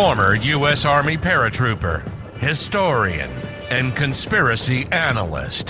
[0.00, 0.86] former U.S.
[0.86, 2.02] Army paratrooper,
[2.38, 3.30] historian,
[3.68, 5.68] and conspiracy analyst,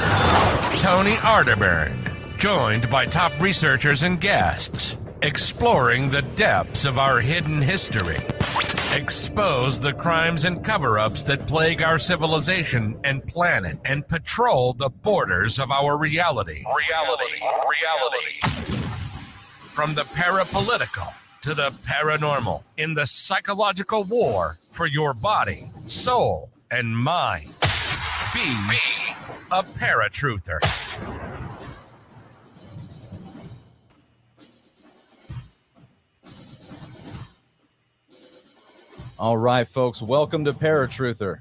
[0.79, 8.19] Tony Arterburn, joined by top researchers and guests, exploring the depths of our hidden history,
[8.94, 14.90] expose the crimes and cover ups that plague our civilization and planet, and patrol the
[14.90, 16.62] borders of our reality.
[16.88, 18.78] Reality, reality.
[19.59, 21.12] From the parapolitical
[21.43, 27.48] to the paranormal, in the psychological war for your body, soul, and mind.
[28.35, 28.79] Be
[29.51, 30.59] a paratruther.
[39.19, 41.41] All right, folks, welcome to Paratruther,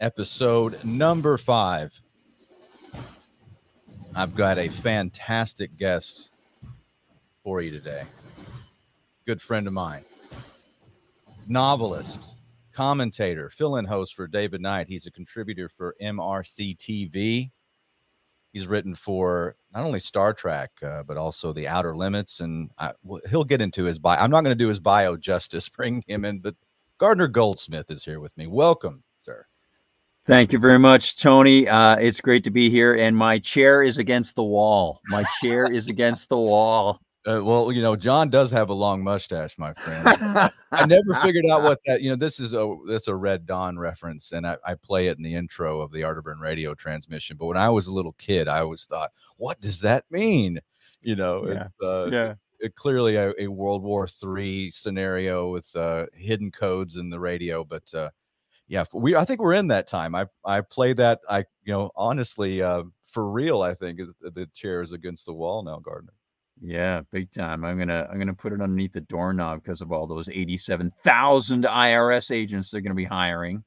[0.00, 2.00] episode number five.
[4.14, 6.30] I've got a fantastic guest
[7.46, 8.02] for you today.
[9.24, 10.02] Good friend of mine,
[11.46, 12.34] novelist,
[12.72, 14.88] commentator, fill in host for David Knight.
[14.88, 17.52] He's a contributor for MRC TV.
[18.52, 22.40] He's written for not only Star Trek, uh, but also The Outer Limits.
[22.40, 24.18] And I, well, he'll get into his bio.
[24.18, 26.56] I'm not going to do his bio justice, bring him in, but
[26.98, 28.48] Gardner Goldsmith is here with me.
[28.48, 29.46] Welcome, sir.
[30.26, 31.68] Thank you very much, Tony.
[31.68, 32.96] Uh, it's great to be here.
[32.96, 35.00] And my chair is against the wall.
[35.10, 37.00] My chair is against the wall.
[37.26, 40.06] Uh, well, you know, John does have a long mustache, my friend.
[40.70, 42.00] I never figured out what that.
[42.00, 45.16] You know, this is a that's a Red Dawn reference, and I, I play it
[45.16, 47.36] in the intro of the Arterburn radio transmission.
[47.36, 50.60] But when I was a little kid, I always thought, "What does that mean?"
[51.02, 51.52] You know, Yeah.
[51.66, 52.34] it's, uh, Yeah.
[52.60, 57.64] it, clearly a, a World War Three scenario with uh, hidden codes in the radio.
[57.64, 58.10] But uh,
[58.68, 60.14] yeah, we I think we're in that time.
[60.14, 61.20] I I play that.
[61.28, 63.62] I you know honestly uh, for real.
[63.62, 66.12] I think the chair is against the wall now, Gardner.
[66.60, 67.64] Yeah, big time.
[67.64, 72.30] I'm gonna I'm gonna put it underneath the doorknob because of all those 87,000 IRS
[72.30, 73.62] agents they're gonna be hiring.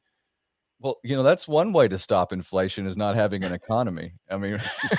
[0.81, 4.13] Well, you know, that's one way to stop inflation is not having an economy.
[4.30, 4.58] I mean,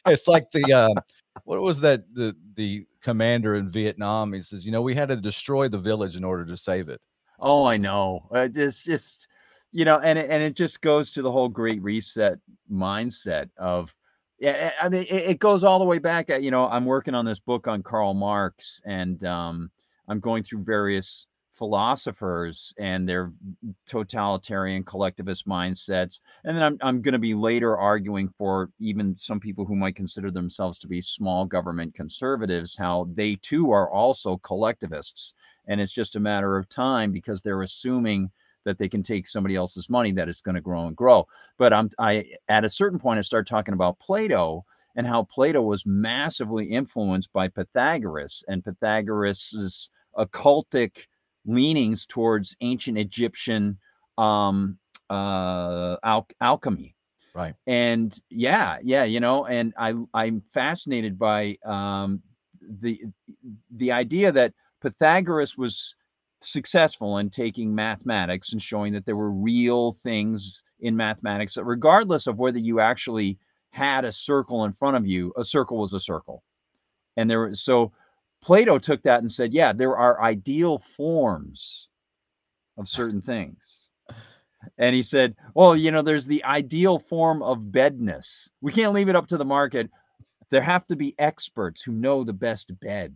[0.07, 0.95] it's like the um,
[1.43, 4.33] what was that the the commander in Vietnam?
[4.33, 6.99] He says, you know, we had to destroy the village in order to save it.
[7.39, 8.27] Oh, I know.
[8.31, 9.27] It's just just
[9.71, 12.39] you know, and it, and it just goes to the whole Great Reset
[12.71, 13.93] mindset of.
[14.43, 16.29] Yeah, I mean, it, goes all the way back.
[16.29, 19.71] At, you know, I'm working on this book on Karl Marx, and um,
[20.09, 23.31] I'm going through various philosophers and their
[23.87, 26.19] totalitarian collectivist mindsets.
[26.43, 29.95] And then I'm, I'm going to be later arguing for even some people who might
[29.95, 35.33] consider themselves to be small government conservatives, how they too are also collectivists.
[35.69, 38.29] And it's just a matter of time because they're assuming
[38.65, 41.27] that they can take somebody else's money that it's going to grow and grow.
[41.57, 44.65] But I'm I at a certain point I start talking about Plato
[44.95, 51.07] and how Plato was massively influenced by Pythagoras and Pythagoras's occultic
[51.45, 53.77] leanings towards ancient Egyptian
[54.17, 54.77] um,
[55.09, 56.95] uh, al- alchemy.
[57.35, 57.55] Right.
[57.65, 62.21] And yeah, yeah, you know, and I I'm fascinated by um,
[62.61, 63.01] the
[63.71, 65.95] the idea that Pythagoras was
[66.43, 72.27] successful in taking mathematics and showing that there were real things in mathematics that regardless
[72.27, 73.37] of whether you actually
[73.71, 76.43] had a circle in front of you, a circle was a circle.
[77.17, 77.91] And there was so
[78.43, 81.87] Plato took that and said, yeah, there are ideal forms
[82.77, 83.89] of certain things.
[84.77, 88.49] And he said, well, you know, there's the ideal form of bedness.
[88.61, 89.89] We can't leave it up to the market.
[90.49, 93.15] There have to be experts who know the best bed.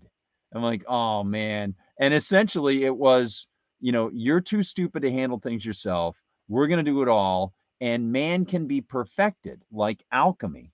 [0.54, 1.76] I'm like, oh man.
[2.00, 3.48] And essentially it was,
[3.80, 6.22] you know, you're too stupid to handle things yourself.
[6.48, 7.54] We're going to do it all.
[7.82, 10.72] And man can be perfected like alchemy.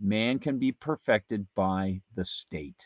[0.00, 2.84] Man can be perfected by the state.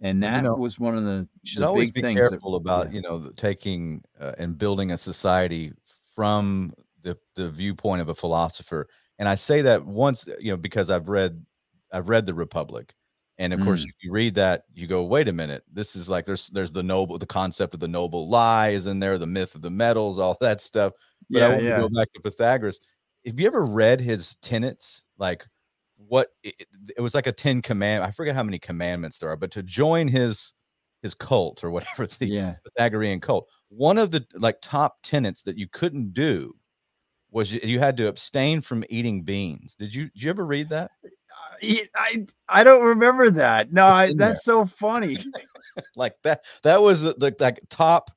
[0.00, 2.30] And Well, you that know, was one of the, should the always big be things
[2.30, 2.94] that- about yeah.
[2.96, 5.72] you know the- taking uh, and building a society
[6.14, 6.72] from
[7.02, 8.88] the the viewpoint of a philosopher.
[9.18, 11.44] And I say that once you know because I've read
[11.92, 12.94] I've read the Republic,
[13.42, 13.88] and of course Mm.
[13.88, 16.82] if you read that you go wait a minute this is like there's there's the
[16.82, 20.18] noble the concept of the noble lie is in there the myth of the metals
[20.18, 20.92] all that stuff.
[21.30, 22.80] But I want to go back to Pythagoras.
[23.26, 25.04] Have you ever read his tenets?
[25.18, 25.46] Like
[25.96, 28.02] what it, it- it was like a 10 command.
[28.04, 30.52] I forget how many commandments there are, but to join his
[31.02, 32.54] his cult or whatever the yeah.
[32.64, 36.54] Pythagorean cult, one of the like top tenets that you couldn't do
[37.30, 39.74] was you, you had to abstain from eating beans.
[39.74, 40.90] Did you did you ever read that?
[41.62, 43.72] I, I don't remember that.
[43.72, 45.18] No, I, that's so funny.
[45.96, 48.10] Like that that was the, the like top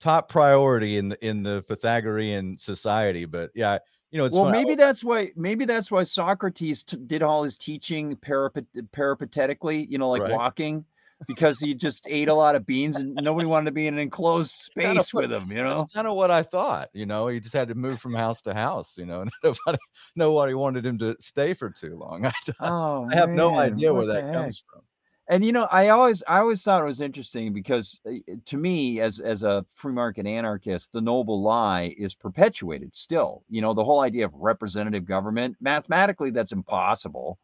[0.00, 3.24] top priority in the in the Pythagorean society.
[3.24, 3.78] But yeah,
[4.12, 7.22] you know, it's well, fun- I maybe that's why maybe that's why Socrates t- did
[7.24, 10.32] all his teaching parapet- peripatetically, you know, like Right.
[10.32, 10.84] walking.
[11.26, 14.00] Because he just ate a lot of beans and nobody wanted to be in an
[14.00, 15.50] enclosed space with him.
[15.50, 16.90] You know, that's kind of what I thought.
[16.92, 18.96] You know, he just had to move from house to house.
[18.96, 19.78] You know, nobody
[20.16, 22.26] nobody wanted him to stay for too long.
[22.26, 24.82] I, oh, I have man, no idea where that comes from
[25.28, 29.00] and you know i always i always thought it was interesting because eh, to me
[29.00, 33.84] as as a free market anarchist the noble lie is perpetuated still you know the
[33.84, 37.38] whole idea of representative government mathematically that's impossible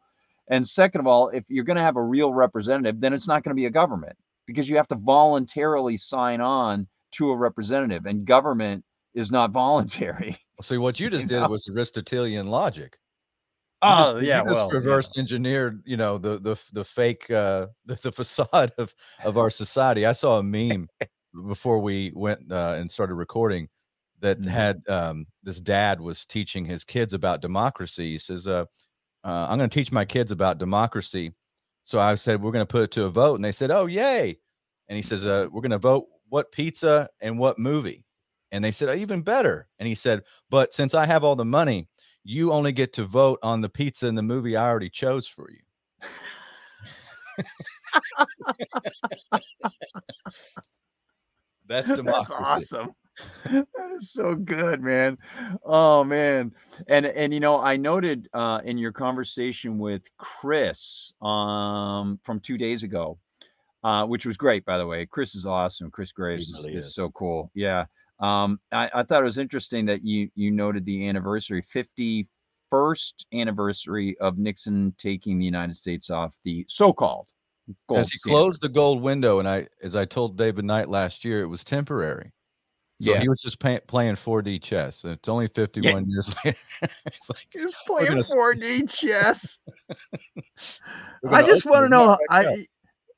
[0.49, 3.43] and second of all if you're going to have a real representative then it's not
[3.43, 4.15] going to be a government
[4.45, 10.37] because you have to voluntarily sign on to a representative and government is not voluntary
[10.61, 11.49] see what you just you did know?
[11.49, 12.97] was aristotelian logic
[13.81, 15.21] Oh just, yeah, well, reverse yeah.
[15.21, 18.93] engineered, you know, the the the fake uh the, the facade of
[19.23, 20.05] of our society.
[20.05, 20.89] I saw a meme
[21.47, 23.69] before we went uh, and started recording
[24.19, 24.49] that mm-hmm.
[24.49, 28.11] had um this dad was teaching his kids about democracy.
[28.11, 28.65] He says, uh,
[29.23, 31.33] uh I'm going to teach my kids about democracy.
[31.83, 33.87] So I said, we're going to put it to a vote, and they said, oh
[33.87, 34.39] yay!
[34.87, 38.05] And he says, uh, we're going to vote what pizza and what movie.
[38.51, 39.67] And they said, oh, even better.
[39.77, 41.87] And he said, but since I have all the money,
[42.23, 45.49] you only get to vote on the pizza and the movie I already chose for
[45.51, 45.59] you.
[51.67, 52.33] That's democracy.
[52.37, 52.95] That's awesome.
[53.45, 55.17] That is so good, man.
[55.63, 56.51] Oh man.
[56.87, 62.57] And and you know, I noted uh in your conversation with Chris um from 2
[62.57, 63.17] days ago,
[63.83, 65.05] uh which was great by the way.
[65.05, 65.91] Chris is awesome.
[65.91, 67.51] Chris Graves really is, is, so cool.
[67.53, 67.85] Yeah.
[68.19, 74.17] Um, I, I, thought it was interesting that you you noted the anniversary, 51st anniversary
[74.19, 77.29] of Nixon taking the United States off the so-called
[77.87, 78.01] gold.
[78.01, 78.35] As he standard.
[78.35, 81.63] closed the gold window, and I, as I told David Knight last year, it was
[81.63, 82.33] temporary.
[83.01, 83.21] So yeah.
[83.21, 85.05] he was just pay, playing 4D chess.
[85.05, 86.01] And it's only 51 yeah.
[86.07, 86.57] years later.
[87.05, 88.23] it's like he's playing gonna...
[88.23, 89.59] 4D chess.
[91.29, 92.17] I just want to know.
[92.29, 92.65] I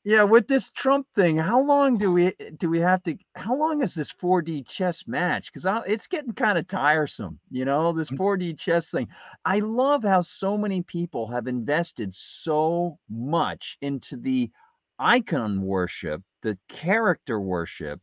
[0.03, 3.15] yeah, with this Trump thing, how long do we do we have to?
[3.35, 5.51] How long is this 4D chess match?
[5.53, 7.93] Because it's getting kind of tiresome, you know.
[7.93, 8.57] This 4D mm.
[8.57, 9.07] chess thing.
[9.45, 14.49] I love how so many people have invested so much into the
[14.97, 18.01] icon worship, the character worship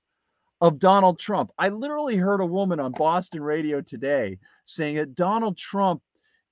[0.60, 1.50] of Donald Trump.
[1.58, 6.02] I literally heard a woman on Boston radio today saying that Donald Trump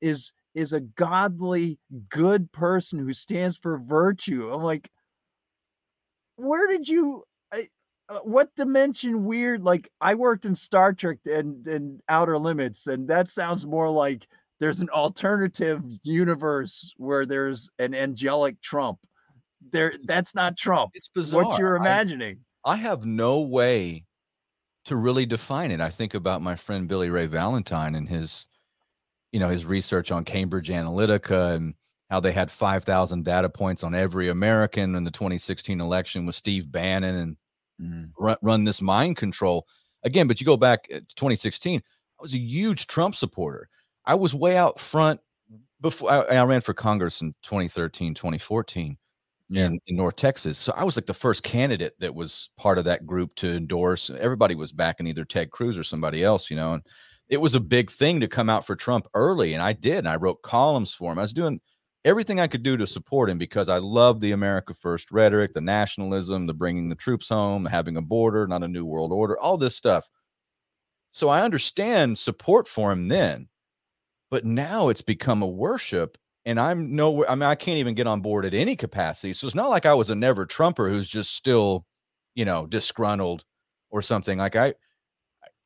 [0.01, 4.51] is is a godly, good person who stands for virtue.
[4.53, 4.91] I'm like
[6.37, 12.01] where did you uh, what dimension weird like i worked in star trek and and
[12.09, 14.27] outer limits and that sounds more like
[14.61, 18.99] there's an alternative universe where there's an angelic trump
[19.73, 24.05] there that's not trump it's bizarre what you're imagining I, I have no way
[24.87, 28.47] to really define it i think about my friend billy ray valentine and his
[29.33, 31.75] you know his research on cambridge analytica and
[32.11, 36.71] how they had 5,000 data points on every American in the 2016 election with Steve
[36.71, 37.37] Bannon and
[37.83, 38.11] mm.
[38.19, 39.67] run, run, this mind control
[40.05, 40.29] again.
[40.29, 43.69] But you go back to 2016, I was a huge Trump supporter.
[44.05, 45.21] I was way out front
[45.81, 48.97] before I, I ran for Congress in 2013, 2014
[49.49, 49.67] yeah.
[49.67, 50.59] in, in North Texas.
[50.59, 54.11] So I was like the first candidate that was part of that group to endorse.
[54.11, 56.83] Everybody was backing either Ted Cruz or somebody else, you know, and
[57.29, 59.55] it was a big thing to come out for Trump early.
[59.55, 59.99] And I did.
[59.99, 61.19] And I wrote columns for him.
[61.19, 61.61] I was doing–
[62.07, 65.61] everything I could do to support him because I love the America First rhetoric, the
[65.61, 69.59] nationalism, the bringing the troops home, having a border, not a new world order, all
[69.59, 70.09] this stuff.
[71.11, 73.49] So I understand support for him then,
[74.31, 76.17] but now it's become a worship.
[76.47, 79.33] And I'm no, I mean, I can't even get on board at any capacity.
[79.33, 81.85] So it's not like I was a never Trumper who's just still,
[82.37, 83.45] you know, disgruntled
[83.91, 84.39] or something.
[84.39, 84.75] Like I,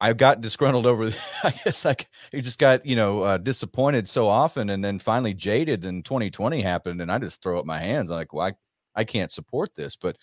[0.00, 1.12] I got disgruntled over.
[1.44, 5.34] I guess like he just got you know uh, disappointed so often, and then finally
[5.34, 5.84] jaded.
[5.84, 8.10] And 2020 happened, and I just throw up my hands.
[8.10, 9.96] I'm like, well, I, I can't support this.
[9.96, 10.16] But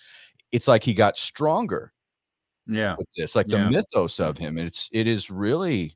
[0.51, 1.93] it's like he got stronger.
[2.65, 3.63] Yeah, with this, like yeah.
[3.63, 4.57] the mythos of him.
[4.57, 5.95] It's it is really,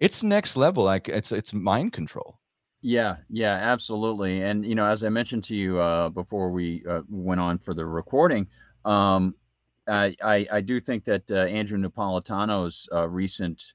[0.00, 0.82] it's next level.
[0.84, 2.38] Like it's it's mind control.
[2.80, 4.42] Yeah, yeah, absolutely.
[4.42, 7.74] And you know, as I mentioned to you uh, before we uh, went on for
[7.74, 8.46] the recording,
[8.84, 9.34] um,
[9.88, 13.72] I, I, do think that uh, Andrew Napolitano's uh, recent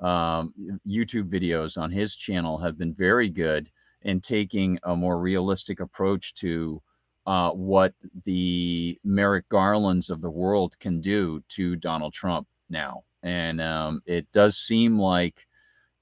[0.00, 0.54] um,
[0.86, 3.70] YouTube videos on his channel have been very good
[4.02, 6.80] in taking a more realistic approach to
[7.26, 13.04] uh, what the Merrick Garlands of the world can do to Donald Trump now.
[13.22, 15.46] And um, it does seem like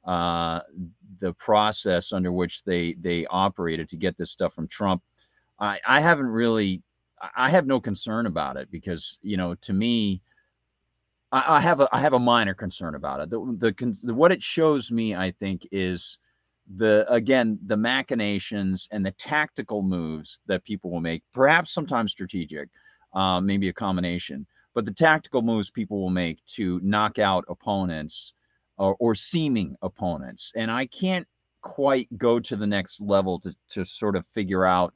[0.09, 0.61] uh,
[1.19, 5.03] the process under which they they operated to get this stuff from Trump.
[5.61, 6.83] I, I haven't really
[7.37, 10.23] I have no concern about it because you know to me
[11.31, 13.29] I, I have a I have a minor concern about it.
[13.29, 16.19] The, the, the what it shows me I think is
[16.77, 22.71] the again the machinations and the tactical moves that people will make, perhaps sometimes strategic,
[23.13, 24.47] uh, maybe a combination.
[24.73, 28.33] But the tactical moves people will make to knock out opponents
[28.79, 31.27] or, or seeming opponents, and I can't
[31.61, 34.95] quite go to the next level to to sort of figure out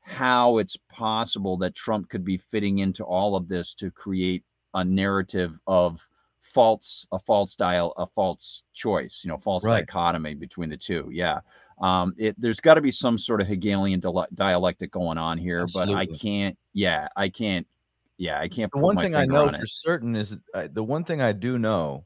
[0.00, 4.42] how it's possible that Trump could be fitting into all of this to create
[4.74, 6.06] a narrative of
[6.40, 9.86] false a false dial a false choice you know false right.
[9.86, 11.38] dichotomy between the two yeah
[11.82, 14.00] um it there's got to be some sort of hegelian
[14.34, 15.94] dialectic going on here Absolutely.
[15.94, 17.66] but i can't yeah i can't
[18.16, 21.20] yeah i can't the one thing i know for certain is uh, the one thing
[21.20, 22.04] i do know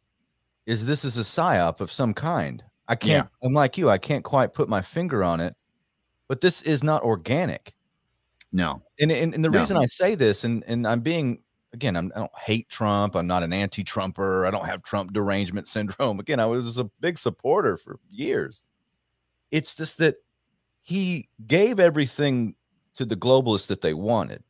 [0.66, 3.47] is this is a psyop of some kind i can't yeah.
[3.47, 5.54] i'm like you i can't quite put my finger on it
[6.28, 7.75] but this is not organic
[8.52, 9.59] no and and, and the no.
[9.59, 11.40] reason i say this and and i'm being
[11.75, 13.14] again, I'm, I do not hate Trump.
[13.14, 14.47] I'm not an anti-Trumper.
[14.47, 16.21] I don't have Trump derangement syndrome.
[16.21, 18.62] Again, I was a big supporter for years.
[19.50, 20.16] It's just that
[20.80, 22.54] he gave everything
[22.97, 24.42] to the globalists that they wanted.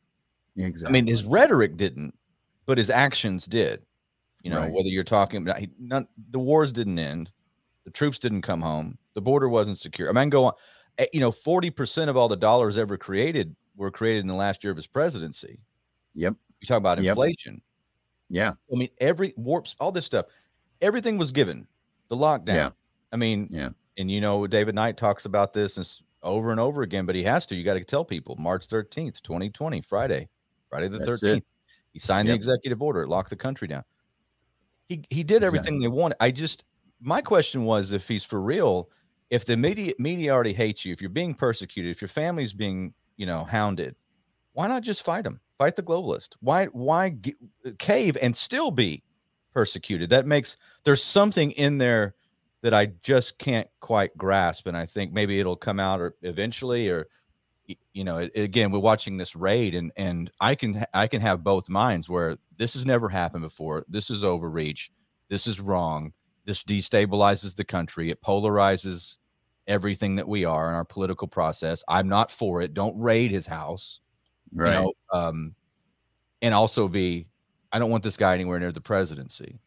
[0.55, 0.89] Exactly.
[0.89, 2.17] I mean, his rhetoric didn't,
[2.65, 3.84] but his actions did.
[4.45, 4.71] You know, right.
[4.71, 7.31] whether you're talking about he, none, the wars didn't end,
[7.83, 10.07] the troops didn't come home, the border wasn't secure.
[10.07, 10.53] I mean, go on.
[10.99, 14.63] Eh, you know, 40% of all the dollars ever created were created in the last
[14.63, 15.59] year of his presidency.
[16.13, 16.35] Yep.
[16.61, 17.59] You talk about inflation.
[18.29, 18.51] Yeah.
[18.71, 20.27] I mean, every warps, all this stuff,
[20.79, 21.65] everything was given.
[22.09, 22.53] The lockdown.
[22.53, 22.69] Yeah.
[23.11, 23.69] I mean, yeah.
[23.97, 27.47] And you know, David Knight talks about this over and over again, but he has
[27.47, 27.55] to.
[27.55, 30.29] You got to tell people March 13th, 2020, Friday,
[30.69, 31.37] Friday the That's 13th.
[31.37, 31.45] It.
[31.93, 32.33] He signed yep.
[32.33, 33.83] the executive order, it locked the country down.
[34.87, 35.45] He he did exactly.
[35.47, 36.17] everything they wanted.
[36.19, 36.63] I just
[37.01, 38.89] my question was if he's for real,
[39.29, 42.93] if the media media already hates you, if you're being persecuted, if your family's being,
[43.17, 43.95] you know, hounded,
[44.53, 45.39] why not just fight them?
[45.57, 46.29] Fight the globalist.
[46.39, 47.35] Why why g-
[47.79, 49.03] cave and still be
[49.53, 50.09] persecuted?
[50.09, 52.15] That makes there's something in there
[52.61, 56.89] that I just can't quite grasp, and I think maybe it'll come out or eventually,
[56.89, 57.07] or
[57.93, 61.69] you know, again, we're watching this raid, and and I can I can have both
[61.69, 63.85] minds where this has never happened before.
[63.87, 64.91] This is overreach.
[65.29, 66.13] This is wrong.
[66.45, 68.11] This destabilizes the country.
[68.11, 69.17] It polarizes
[69.67, 71.83] everything that we are in our political process.
[71.87, 72.75] I'm not for it.
[72.75, 74.01] Don't raid his house
[74.55, 74.79] right?
[74.79, 75.55] You know, um,
[76.41, 77.27] and also be,
[77.71, 79.59] I don't want this guy anywhere near the presidency.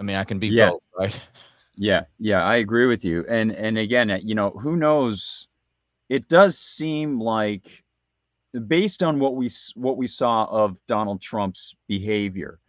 [0.00, 0.70] I mean, I can be yeah.
[0.70, 1.20] both, right?
[1.76, 3.24] Yeah, yeah, I agree with you.
[3.28, 5.46] And and again, you know, who knows?
[6.08, 7.84] It does seem like,
[8.66, 12.60] based on what we what we saw of Donald Trump's behavior,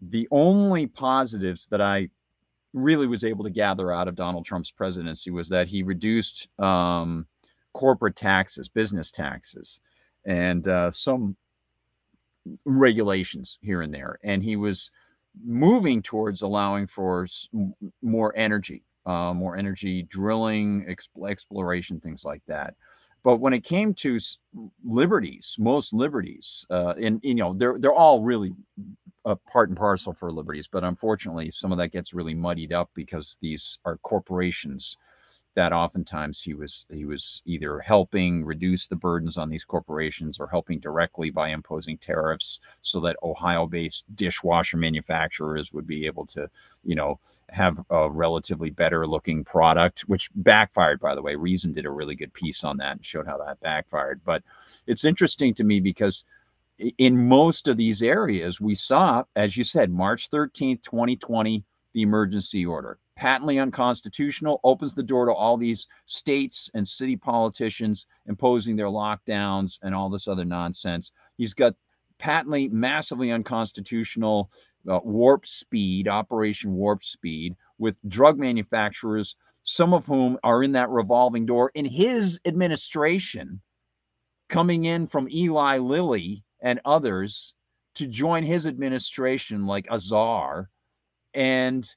[0.00, 2.08] the only positives that I
[2.72, 7.26] really was able to gather out of Donald Trump's presidency was that he reduced um,
[7.72, 9.80] corporate taxes, business taxes
[10.26, 11.36] and uh, some
[12.64, 14.18] regulations here and there.
[14.22, 14.90] And he was
[15.44, 17.26] moving towards allowing for
[18.02, 22.74] more energy, uh, more energy drilling, exp- exploration, things like that.
[23.24, 24.18] But when it came to
[24.84, 28.52] liberties, most liberties, uh, and you know, they're they're all really
[29.24, 30.68] a part and parcel for liberties.
[30.68, 34.96] But unfortunately, some of that gets really muddied up because these are corporations
[35.58, 40.46] that oftentimes he was he was either helping reduce the burdens on these corporations or
[40.46, 46.48] helping directly by imposing tariffs so that Ohio-based dishwasher manufacturers would be able to,
[46.84, 51.34] you know, have a relatively better looking product, which backfired by the way.
[51.34, 54.20] Reason did a really good piece on that and showed how that backfired.
[54.24, 54.44] But
[54.86, 56.22] it's interesting to me because
[56.98, 61.64] in most of these areas we saw, as you said, March 13th, 2020,
[61.98, 68.06] the emergency order patently unconstitutional, opens the door to all these states and city politicians
[68.26, 71.10] imposing their lockdowns and all this other nonsense.
[71.36, 71.74] He's got
[72.20, 74.52] patently, massively unconstitutional
[74.88, 80.88] uh, warp speed, Operation Warp Speed, with drug manufacturers, some of whom are in that
[80.88, 83.60] revolving door in his administration,
[84.48, 87.52] coming in from Eli Lilly and others
[87.96, 90.70] to join his administration like a czar.
[91.34, 91.88] And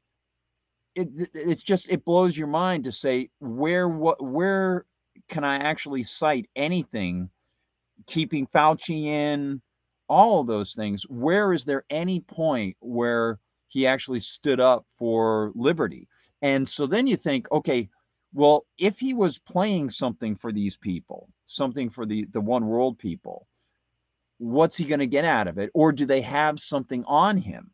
[0.96, 4.86] it, it's just it blows your mind to say where what where
[5.30, 7.30] can I actually cite anything
[8.08, 9.62] keeping Fauci in
[10.10, 11.04] all of those things?
[11.04, 16.08] Where is there any point where he actually stood up for liberty?
[16.42, 17.90] And so then you think okay
[18.34, 22.98] well if he was playing something for these people something for the the one world
[22.98, 23.48] people
[24.40, 25.70] what's he going to get out of it?
[25.74, 27.72] Or do they have something on him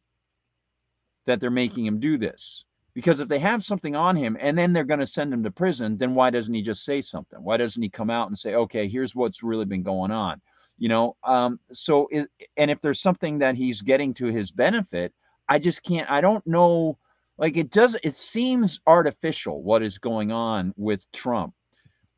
[1.28, 2.66] that they're making him do this
[2.98, 5.52] because if they have something on him and then they're going to send him to
[5.52, 7.38] prison, then why doesn't he just say something?
[7.44, 10.42] Why doesn't he come out and say, okay, here's what's really been going on?
[10.80, 15.14] You know, um, so, and if there's something that he's getting to his benefit,
[15.48, 16.98] I just can't, I don't know.
[17.38, 21.54] Like it does, it seems artificial what is going on with Trump,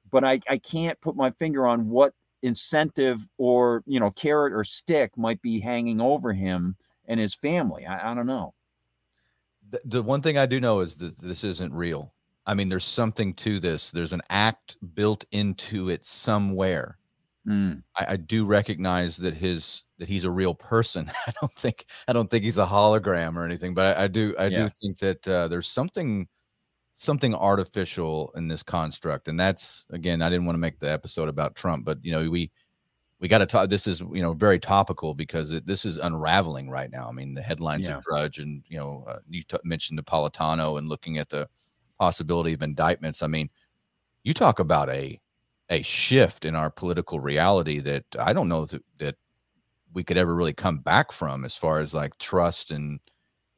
[0.09, 4.63] but I, I can't put my finger on what incentive or you know carrot or
[4.63, 6.77] stick might be hanging over him
[7.09, 7.85] and his family.
[7.85, 8.53] I, I don't know.
[9.69, 12.13] The, the one thing I do know is that this isn't real.
[12.45, 13.91] I mean, there's something to this.
[13.91, 16.97] There's an act built into it somewhere.
[17.47, 17.83] Mm.
[17.95, 21.09] I, I, do recognize that his that he's a real person.
[21.27, 24.35] I don't think I don't think he's a hologram or anything, but I, I do
[24.37, 24.63] I yeah.
[24.63, 26.27] do think that uh, there's something
[26.95, 31.29] something artificial in this construct, and that's again I didn't want to make the episode
[31.29, 32.51] about Trump, but you know we
[33.19, 33.69] we got to talk.
[33.69, 37.07] This is you know very topical because it, this is unraveling right now.
[37.09, 37.97] I mean the headlines yeah.
[37.97, 41.47] of Drudge and you know uh, you t- mentioned Napolitano and looking at the
[41.99, 43.21] possibility of indictments.
[43.21, 43.49] I mean
[44.23, 45.19] you talk about a
[45.69, 49.15] a shift in our political reality that I don't know that, that
[49.93, 52.99] we could ever really come back from as far as like trust and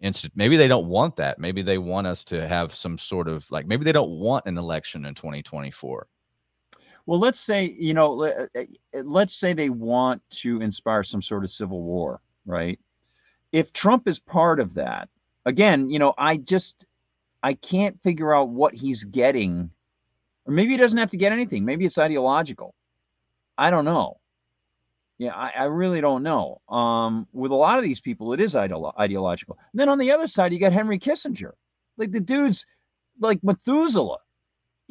[0.01, 3.49] instant maybe they don't want that maybe they want us to have some sort of
[3.51, 6.07] like maybe they don't want an election in 2024
[7.05, 11.21] well let's say you know let, uh, uh, let's say they want to inspire some
[11.21, 12.79] sort of civil war right
[13.51, 15.09] if trump is part of that
[15.45, 16.85] again you know i just
[17.43, 19.69] i can't figure out what he's getting
[20.45, 21.65] or maybe he doesn't have to get anything.
[21.65, 22.73] Maybe it's ideological.
[23.57, 24.17] I don't know.
[25.17, 26.61] Yeah, I, I really don't know.
[26.67, 29.57] Um, with a lot of these people, it is ideolo- ideological.
[29.71, 31.51] And then on the other side, you got Henry Kissinger.
[31.97, 32.65] Like the dude's
[33.19, 34.17] like Methuselah.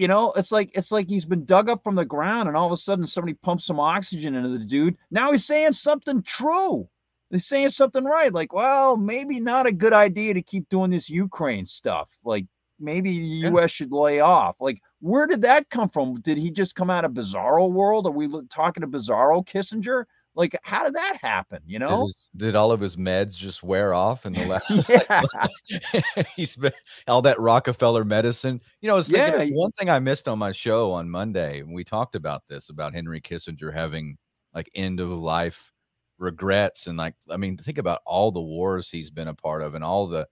[0.00, 2.64] You know, it's like it's like he's been dug up from the ground, and all
[2.64, 4.96] of a sudden somebody pumps some oxygen into the dude.
[5.10, 6.88] Now he's saying something true.
[7.28, 8.32] He's saying something right.
[8.32, 12.08] Like, well, maybe not a good idea to keep doing this Ukraine stuff.
[12.24, 12.46] Like,
[12.78, 13.60] maybe the U.S.
[13.60, 13.66] Yeah.
[13.66, 14.56] should lay off.
[14.58, 16.18] Like, where did that come from?
[16.22, 18.06] Did he just come out of Bizarro world?
[18.06, 20.06] Are we talking to Bizarro Kissinger?
[20.40, 21.60] Like, how did that happen?
[21.66, 24.70] You know, did, his, did all of his meds just wear off in the last?
[24.88, 26.72] yeah, he's been
[27.06, 28.62] all that Rockefeller medicine.
[28.80, 29.54] You know, I was thinking yeah.
[29.54, 32.94] one thing I missed on my show on Monday when we talked about this about
[32.94, 34.16] Henry Kissinger having
[34.54, 35.74] like end of life
[36.16, 39.74] regrets and like I mean, think about all the wars he's been a part of
[39.74, 40.26] and all the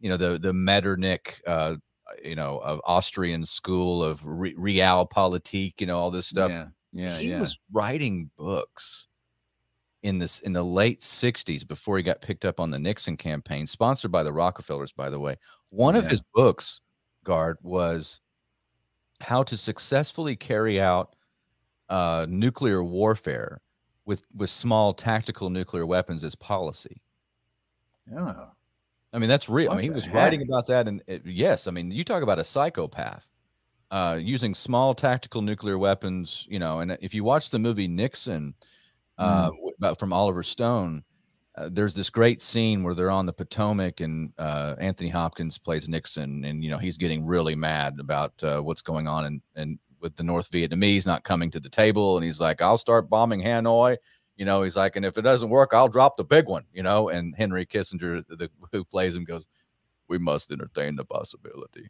[0.00, 1.76] you know the the Metternich, uh,
[2.24, 6.50] you know, of Austrian school of re- realpolitik, you know, all this stuff.
[6.50, 7.16] Yeah, yeah.
[7.18, 7.38] He yeah.
[7.38, 9.06] was writing books
[10.04, 13.66] in this in the late 60s before he got picked up on the Nixon campaign,
[13.66, 15.36] sponsored by the Rockefellers, by the way.
[15.70, 16.02] One yeah.
[16.02, 16.80] of his books,
[17.24, 18.20] Gard, was
[19.20, 21.16] how to successfully carry out
[21.88, 23.62] uh, nuclear warfare
[24.04, 27.00] with with small tactical nuclear weapons as policy.
[28.12, 28.34] Yeah.
[29.14, 29.68] I mean, that's real.
[29.68, 30.14] What I mean, he was heck?
[30.14, 30.86] writing about that.
[30.86, 33.26] And it, yes, I mean, you talk about a psychopath
[33.90, 36.80] uh, using small tactical nuclear weapons, you know.
[36.80, 38.54] And if you watch the movie Nixon
[39.18, 39.56] uh, mm.
[39.78, 41.04] about from Oliver Stone,
[41.56, 45.88] uh, there's this great scene where they're on the Potomac and uh, Anthony Hopkins plays
[45.88, 49.78] Nixon, and you know he's getting really mad about uh, what's going on and and
[50.00, 53.40] with the North Vietnamese not coming to the table, and he's like, "I'll start bombing
[53.40, 53.96] Hanoi."
[54.36, 56.64] You know, he's like, and if it doesn't work, I'll drop the big one.
[56.72, 59.46] You know, and Henry Kissinger, the, who plays him, goes,
[60.08, 61.88] "We must entertain the possibility."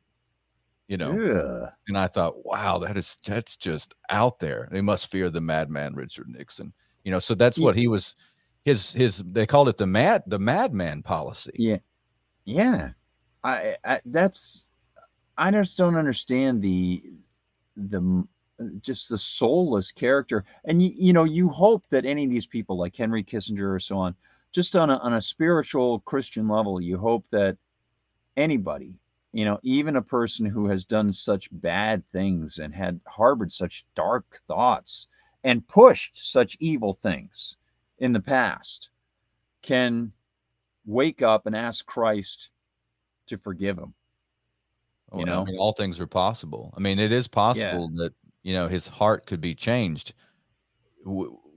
[0.89, 1.71] You know, yeah.
[1.89, 4.69] and I thought, wow, that is that's just out there.
[4.71, 6.75] They must fear the madman Richard Nixon.
[7.05, 7.65] You know, so that's yeah.
[7.65, 8.17] what he was.
[8.65, 11.53] His his they called it the mad the madman policy.
[11.57, 11.79] Yeah,
[12.45, 12.91] yeah.
[13.45, 14.67] I, I that's
[15.37, 17.03] I just don't understand the
[17.77, 18.27] the
[18.81, 20.45] just the soulless character.
[20.65, 23.79] And you, you know, you hope that any of these people, like Henry Kissinger or
[23.79, 24.15] so on,
[24.53, 27.57] just on a, on a spiritual Christian level, you hope that
[28.37, 28.95] anybody,
[29.33, 33.85] you know, even a person who has done such bad things and had harbored such
[33.95, 35.09] dark thoughts
[35.45, 37.57] and pushed such evil things
[37.99, 38.91] in the past,
[39.63, 40.13] can
[40.85, 42.51] wake up and ask Christ
[43.29, 43.95] to forgive him.
[45.17, 46.75] You know, I mean, all things are possible.
[46.77, 48.05] I mean, it is possible yeah.
[48.05, 50.13] that you know his heart could be changed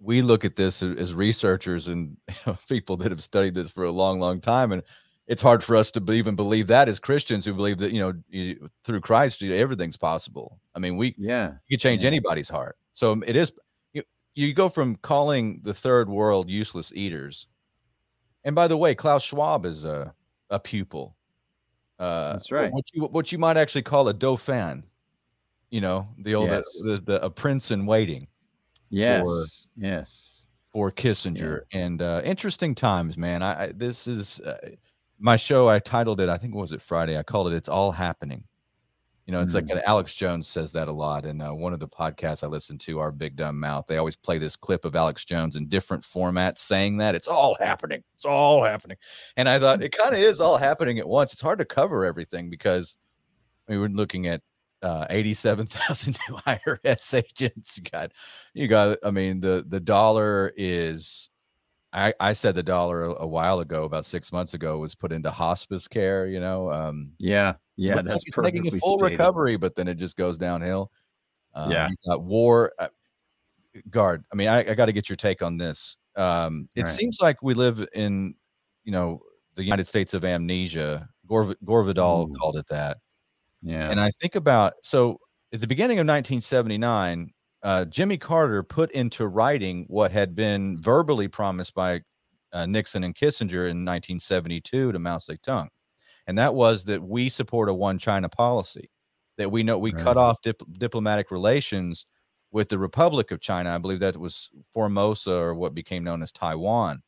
[0.02, 3.84] we look at this as researchers and you know, people that have studied this for
[3.84, 4.84] a long long time and
[5.28, 8.14] it's hard for us to even believe that as christians who believe that you know
[8.30, 12.08] you, through christ everything's possible i mean we yeah you can change yeah.
[12.08, 13.52] anybody's heart so um, it is
[14.38, 17.48] you, go from calling the third world useless eaters
[18.44, 20.14] and by the way klaus schwab is a,
[20.50, 21.16] a pupil
[22.00, 22.72] uh, that's right.
[22.72, 24.84] what you what you might actually call a dauphin
[25.72, 26.66] you know the old yes.
[26.84, 28.28] the, the, a prince in waiting
[28.90, 29.46] yes for,
[29.78, 31.62] yes for kissinger.
[31.74, 31.80] Yeah.
[31.80, 33.42] and uh interesting times man.
[33.42, 34.58] I, I this is uh,
[35.20, 37.18] my show i titled it i think was it friday?
[37.18, 38.44] I called it it's all happening
[39.28, 39.70] you know it's mm.
[39.70, 42.78] like alex jones says that a lot and uh, one of the podcasts i listen
[42.78, 46.04] to our big dumb mouth they always play this clip of alex jones in different
[46.04, 48.98] formats saying that it's all happening it's all happening
[49.36, 52.04] and i thought it kind of is all happening at once it's hard to cover
[52.04, 52.98] everything because
[53.68, 54.42] I mean, we're looking at
[54.82, 57.78] uh, 87,000 new IRS agents.
[57.78, 58.12] You got,
[58.54, 61.30] you got, I mean, the, the dollar is,
[61.98, 65.12] I, I said the dollar a, a, while ago, about six months ago, was put
[65.12, 66.72] into hospice care, you know?
[66.72, 67.54] Um, yeah.
[67.76, 67.96] Yeah.
[67.96, 69.20] That's like making a full stated.
[69.20, 70.92] recovery, but then it just goes downhill.
[71.54, 71.90] Um, yeah.
[72.08, 72.88] got war uh,
[73.90, 74.24] Gard.
[74.32, 75.98] I mean, I, I got to get your take on this.
[76.16, 76.90] Um, it right.
[76.90, 78.36] seems like we live in,
[78.84, 79.22] you know,
[79.56, 81.10] the United States of amnesia.
[81.28, 82.34] Gore, Gore Vidal Ooh.
[82.34, 82.98] called it that
[83.62, 83.90] yeah.
[83.90, 85.20] And I think about so
[85.54, 87.34] at the beginning of 1979,
[87.68, 92.00] uh, Jimmy Carter put into writing what had been verbally promised by
[92.54, 95.68] uh, Nixon and Kissinger in 1972 to Mao Zedong,
[96.26, 98.90] and that was that we support a one China policy,
[99.38, 100.02] that we know we right.
[100.02, 102.06] cut off dip- diplomatic relations
[102.52, 103.76] with the Republic of China.
[103.76, 107.04] I believe that was Formosa or what became known as Taiwan.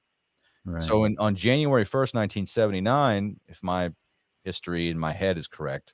[0.65, 0.84] Right.
[0.84, 3.91] So in, on January 1st, 1979, if my
[4.43, 5.93] history in my head is correct,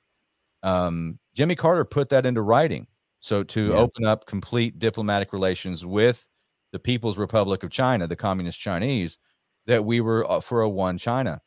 [0.64, 2.88] um, Jimmy Carter put that into writing.
[3.26, 3.74] So to yeah.
[3.74, 6.28] open up complete diplomatic relations with
[6.70, 9.18] the People's Republic of China, the Communist Chinese,
[9.66, 11.42] that we were uh, for a one China.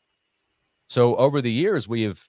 [0.89, 2.21] So over the years, we have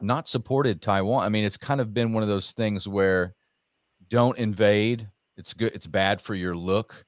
[0.00, 1.22] not supported Taiwan.
[1.22, 3.34] I mean, it's kind of been one of those things where
[4.08, 5.06] don't invade.
[5.36, 5.72] It's good.
[5.74, 7.04] It's bad for your look,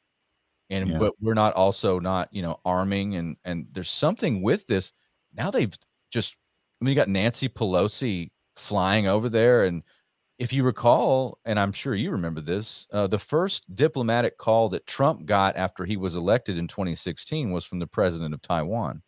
[0.68, 0.98] and yeah.
[0.98, 4.92] but we're not also not you know arming and and there's something with this.
[5.32, 5.74] Now they've
[6.10, 6.36] just.
[6.82, 9.64] I mean, you got Nancy Pelosi flying over there.
[9.64, 9.82] And
[10.38, 14.86] if you recall, and I'm sure you remember this, uh, the first diplomatic call that
[14.86, 19.02] Trump got after he was elected in 2016 was from the president of Taiwan.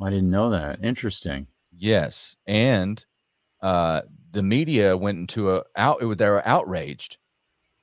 [0.00, 0.84] I didn't know that.
[0.84, 1.46] Interesting.
[1.72, 3.04] Yes, and
[3.62, 6.00] uh, the media went into a out.
[6.00, 7.18] They were outraged,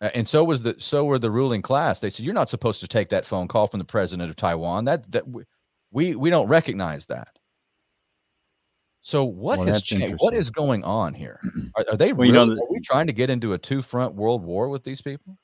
[0.02, 2.00] uh, and so was the so were the ruling class.
[2.00, 4.86] They said, "You're not supposed to take that phone call from the president of Taiwan.
[4.86, 5.26] That that
[5.92, 7.40] we we don't recognize that."
[9.04, 10.16] So what well, has changed?
[10.20, 11.40] What is going on here?
[11.76, 13.82] Are, are they well, really, you know, are we trying to get into a two
[13.82, 15.38] front world war with these people?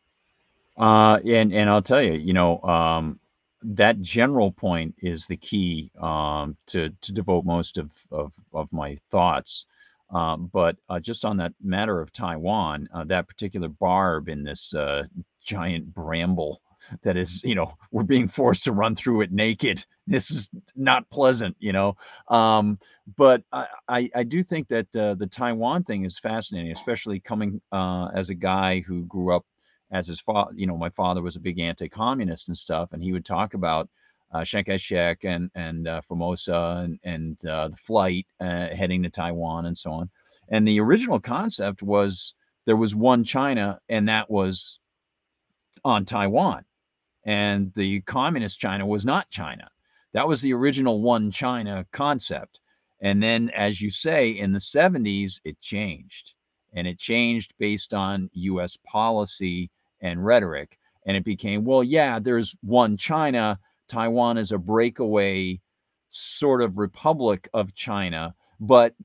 [0.77, 3.19] Uh, and and I'll tell you, you know, um,
[3.61, 8.97] that general point is the key um, to to devote most of of, of my
[9.11, 9.65] thoughts.
[10.09, 14.73] Um, but uh, just on that matter of Taiwan, uh, that particular barb in this
[14.73, 15.03] uh,
[15.43, 16.61] giant bramble
[17.03, 19.85] that is you know we're being forced to run through it naked.
[20.07, 21.95] This is not pleasant you know?
[22.29, 22.79] Um,
[23.17, 27.61] but I, I, I do think that uh, the taiwan thing is fascinating especially coming
[27.71, 29.45] uh, as a guy who grew up
[29.91, 33.11] as his father you know my father was a big anti-communist and stuff and he
[33.11, 33.89] would talk about
[34.31, 39.09] uh, Chiang Kai-shek and and uh, Formosa and and uh, the flight uh, heading to
[39.09, 40.09] Taiwan and so on.
[40.49, 42.33] And the original concept was
[42.65, 44.79] there was one China, and that was
[45.83, 46.65] on Taiwan
[47.29, 49.69] and the communist China was not China.
[50.13, 52.59] That was the original one China concept.
[53.01, 56.33] And then, as you say, in the 70s, it changed.
[56.73, 59.69] And it changed based on US policy
[60.01, 60.79] and rhetoric.
[61.05, 63.59] And it became, well, yeah, there's one China.
[63.87, 65.61] Taiwan is a breakaway
[66.09, 68.95] sort of republic of China, but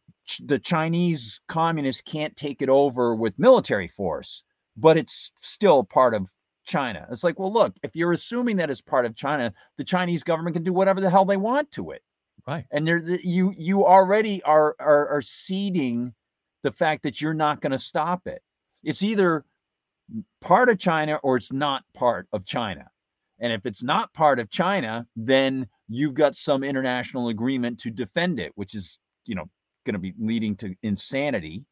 [0.42, 4.44] the Chinese communists can't take it over with military force,
[4.78, 6.30] but it's still part of
[6.64, 7.06] China.
[7.10, 10.54] It's like, well, look, if you're assuming that it's part of China, the Chinese government
[10.54, 12.02] can do whatever the hell they want to it.
[12.46, 12.64] Right.
[12.70, 16.12] And there's you you already are are, are ceding
[16.62, 18.42] the fact that you're not going to stop it.
[18.82, 19.44] It's either
[20.40, 22.86] part of China or it's not part of China.
[23.40, 28.40] And if it's not part of China, then you've got some international agreement to defend
[28.40, 29.48] it, which is, you know,
[29.84, 31.64] going to be leading to insanity.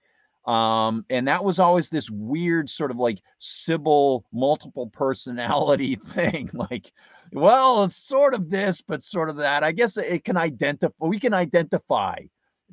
[0.45, 6.51] Um, and that was always this weird sort of like Sybil multiple personality thing.
[6.53, 6.93] Like,
[7.33, 9.63] well, it's sort of this, but sort of that.
[9.63, 12.17] I guess it can identify, we can identify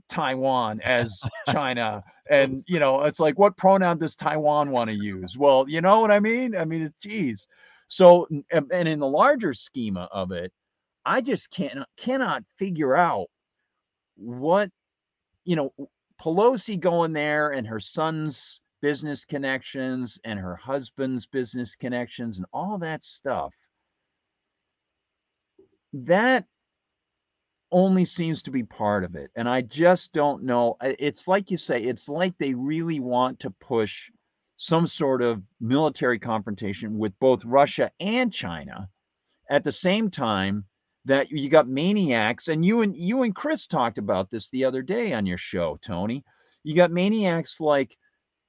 [0.07, 2.01] Taiwan as China.
[2.29, 5.37] and, you know, it's like, what pronoun does Taiwan want to use?
[5.37, 6.55] Well, you know what I mean?
[6.55, 7.47] I mean, it's geez.
[7.87, 10.51] So, and in the larger schema of it,
[11.05, 13.27] I just can't cannot figure out
[14.15, 14.69] what
[15.43, 15.73] you know
[16.21, 22.77] Pelosi going there and her son's business connections and her husband's business connections and all
[22.79, 23.53] that stuff,
[25.93, 26.45] that
[27.71, 29.31] only seems to be part of it.
[29.35, 30.77] And I just don't know.
[30.81, 34.09] It's like you say, it's like they really want to push
[34.55, 38.89] some sort of military confrontation with both Russia and China
[39.49, 40.65] at the same time
[41.09, 44.83] that you got maniacs and you and you and Chris talked about this the other
[44.83, 46.23] day on your show, Tony.
[46.63, 47.97] You got maniacs like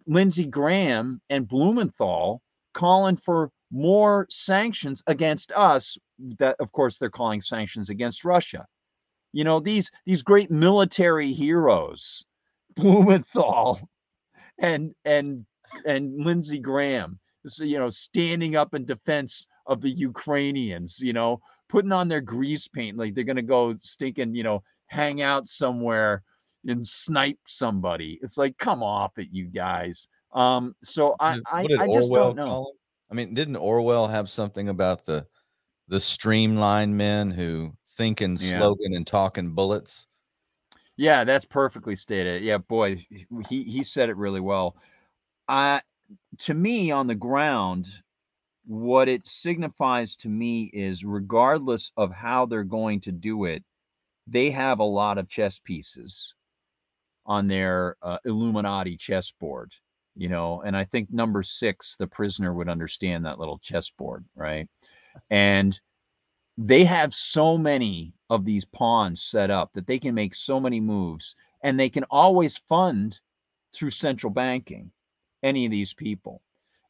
[0.06, 2.42] Lindsey Graham and Blumenthal
[2.74, 5.96] calling for more sanctions against us
[6.38, 8.66] that of course they're calling sanctions against Russia.
[9.32, 12.26] You know, these these great military heroes,
[12.76, 13.80] Blumenthal
[14.58, 15.46] and and
[15.86, 17.20] and Lindsey Graham,
[17.58, 21.40] you know, standing up in defense of the Ukrainians, you know,
[21.70, 26.22] putting on their grease paint like they're gonna go stinking, you know, hang out somewhere
[26.66, 28.18] and snipe somebody.
[28.22, 30.08] It's like, come off it, you guys.
[30.32, 32.72] Um, so I I, I just don't know.
[33.10, 35.26] I mean, didn't Orwell have something about the
[35.88, 38.58] the streamline men who think in yeah.
[38.58, 40.06] slogan and talking bullets?
[40.96, 42.42] Yeah, that's perfectly stated.
[42.42, 43.04] Yeah, boy,
[43.48, 44.76] he he said it really well.
[45.48, 45.82] I
[46.38, 47.88] to me on the ground,
[48.70, 53.64] what it signifies to me is regardless of how they're going to do it,
[54.28, 56.36] they have a lot of chess pieces
[57.26, 59.74] on their uh, Illuminati chessboard,
[60.14, 60.62] you know.
[60.62, 64.68] And I think number six, the prisoner would understand that little chessboard, right?
[65.30, 65.78] And
[66.56, 70.78] they have so many of these pawns set up that they can make so many
[70.78, 73.18] moves and they can always fund
[73.74, 74.92] through central banking
[75.42, 76.40] any of these people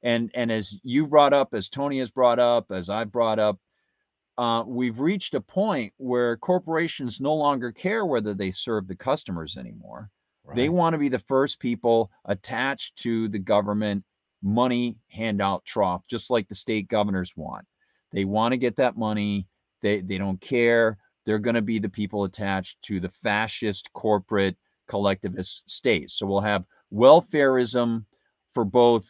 [0.03, 3.59] and and as you brought up as tony has brought up as i've brought up
[4.39, 9.59] uh, we've reached a point where corporations no longer care whether they serve the customers
[9.59, 10.09] anymore
[10.45, 10.57] right.
[10.57, 14.03] they want to be the first people attached to the government
[14.43, 17.67] money handout trough just like the state governors want
[18.13, 19.47] they want to get that money
[19.83, 20.99] they they don't care.
[21.25, 24.57] They're going to be the people attached to the fascist corporate
[24.89, 26.11] collectivist state.
[26.11, 28.05] So we'll have welfareism
[28.51, 29.09] for both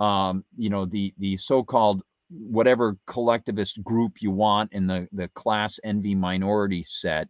[0.00, 5.80] um, you know the the so-called whatever collectivist group you want in the the class
[5.84, 7.28] envy minority set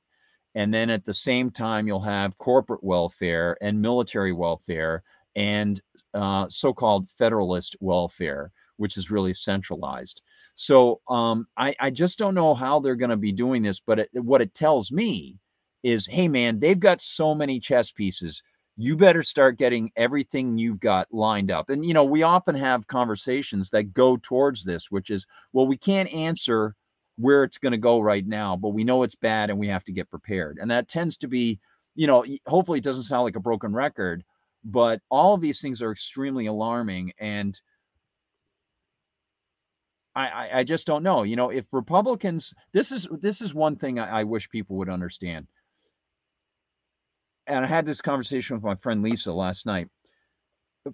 [0.55, 5.03] and then at the same time you'll have corporate welfare and military welfare
[5.37, 5.81] and
[6.15, 10.23] uh, so-called federalist welfare which is really centralized
[10.57, 14.01] so um, I, I just don't know how they're going to be doing this, but
[14.01, 15.39] it, what it tells me
[15.83, 18.43] is, hey man, they've got so many chess pieces.
[18.81, 21.69] You better start getting everything you've got lined up.
[21.69, 25.77] And you know, we often have conversations that go towards this, which is, well, we
[25.77, 26.75] can't answer
[27.17, 29.85] where it's going to go right now, but we know it's bad and we have
[29.85, 30.57] to get prepared.
[30.59, 31.61] And that tends to be,
[31.95, 34.25] you know, hopefully it doesn't sound like a broken record,
[34.65, 37.61] but all of these things are extremely alarming and
[40.15, 41.23] I, I just don't know.
[41.23, 44.89] You know, if Republicans, this is this is one thing I, I wish people would
[44.89, 45.47] understand.
[47.51, 49.89] And I had this conversation with my friend Lisa last night.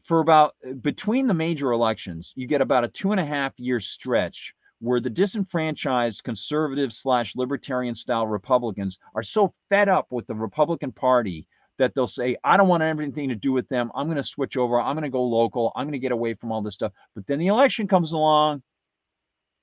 [0.03, 3.79] For about between the major elections, you get about a two and a half year
[3.79, 10.35] stretch where the disenfranchised conservative slash libertarian style Republicans are so fed up with the
[10.35, 11.47] Republican Party
[11.79, 13.91] that they'll say, I don't want anything to do with them.
[13.95, 14.81] I'm going to switch over.
[14.81, 15.73] I'm going to go local.
[15.77, 16.93] I'm going to get away from all this stuff.
[17.15, 18.63] But then the election comes along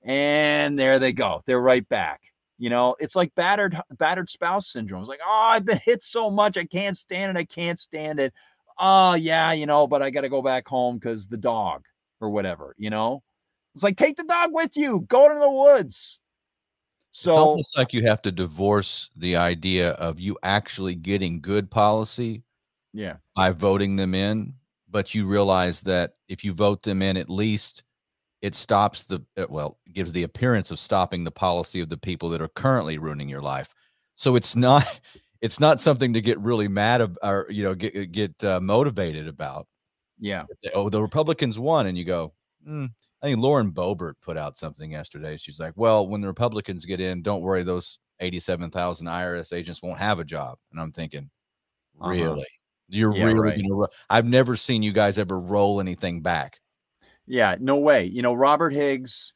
[0.04, 1.40] and there they go.
[1.44, 2.22] They're right back.
[2.58, 5.00] You know, it's like battered battered spouse syndrome.
[5.00, 7.40] It's like, oh, I've been hit so much, I can't stand it.
[7.40, 8.32] I can't stand it.
[8.78, 11.84] Oh yeah, you know, but I got to go back home because the dog
[12.20, 12.74] or whatever.
[12.78, 13.22] You know,
[13.74, 15.02] it's like take the dog with you.
[15.08, 16.20] Go to the woods.
[17.10, 21.70] So it's almost like you have to divorce the idea of you actually getting good
[21.70, 22.42] policy,
[22.92, 24.54] yeah, by voting them in.
[24.90, 27.82] But you realize that if you vote them in, at least
[28.44, 32.28] it stops the uh, well gives the appearance of stopping the policy of the people
[32.28, 33.74] that are currently ruining your life
[34.16, 35.00] so it's not
[35.40, 39.26] it's not something to get really mad about or you know get get uh, motivated
[39.26, 39.66] about
[40.18, 42.34] yeah oh the republicans won and you go
[42.68, 42.88] mm.
[43.22, 47.00] i think lauren boebert put out something yesterday she's like well when the republicans get
[47.00, 51.30] in don't worry those 87000 irs agents won't have a job and i'm thinking
[51.98, 52.10] uh-huh.
[52.10, 52.44] really uh-huh.
[52.88, 53.62] you're yeah, really right.
[53.66, 56.60] gonna i've never seen you guys ever roll anything back
[57.26, 58.04] yeah, no way.
[58.04, 59.32] You know, Robert Higgs,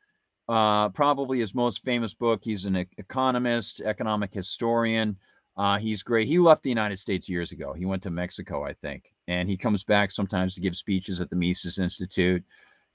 [0.48, 2.40] uh, probably his most famous book.
[2.42, 5.16] He's an economist, economic historian.
[5.56, 6.28] Uh, he's great.
[6.28, 7.72] He left the United States years ago.
[7.72, 11.30] He went to Mexico, I think, and he comes back sometimes to give speeches at
[11.30, 12.44] the Mises Institute.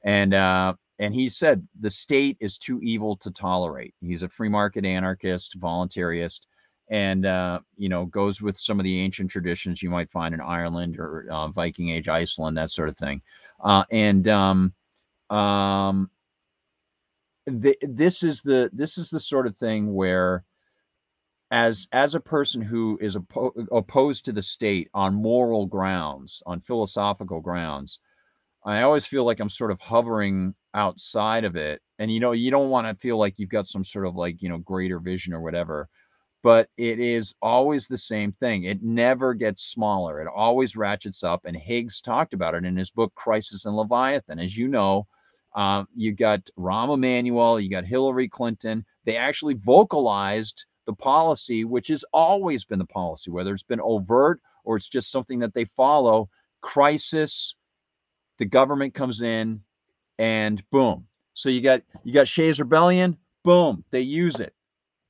[0.03, 3.93] And uh, and he said the state is too evil to tolerate.
[3.99, 6.41] He's a free market anarchist, voluntarist,
[6.89, 10.41] and uh, you know goes with some of the ancient traditions you might find in
[10.41, 13.21] Ireland or uh, Viking Age Iceland, that sort of thing.
[13.61, 14.73] Uh, and um,
[15.29, 16.09] um,
[17.45, 20.43] the, this is the this is the sort of thing where
[21.51, 26.61] as as a person who is oppo- opposed to the state on moral grounds on
[26.61, 27.99] philosophical grounds
[28.65, 31.81] i always feel like i'm sort of hovering outside of it.
[31.99, 34.41] And you know you don't want to feel like you've got some sort of like
[34.41, 35.87] you know greater vision or whatever
[36.43, 41.45] but it is always the same thing it never gets smaller it always ratchets up
[41.45, 45.07] and higgs talked about it in his book crisis and leviathan as you know
[45.55, 48.85] um, you got Rahm Emanuel, you got Hillary Clinton.
[49.05, 54.41] They actually vocalized the policy, which has always been the policy, whether it's been overt
[54.65, 56.29] or it's just something that they follow
[56.61, 57.55] crisis
[58.39, 59.61] the government comes in
[60.17, 61.07] and boom.
[61.33, 64.53] So you got you got Shays Rebellion, boom, they use it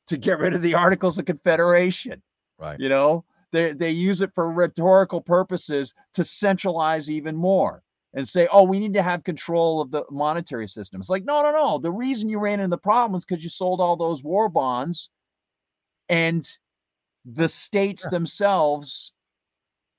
[0.08, 2.22] to get rid of the Articles of Confederation.
[2.60, 2.80] Right.
[2.80, 8.48] You know, they they use it for rhetorical purposes to centralize even more and say,
[8.52, 11.00] oh, we need to have control of the monetary system.
[11.00, 11.80] It's like, no, no, no.
[11.80, 15.10] The reason you ran into the problem is because you sold all those war bonds
[16.10, 16.48] and
[17.26, 19.14] the states themselves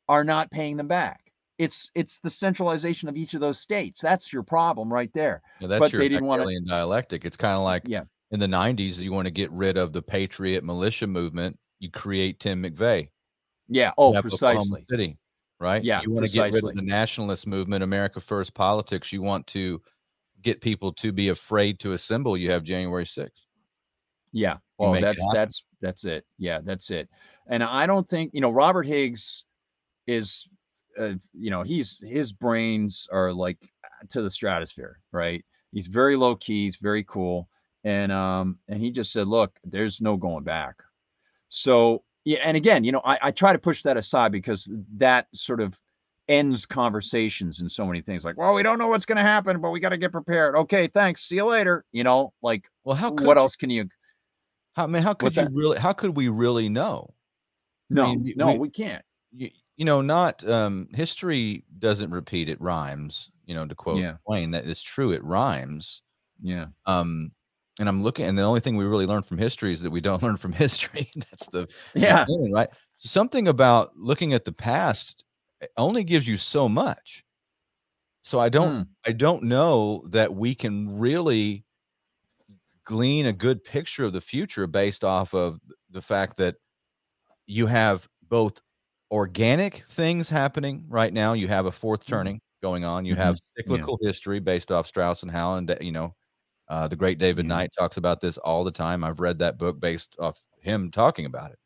[0.08, 1.24] are not paying them back
[1.58, 4.00] it's it's the centralization of each of those states.
[4.00, 5.42] That's your problem right there.
[5.60, 7.24] Yeah, that's but your they didn't want to dialectic.
[7.24, 8.02] It's kind of like yeah.
[8.34, 11.58] In the '90s, you want to get rid of the patriot militia movement.
[11.78, 13.08] You create Tim McVeigh.
[13.68, 13.92] Yeah.
[13.96, 14.84] Oh, precisely.
[14.90, 15.18] City,
[15.58, 15.82] right?
[15.82, 16.02] Yeah.
[16.02, 16.50] You want precisely.
[16.50, 19.12] to get rid of the nationalist movement, America First politics.
[19.12, 19.80] You want to
[20.42, 22.36] get people to be afraid to assemble.
[22.36, 23.30] You have January 6th.
[24.32, 24.56] Yeah.
[24.78, 26.26] Oh, that's that's that's it.
[26.38, 27.08] Yeah, that's it.
[27.48, 29.44] And I don't think you know Robert Higgs
[30.08, 30.48] is
[30.98, 33.58] uh, you know, he's his brains are like
[34.10, 35.44] to the stratosphere, right?
[35.72, 37.48] He's very low key, he's very cool,
[37.84, 40.76] and um, and he just said, look, there's no going back.
[41.48, 45.26] So yeah, and again, you know, I, I try to push that aside because that
[45.34, 45.78] sort of
[46.28, 49.60] ends conversations and so many things like, well, we don't know what's going to happen,
[49.60, 50.56] but we got to get prepared.
[50.56, 51.24] Okay, thanks.
[51.24, 51.84] See you later.
[51.92, 53.10] You know, like, well, how?
[53.10, 53.88] Could what you, else can you?
[54.74, 55.52] How I mean, how could you that?
[55.52, 55.78] really?
[55.78, 57.12] How could we really know?
[57.90, 59.04] No, I mean, no, we, we can't.
[59.32, 63.30] You, you know, not um, history doesn't repeat; it rhymes.
[63.44, 64.16] You know, to quote yeah.
[64.26, 65.12] Twain, that is true.
[65.12, 66.00] It rhymes.
[66.42, 66.66] Yeah.
[66.86, 67.32] Um,
[67.78, 70.00] and I'm looking, and the only thing we really learn from history is that we
[70.00, 71.10] don't learn from history.
[71.16, 72.68] That's the yeah, thing, right.
[72.96, 75.24] Something about looking at the past
[75.60, 77.24] eh, only gives you so much.
[78.22, 78.82] So I don't, hmm.
[79.04, 81.64] I don't know that we can really
[82.84, 85.60] glean a good picture of the future based off of
[85.90, 86.56] the fact that
[87.46, 88.62] you have both
[89.10, 91.34] organic things happening right now.
[91.34, 92.12] You have a fourth mm-hmm.
[92.12, 93.04] turning going on.
[93.04, 93.22] You mm-hmm.
[93.22, 94.08] have cyclical yeah.
[94.08, 95.76] history based off Strauss and Howland.
[95.80, 96.14] You know,
[96.68, 97.50] uh, the great David mm-hmm.
[97.50, 99.04] Knight talks about this all the time.
[99.04, 101.58] I've read that book based off him talking about it.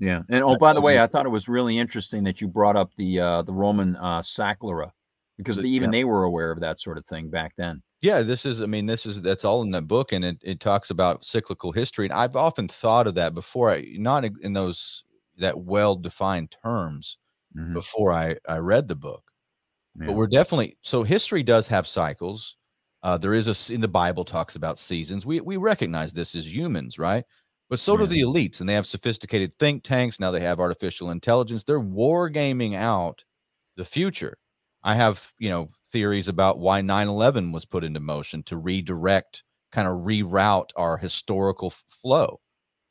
[0.00, 2.76] Yeah, and oh, by the way, I thought it was really interesting that you brought
[2.76, 4.90] up the uh, the Roman uh, saecula
[5.38, 5.98] because even yeah.
[5.98, 7.82] they were aware of that sort of thing back then.
[8.00, 8.60] Yeah, this is.
[8.60, 11.72] I mean, this is that's all in the book, and it, it talks about cyclical
[11.72, 12.06] history.
[12.06, 13.70] And I've often thought of that before.
[13.70, 15.04] I not in those
[15.38, 17.18] that well defined terms
[17.56, 17.72] mm-hmm.
[17.72, 19.22] before I, I read the book.
[19.98, 20.06] Yeah.
[20.06, 22.56] But we're definitely so history does have cycles.
[23.04, 25.26] Uh, there is a in the Bible talks about seasons.
[25.26, 27.24] We we recognize this as humans, right?
[27.68, 28.06] But so yeah.
[28.06, 30.18] do the elites, and they have sophisticated think tanks.
[30.18, 31.64] Now they have artificial intelligence.
[31.64, 33.22] They're war gaming out
[33.76, 34.38] the future.
[34.82, 39.86] I have, you know, theories about why 9/11 was put into motion to redirect, kind
[39.86, 42.40] of reroute our historical flow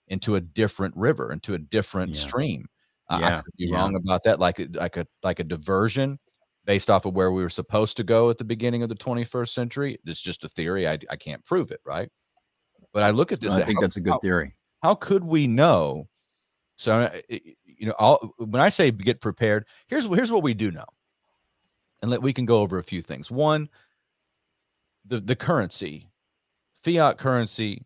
[0.09, 2.21] into a different river, into a different yeah.
[2.21, 2.67] stream.
[3.09, 3.37] Uh, yeah.
[3.37, 6.19] I could be wrong about that, like like a like a diversion
[6.65, 9.49] based off of where we were supposed to go at the beginning of the 21st
[9.49, 9.99] century.
[10.05, 10.87] It's just a theory.
[10.87, 12.09] I, I can't prove it, right?
[12.93, 13.53] But I look at this.
[13.53, 14.55] I think how, that's a good how, theory.
[14.81, 16.07] How could we know?
[16.75, 20.71] So uh, you know, I'll, when I say get prepared, here's here's what we do
[20.71, 20.85] know,
[22.01, 23.31] and let we can go over a few things.
[23.31, 23.69] One,
[25.05, 26.09] the the currency,
[26.83, 27.83] fiat currency,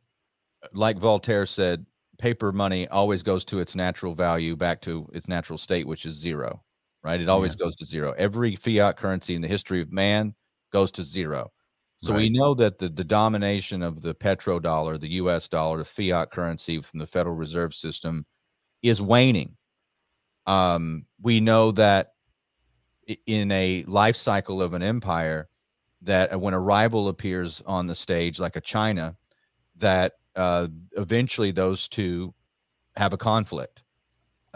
[0.74, 1.86] like Voltaire said,
[2.18, 6.16] paper money always goes to its natural value back to its natural state, which is
[6.16, 6.64] zero,
[7.08, 7.22] right?
[7.22, 7.64] It always yeah.
[7.66, 8.14] goes to zero.
[8.18, 10.36] Every fiat currency in the history of man
[10.74, 11.52] goes to zero.
[12.04, 12.18] So right.
[12.20, 16.82] we know that the, the domination of the petrodollar, the US dollar, the fiat currency
[16.82, 18.26] from the Federal Reserve System
[18.84, 19.56] is waning.
[20.46, 22.14] Um, we know that
[23.26, 25.48] in a life cycle of an empire,
[26.02, 29.16] that when a rival appears on the stage, like a China,
[29.78, 30.68] that uh,
[30.98, 32.34] eventually those two
[32.98, 33.82] have a conflict.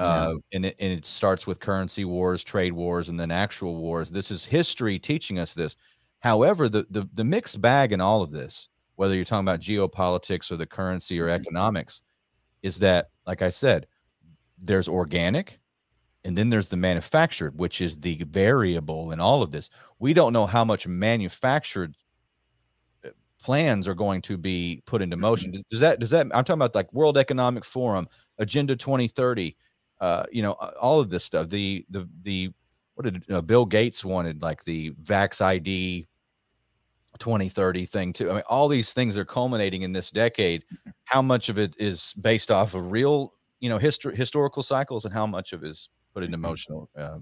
[0.02, 0.58] Uh, yeah.
[0.58, 4.10] and, it, and it starts with currency wars, trade wars, and then actual wars.
[4.10, 5.76] This is history teaching us this.
[6.20, 10.52] However, the, the, the mixed bag in all of this, whether you're talking about geopolitics
[10.52, 11.42] or the currency or mm-hmm.
[11.42, 12.02] economics,
[12.62, 13.88] is that, like I said,
[14.58, 15.60] there's organic
[16.24, 19.70] and then there's the manufactured, which is the variable in all of this.
[20.00, 21.96] We don't know how much manufactured
[23.42, 25.52] plans are going to be put into motion.
[25.52, 25.62] Mm-hmm.
[25.70, 29.58] Does, that does that I'm talking about like World Economic Forum, Agenda 2030,
[30.02, 31.50] uh, you know, all of this stuff.
[31.50, 32.52] The the the
[32.96, 36.08] what did uh, Bill Gates wanted like the Vax ID
[37.20, 38.32] 2030 thing too.
[38.32, 40.64] I mean, all these things are culminating in this decade.
[40.64, 40.90] Mm-hmm.
[41.06, 45.14] How much of it is based off of real, you know, history historical cycles, and
[45.14, 47.02] how much of it is put into mm-hmm.
[47.02, 47.22] Um,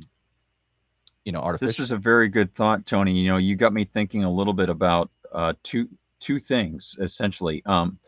[1.26, 1.68] you know, artificial.
[1.68, 3.20] This is a very good thought, Tony.
[3.20, 7.62] You know, you got me thinking a little bit about uh, two two things essentially.
[7.66, 8.00] Um,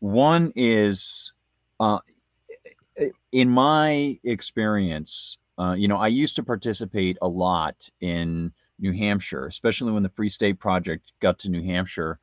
[0.00, 1.32] one is,
[1.80, 1.98] uh,
[3.32, 9.46] in my experience, uh, you know, I used to participate a lot in New Hampshire,
[9.46, 12.18] especially when the Free State Project got to New Hampshire.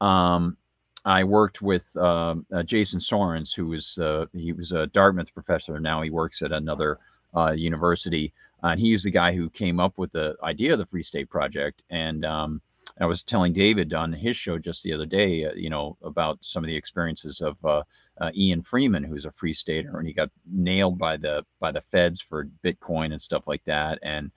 [0.00, 0.56] Um,
[1.04, 5.80] I worked with um, uh, Jason Sorens, who was uh, he was a Dartmouth professor.
[5.80, 6.98] Now he works at another
[7.36, 11.02] uh, university, and he's the guy who came up with the idea of the Free
[11.02, 11.82] State Project.
[11.90, 12.62] And um,
[13.00, 16.44] I was telling David on his show just the other day, uh, you know, about
[16.44, 17.82] some of the experiences of uh,
[18.20, 21.80] uh, Ian Freeman, who's a free stater, and he got nailed by the by the
[21.80, 23.98] feds for Bitcoin and stuff like that.
[24.02, 24.30] And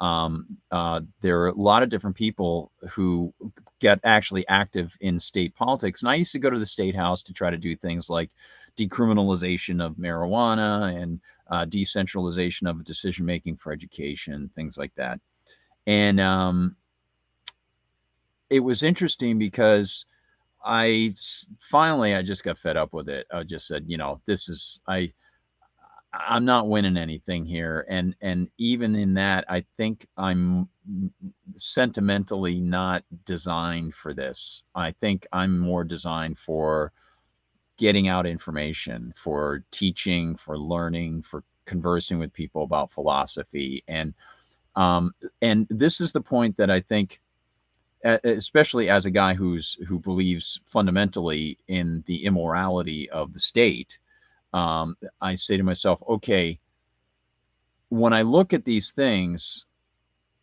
[0.00, 3.32] um, uh, there are a lot of different people who
[3.78, 6.02] get actually active in state politics.
[6.02, 8.30] And I used to go to the state house to try to do things like
[8.76, 15.20] decriminalization of marijuana and uh, decentralization of decision making for education, things like that.
[15.86, 16.76] And um,
[18.52, 20.04] it was interesting because
[20.62, 21.14] I
[21.58, 23.26] finally I just got fed up with it.
[23.32, 25.10] I just said, you know, this is I
[26.12, 27.86] I'm not winning anything here.
[27.88, 30.68] And and even in that, I think I'm
[31.56, 34.62] sentimentally not designed for this.
[34.74, 36.92] I think I'm more designed for
[37.78, 43.82] getting out information, for teaching, for learning, for conversing with people about philosophy.
[43.88, 44.12] And
[44.76, 47.21] um, and this is the point that I think
[48.04, 53.98] especially as a guy who's who believes fundamentally in the immorality of the state
[54.52, 56.58] um, I say to myself, okay,
[57.88, 59.66] when I look at these things,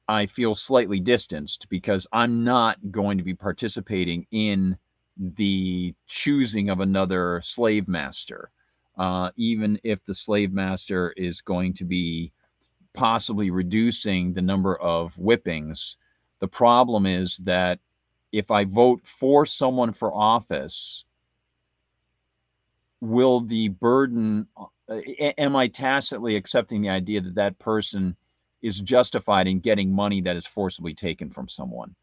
[0.07, 4.77] I feel slightly distanced because I'm not going to be participating in
[5.17, 8.49] the choosing of another slave master,
[8.97, 12.31] uh, even if the slave master is going to be
[12.93, 15.97] possibly reducing the number of whippings.
[16.39, 17.79] The problem is that
[18.31, 21.05] if I vote for someone for office
[23.01, 24.99] will the burden uh,
[25.37, 28.15] am i tacitly accepting the idea that that person
[28.61, 31.95] is justified in getting money that is forcibly taken from someone?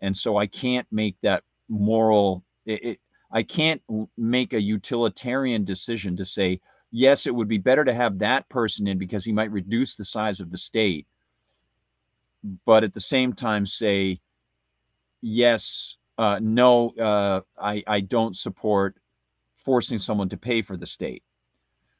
[0.00, 3.00] And so i can't make that moral it, it,
[3.30, 3.82] i can't
[4.16, 6.60] make a utilitarian decision to say
[6.90, 10.04] yes it would be better to have that person in because he might reduce the
[10.04, 11.06] size of the state
[12.64, 14.18] but at the same time say
[15.22, 18.96] yes uh, no uh, I, I don't support
[19.56, 21.22] forcing someone to pay for the state.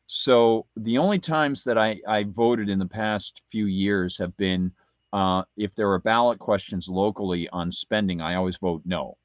[0.07, 4.73] So the only times that I, I voted in the past few years have been
[5.13, 9.17] uh, if there are ballot questions locally on spending, I always vote no.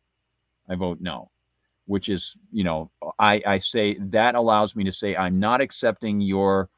[0.70, 1.30] I vote no,
[1.86, 2.90] which is, you know,
[3.20, 6.70] I, I say that allows me to say I'm not accepting your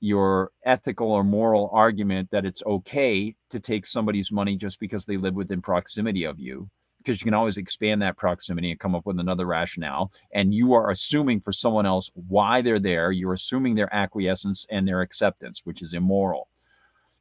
[0.00, 5.16] your ethical or moral argument that it's okay to take somebody's money just because they
[5.16, 6.68] live within proximity of you
[6.98, 10.12] because you can always expand that proximity and come up with another rationale.
[10.32, 13.12] And you are assuming for someone else why they're there.
[13.12, 16.48] You're assuming their acquiescence and their acceptance, which is immoral.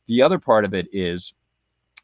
[0.07, 1.33] The other part of it is,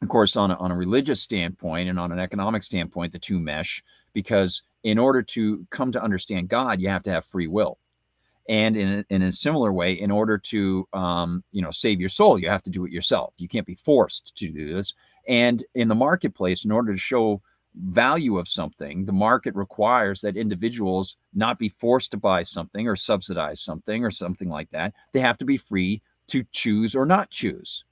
[0.01, 3.39] of course, on a, on a religious standpoint and on an economic standpoint, the two
[3.39, 7.79] mesh because in order to come to understand God, you have to have free will.
[8.49, 12.09] And in a, in a similar way, in order to um, you know save your
[12.09, 13.33] soul, you have to do it yourself.
[13.37, 14.93] You can't be forced to do this.
[15.27, 17.41] And in the marketplace, in order to show
[17.75, 22.95] value of something, the market requires that individuals not be forced to buy something or
[22.95, 24.93] subsidize something or something like that.
[25.11, 27.85] They have to be free to choose or not choose.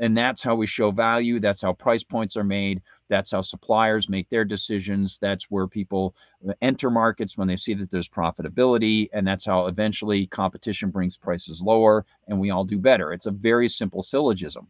[0.00, 1.40] And that's how we show value.
[1.40, 2.82] That's how price points are made.
[3.08, 5.18] That's how suppliers make their decisions.
[5.18, 6.14] That's where people
[6.62, 9.08] enter markets when they see that there's profitability.
[9.12, 13.12] And that's how eventually competition brings prices lower and we all do better.
[13.12, 14.68] It's a very simple syllogism.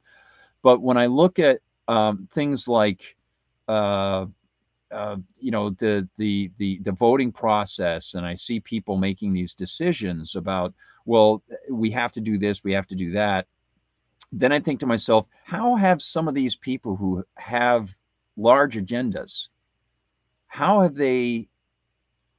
[0.62, 3.16] But when I look at um, things like
[3.66, 4.26] uh,
[4.90, 9.52] uh, you know the the the the voting process and i see people making these
[9.54, 10.72] decisions about
[11.04, 13.46] well we have to do this we have to do that
[14.32, 17.94] then i think to myself how have some of these people who have
[18.36, 19.48] large agendas
[20.48, 21.48] how have they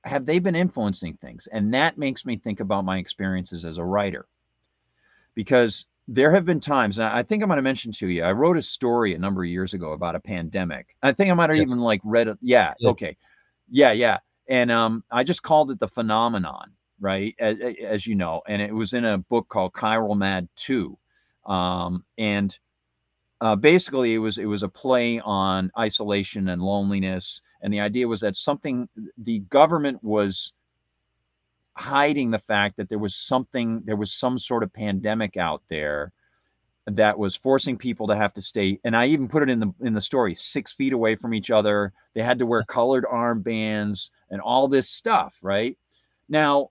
[0.03, 1.47] have they been influencing things?
[1.47, 4.27] And that makes me think about my experiences as a writer.
[5.35, 8.57] Because there have been times i think I'm going to mention to you i wrote
[8.57, 10.95] a story a number of years ago about a pandemic.
[11.03, 11.67] I think i might have yes.
[11.67, 13.15] even like read it yeah, yeah, okay.
[13.69, 14.17] Yeah yeah.
[14.47, 17.35] And um i just called it the phenomenon right?
[17.39, 20.97] As, as, you know and it was in a book called chiral mad 2
[21.45, 22.59] um and
[23.41, 27.41] uh, basically it was it was a play on isolation and loneliness.
[27.61, 28.87] And the idea was that something
[29.17, 30.53] the government was
[31.75, 36.11] hiding the fact that there was something, there was some sort of pandemic out there
[36.87, 39.71] that was forcing people to have to stay and i even put it in the
[39.81, 41.93] in the story six feet away from each other.
[42.15, 45.77] They had to wear colored armbands and all this stuff right?
[46.27, 46.69] Now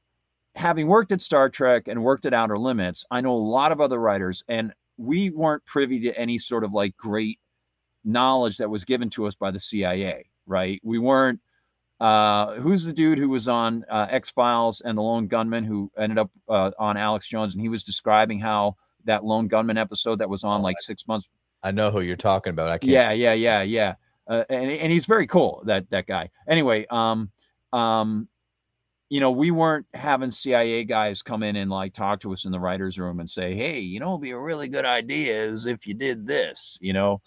[0.58, 3.80] having worked at star trek and worked at outer limits i know a lot of
[3.80, 7.38] other writers and we weren't privy to any sort of like great
[8.04, 10.80] knowledge that was given to us by the CIA, right?
[10.82, 11.40] We weren't
[12.00, 15.90] uh, who's the dude who was on uh, X Files and the Lone Gunmen who
[15.96, 20.18] ended up uh, on Alex Jones, and he was describing how that Lone Gunmen episode
[20.18, 21.28] that was on oh, like six months.
[21.62, 22.68] I know who you're talking about.
[22.68, 22.92] I can't.
[22.92, 23.94] Yeah, yeah, yeah, yeah.
[24.28, 25.62] Uh, and and he's very cool.
[25.66, 26.30] That that guy.
[26.46, 27.30] Anyway, um,
[27.72, 28.28] um,
[29.08, 32.52] you know, we weren't having CIA guys come in and like talk to us in
[32.52, 35.66] the writers' room and say, "Hey, you know, it'd be a really good idea is
[35.66, 37.22] if you did this," you know.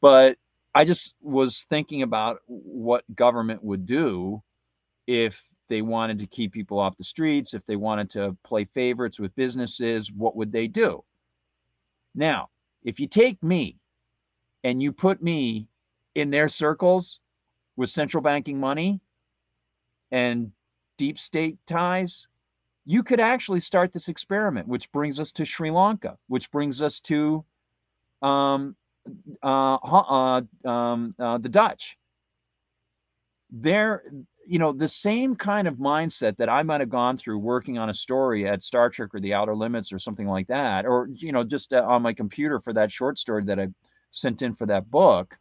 [0.00, 0.38] But
[0.74, 4.42] I just was thinking about what government would do
[5.06, 9.20] if they wanted to keep people off the streets, if they wanted to play favorites
[9.20, 11.04] with businesses, what would they do?
[12.14, 12.48] Now,
[12.82, 13.78] if you take me
[14.64, 15.68] and you put me
[16.14, 17.20] in their circles
[17.76, 19.00] with central banking money
[20.10, 20.52] and
[21.00, 22.28] deep state ties,
[22.84, 27.00] you could actually start this experiment, which brings us to Sri Lanka, which brings us
[27.00, 27.42] to
[28.20, 28.76] um,
[29.42, 31.96] uh, uh, um, uh, the Dutch.
[33.50, 34.02] They're,
[34.46, 37.88] you know, the same kind of mindset that I might have gone through working on
[37.88, 41.32] a story at Star Trek or The Outer Limits or something like that, or, you
[41.32, 43.68] know, just uh, on my computer for that short story that I
[44.10, 45.38] sent in for that book.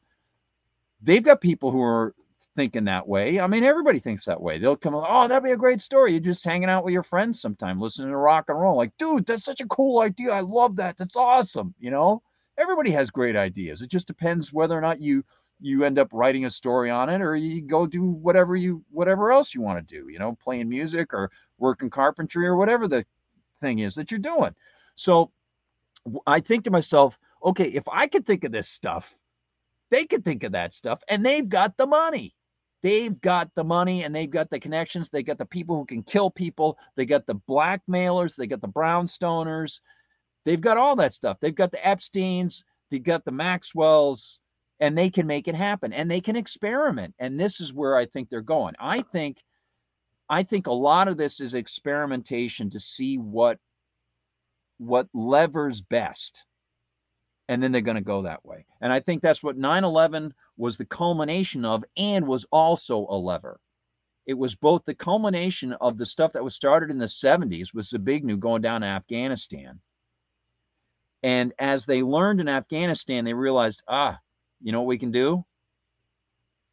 [1.01, 2.14] They've got people who are
[2.56, 3.39] thinking that way.
[3.39, 4.60] I mean, everybody thinks that way.
[4.60, 6.12] They'll come, oh, that'd be a great story.
[6.12, 8.78] You're just hanging out with your friends sometime, listening to rock and roll.
[8.78, 10.32] Like, dude, that's such a cool idea.
[10.32, 10.97] I love that.
[10.97, 11.74] That's awesome.
[11.80, 12.22] You know,
[12.58, 13.82] everybody has great ideas.
[13.82, 15.24] It just depends whether or not you
[15.62, 19.32] you end up writing a story on it or you go do whatever you whatever
[19.32, 23.06] else you want to do, you know, playing music or working carpentry or whatever the
[23.60, 24.56] thing is that you're doing.
[24.95, 25.32] So
[26.26, 29.16] I think to myself, okay, if I could think of this stuff,
[29.91, 32.36] they could think of that stuff and they've got the money.
[32.82, 35.09] They've got the money and they've got the connections.
[35.09, 36.77] They got the people who can kill people.
[36.95, 38.36] They got the blackmailers.
[38.36, 39.82] They got the brownstoners.
[40.45, 41.38] They've got all that stuff.
[41.39, 44.39] They've got the Epsteins, they've got the Maxwells,
[44.80, 47.13] and they can make it happen and they can experiment.
[47.19, 48.75] And this is where I think they're going.
[48.80, 49.43] I think
[50.30, 53.57] I think a lot of this is experimentation to see what
[54.77, 56.45] what levers best.
[57.50, 58.66] And then they're going to go that way.
[58.80, 63.60] And I think that's what 9/11 was the culmination of and was also a lever.
[64.26, 67.89] It was both the culmination of the stuff that was started in the 70s with
[67.89, 69.82] Zbigniew going down to Afghanistan
[71.24, 74.18] and as they learned in Afghanistan, they realized, ah,
[74.62, 75.45] you know what we can do?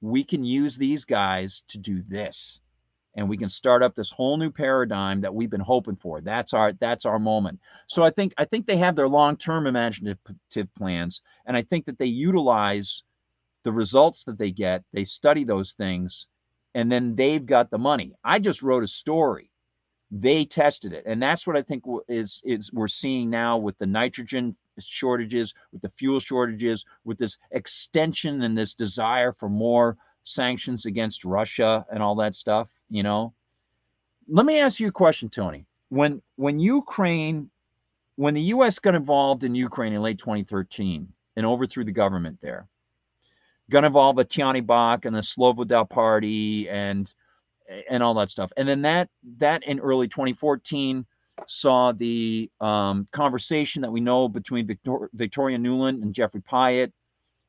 [0.00, 2.60] We can use these guys to do this.
[3.16, 6.20] And we can start up this whole new paradigm that we've been hoping for.
[6.20, 7.60] That's our that's our moment.
[7.88, 10.18] So I think I think they have their long-term imaginative
[10.76, 13.02] plans, and I think that they utilize
[13.64, 14.84] the results that they get.
[14.92, 16.28] They study those things,
[16.74, 18.12] and then they've got the money.
[18.22, 19.50] I just wrote a story
[20.10, 23.86] they tested it and that's what i think is is we're seeing now with the
[23.86, 29.96] nitrogen shortages with the fuel shortages with this extension and this desire for more
[30.26, 33.32] sanctions against russia and all that stuff you know
[34.28, 37.50] let me ask you a question tony when when ukraine
[38.16, 42.66] when the us got involved in ukraine in late 2013 and overthrew the government there
[43.70, 47.12] got involved with Tyahnybok and the Svoboda party and
[47.90, 48.52] and all that stuff.
[48.56, 49.08] And then that
[49.38, 51.04] that in early 2014
[51.46, 56.92] saw the um, conversation that we know between Victor- Victoria Nuland and Geoffrey Pyatt,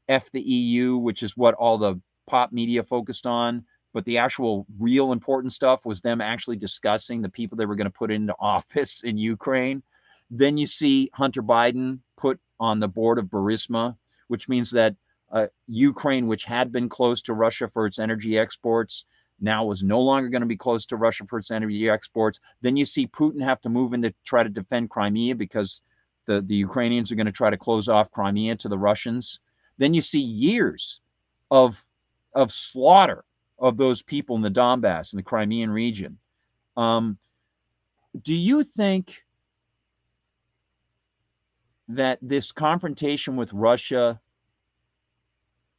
[0.10, 3.66] F the EU, which is what all the pop media focused on.
[3.94, 7.92] But the actual real important stuff was them actually discussing the people they were going
[7.92, 9.82] to put into office in Ukraine.
[10.30, 13.96] Then you see Hunter Biden put on the board of Burisma,
[14.28, 14.96] which means that
[15.32, 19.06] uh, Ukraine, which had been close to Russia for its energy exports,
[19.40, 22.40] now was no longer going to be close to Russia for its energy exports.
[22.62, 25.82] Then you see Putin have to move in to try to defend Crimea because
[26.26, 29.40] the, the Ukrainians are going to try to close off Crimea to the Russians.
[29.78, 31.02] Then you see years
[31.52, 31.86] of
[32.34, 33.24] of slaughter
[33.60, 36.18] of those people in the Donbass in the Crimean region.
[36.76, 37.18] Um,
[38.22, 39.24] do you think
[41.90, 44.20] that this confrontation with Russia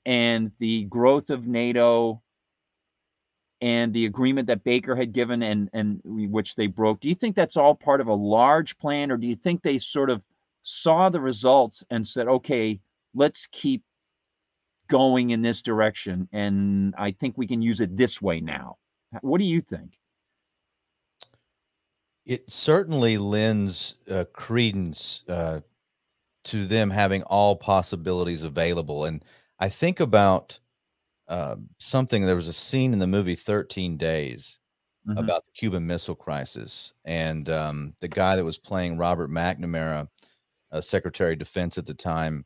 [0.06, 2.22] and the growth of NATO
[3.60, 7.00] and the agreement that Baker had given and and which they broke.
[7.00, 9.78] Do you think that's all part of a large plan, or do you think they
[9.78, 10.24] sort of
[10.62, 12.80] saw the results and said, "Okay,
[13.14, 13.82] let's keep
[14.88, 18.76] going in this direction, and I think we can use it this way now"?
[19.22, 19.98] What do you think?
[22.26, 25.60] It certainly lends uh, credence uh,
[26.44, 29.24] to them having all possibilities available, and
[29.58, 30.58] I think about
[31.28, 32.26] uh, something.
[32.26, 34.58] There was a scene in the movie Thirteen Days
[35.06, 35.18] mm-hmm.
[35.18, 40.08] about the Cuban Missile Crisis, and um, the guy that was playing Robert McNamara,
[40.72, 42.44] uh, Secretary of Defense at the time,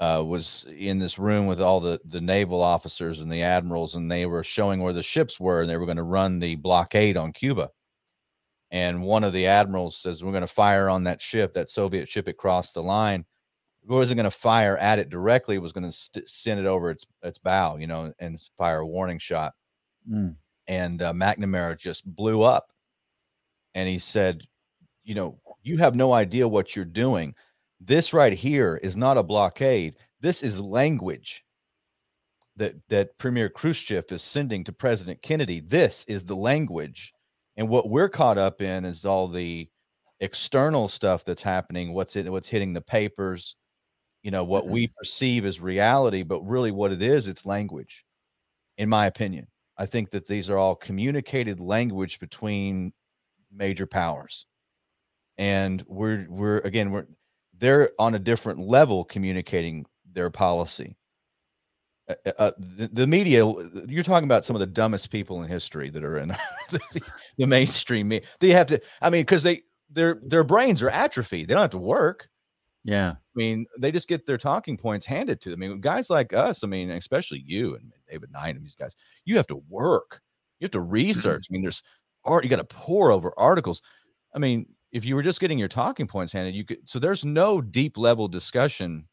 [0.00, 4.10] uh, was in this room with all the the naval officers and the admirals, and
[4.10, 7.18] they were showing where the ships were, and they were going to run the blockade
[7.18, 7.70] on Cuba.
[8.70, 12.08] And one of the admirals says, "We're going to fire on that ship, that Soviet
[12.08, 12.28] ship.
[12.28, 13.26] It crossed the line.
[13.82, 15.56] It wasn't going to fire at it directly.
[15.56, 18.80] It was going to st- send it over its its bow, you know, and fire
[18.80, 19.52] a warning shot."
[20.10, 20.36] Mm.
[20.66, 22.72] And uh, McNamara just blew up,
[23.74, 24.44] and he said,
[25.04, 27.34] "You know, you have no idea what you're doing."
[27.80, 29.96] This right here is not a blockade.
[30.20, 31.44] This is language
[32.56, 35.60] that that Premier Khrushchev is sending to President Kennedy.
[35.60, 37.12] This is the language,
[37.56, 39.68] and what we're caught up in is all the
[40.20, 41.94] external stuff that's happening.
[41.94, 42.30] What's it?
[42.30, 43.56] What's hitting the papers?
[44.22, 44.72] You know what mm-hmm.
[44.74, 48.04] we perceive as reality, but really what it is, it's language.
[48.76, 49.46] In my opinion,
[49.78, 52.92] I think that these are all communicated language between
[53.50, 54.44] major powers,
[55.38, 57.06] and we're we're again we're
[57.60, 60.96] they're on a different level communicating their policy.
[62.08, 63.44] Uh, uh, uh the, the, media,
[63.86, 66.28] you're talking about some of the dumbest people in history that are in
[66.70, 67.02] the,
[67.38, 68.28] the mainstream media.
[68.40, 71.48] They have to, I mean, because they their their brains are atrophied.
[71.48, 72.28] They don't have to work.
[72.84, 73.10] Yeah.
[73.10, 75.62] I mean, they just get their talking points handed to them.
[75.62, 78.92] I mean, guys like us, I mean, especially you and David Knight and these guys,
[79.24, 80.20] you have to work.
[80.58, 81.46] You have to research.
[81.50, 81.82] I mean, there's
[82.24, 83.82] art, you got to pour over articles.
[84.34, 86.88] I mean, if you were just getting your talking points handed, you could.
[86.88, 89.06] So there's no deep level discussion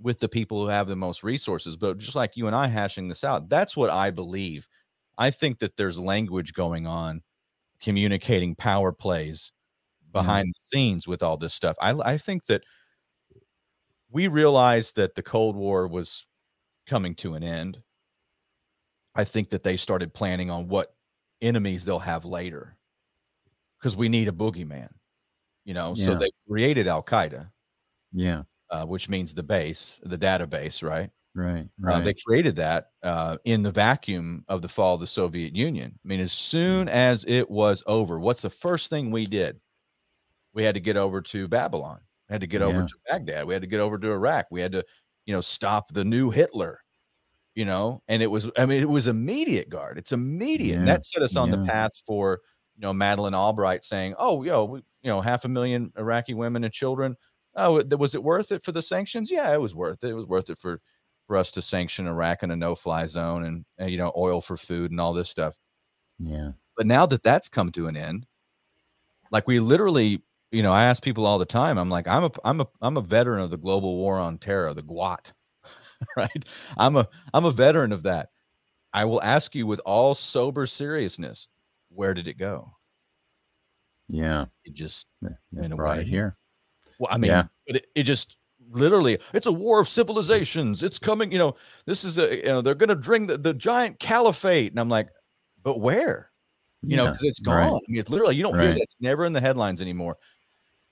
[0.00, 1.76] with the people who have the most resources.
[1.76, 4.68] But just like you and I hashing this out, that's what I believe.
[5.18, 7.22] I think that there's language going on,
[7.82, 9.52] communicating power plays
[10.02, 10.12] mm-hmm.
[10.12, 10.52] behind yeah.
[10.52, 11.76] the scenes with all this stuff.
[11.80, 12.62] I, I think that
[14.10, 16.24] we realized that the Cold War was
[16.86, 17.82] coming to an end.
[19.14, 20.94] I think that they started planning on what
[21.42, 22.77] enemies they'll have later
[23.78, 24.88] because we need a boogeyman,
[25.64, 25.94] you know.
[25.96, 26.06] Yeah.
[26.06, 27.50] So they created Al Qaeda.
[28.12, 28.42] Yeah.
[28.70, 31.10] Uh, which means the base, the database, right?
[31.34, 31.68] Right.
[31.78, 31.94] Right.
[31.94, 35.98] Uh, they created that uh, in the vacuum of the fall of the Soviet Union.
[36.04, 36.90] I mean, as soon mm.
[36.90, 39.58] as it was over, what's the first thing we did?
[40.52, 42.00] We had to get over to Babylon.
[42.28, 42.66] We had to get yeah.
[42.66, 43.46] over to Baghdad.
[43.46, 44.46] We had to get over to Iraq.
[44.50, 44.84] We had to,
[45.24, 46.80] you know, stop the new Hitler
[47.54, 50.78] you know and it was i mean it was immediate Gard it's immediate yeah.
[50.78, 51.56] and that set us on yeah.
[51.56, 52.40] the path for
[52.78, 56.62] you know Madeleine Albright saying, "Oh, yo, we, you know, half a million Iraqi women
[56.62, 57.16] and children.
[57.56, 59.30] Oh, was it worth it for the sanctions?
[59.30, 60.10] Yeah, it was worth it.
[60.10, 60.80] It was worth it for
[61.26, 64.56] for us to sanction Iraq in a no-fly zone and, and you know oil for
[64.56, 65.56] food and all this stuff.
[66.20, 66.52] Yeah.
[66.76, 68.26] But now that that's come to an end,
[69.32, 70.22] like we literally,
[70.52, 71.78] you know, I ask people all the time.
[71.78, 74.72] I'm like, I'm a, I'm a, I'm a veteran of the global war on terror,
[74.72, 75.32] the GWOT,
[76.16, 76.44] right?
[76.76, 78.28] I'm a, I'm a veteran of that.
[78.92, 81.48] I will ask you with all sober seriousness
[81.98, 82.70] where did it go?
[84.08, 85.06] Yeah, it just
[85.60, 86.36] in a right here.
[87.00, 87.44] Well, I mean, yeah.
[87.66, 88.36] but it, it just
[88.70, 92.60] literally it's a war of civilizations it's coming you know this is a you know
[92.60, 95.08] they're gonna bring the, the giant caliphate and i'm like
[95.62, 96.30] but where
[96.82, 97.68] you yeah, know it's gone right.
[97.68, 98.64] i mean it's literally you don't right.
[98.64, 100.18] hear that it's never in the headlines anymore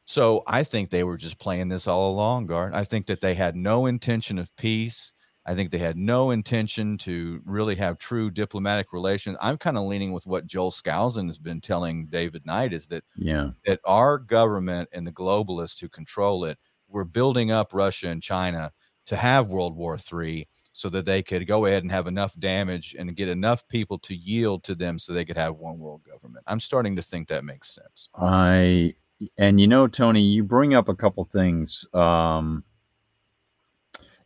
[0.06, 3.34] so i think they were just playing this all along Gard i think that they
[3.34, 5.12] had no intention of peace
[5.46, 9.36] I think they had no intention to really have true diplomatic relations.
[9.40, 13.04] I'm kind of leaning with what Joel Skousen has been telling David Knight is that
[13.14, 18.22] yeah that our government and the globalists who control it were building up Russia and
[18.22, 18.72] China
[19.06, 22.94] to have World War III so that they could go ahead and have enough damage
[22.98, 26.44] and get enough people to yield to them so they could have one world government.
[26.46, 28.08] I'm starting to think that makes sense.
[28.14, 28.94] I
[29.38, 32.64] and you know Tony, you bring up a couple things um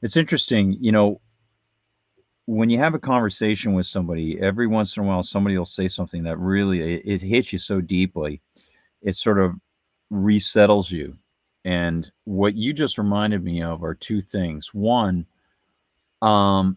[0.03, 1.21] it's interesting, you know,
[2.47, 5.87] when you have a conversation with somebody, every once in a while somebody will say
[5.87, 8.41] something that really it, it hits you so deeply,
[9.03, 9.55] it sort of
[10.11, 11.17] resettles you.
[11.65, 14.73] And what you just reminded me of are two things.
[14.73, 15.27] One,
[16.23, 16.77] um,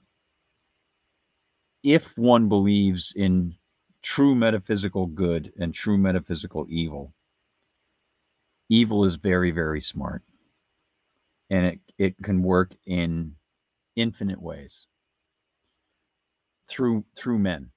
[1.84, 3.55] if one believes in
[4.01, 7.13] true metaphysical good and true metaphysical evil,
[8.69, 10.21] evil is very, very smart
[11.49, 13.35] and it, it can work in
[13.95, 14.87] infinite ways.
[16.67, 17.71] Through through men.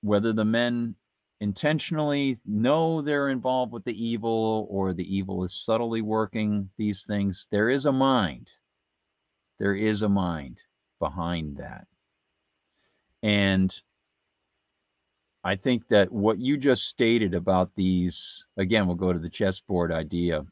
[0.00, 0.94] Whether the men
[1.40, 7.46] intentionally know they're involved with the evil or the evil is subtly working these things
[7.50, 8.50] there is a mind.
[9.58, 10.62] There is a mind
[10.98, 11.86] behind that.
[13.22, 13.74] And
[15.46, 19.92] i think that what you just stated about these again we'll go to the chessboard
[19.92, 20.44] idea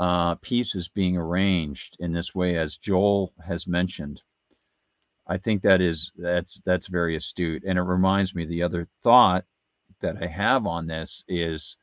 [0.00, 4.22] uh, pieces being arranged in this way, as Joel has mentioned.
[5.26, 9.44] I think that is that's that's very astute, and it reminds me the other thought
[10.00, 11.76] that I have on this is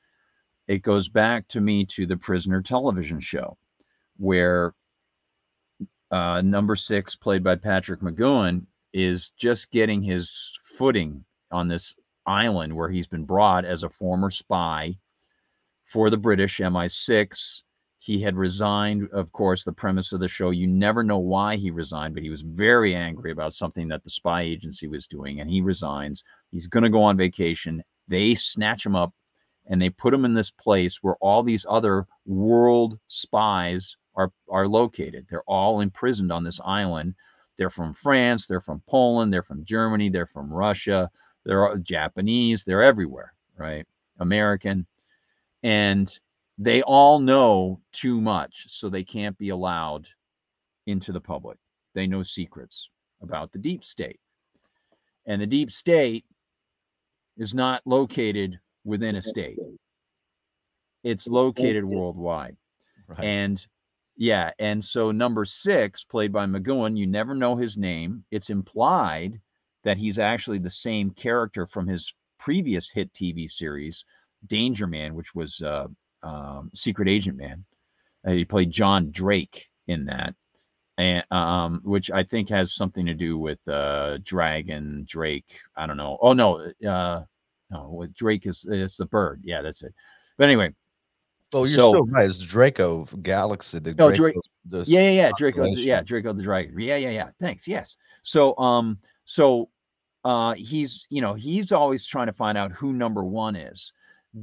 [0.67, 3.55] it goes back to me to the prisoner television show,
[4.17, 4.73] where
[6.09, 11.95] uh, number six, played by Patrick McGoohan is just getting his footing on this
[12.25, 14.97] island where he's been brought as a former spy
[15.83, 17.61] for the British MI6.
[18.07, 20.51] He had resigned, of course, the premise of the show.
[20.51, 24.09] You never know why he resigned, but he was very angry about something that the
[24.09, 26.23] spy agency was doing, and he resigns.
[26.49, 27.83] He's going to go on vacation.
[28.07, 29.13] They snatch him up
[29.65, 34.69] and they put him in this place where all these other world spies are, are
[34.69, 35.27] located.
[35.29, 37.13] They're all imprisoned on this island.
[37.57, 41.11] They're from France, they're from Poland, they're from Germany, they're from Russia,
[41.43, 43.85] they're Japanese, they're everywhere, right?
[44.19, 44.87] American.
[45.61, 46.17] And
[46.57, 50.07] they all know too much, so they can't be allowed
[50.87, 51.57] into the public.
[51.93, 52.89] They know secrets
[53.21, 54.19] about the deep state.
[55.25, 56.25] And the deep state
[57.37, 59.59] is not located within a state,
[61.03, 62.55] it's located worldwide.
[63.07, 63.23] Right.
[63.23, 63.67] And
[64.15, 68.23] yeah, and so number six, played by McGoohan, you never know his name.
[68.31, 69.39] It's implied
[69.83, 74.03] that he's actually the same character from his previous hit TV series,
[74.47, 75.87] Danger Man, which was uh,
[76.23, 77.65] um, Secret Agent Man.
[78.25, 80.35] Uh, he played John Drake in that,
[80.97, 85.59] and um, which I think has something to do with uh, Dragon Drake.
[85.75, 86.17] I don't know.
[86.21, 87.23] Oh no, uh,
[87.69, 89.41] no, Drake is it's the bird.
[89.43, 89.93] Yeah, that's it.
[90.37, 90.73] But anyway.
[91.53, 92.29] Oh, you're so, still right.
[92.29, 93.79] It's Draco Galaxy.
[93.79, 96.77] The no, Draco, yeah, yeah, yeah, Draco, yeah, Draco the Dragon.
[96.77, 97.29] Yeah, yeah, yeah.
[97.39, 97.65] Thanks.
[97.65, 97.95] Yes.
[98.21, 99.69] So, um, so,
[100.25, 103.93] uh, he's you know he's always trying to find out who number one is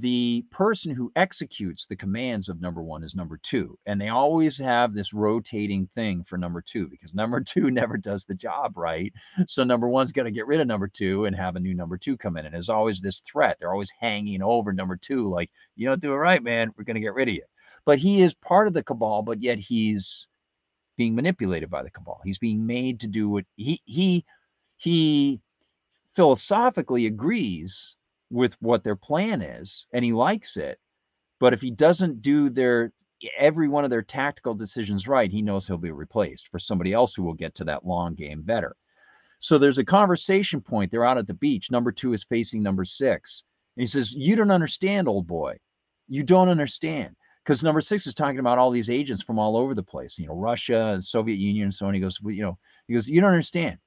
[0.01, 3.79] the person who executes the commands of number one is number two.
[3.87, 8.25] And they always have this rotating thing for number two because number two never does
[8.25, 9.13] the job right.
[9.47, 11.97] So number one's got to get rid of number two and have a new number
[11.97, 12.45] two come in.
[12.45, 13.59] And there's always this threat.
[13.61, 16.73] They're always hanging over number two, like, you don't do it right, man.
[16.77, 17.45] We're going to get rid of you.
[17.85, 20.27] But he is part of the cabal, but yet he's
[20.97, 22.21] being manipulated by the cabal.
[22.25, 24.25] He's being made to do what he, he,
[24.77, 25.41] he
[26.15, 27.97] philosophically agrees
[28.31, 30.79] with what their plan is and he likes it.
[31.41, 32.93] But if he doesn't do their
[33.39, 37.15] every one of their tactical decisions right, he knows he'll be replaced for somebody else
[37.15, 38.77] who will get to that long game better.
[39.39, 40.91] So there's a conversation point.
[40.91, 41.71] They're out at the beach.
[41.71, 43.45] Number two is facing number six.
[43.77, 45.57] And he says, You don't understand, old boy.
[46.09, 47.17] You don't understand.
[47.45, 50.27] Because number six is talking about all these agents from all over the place, you
[50.27, 51.93] know, Russia Soviet Union and so on.
[51.93, 52.57] He goes, well, you know,
[52.89, 53.79] he goes, You don't understand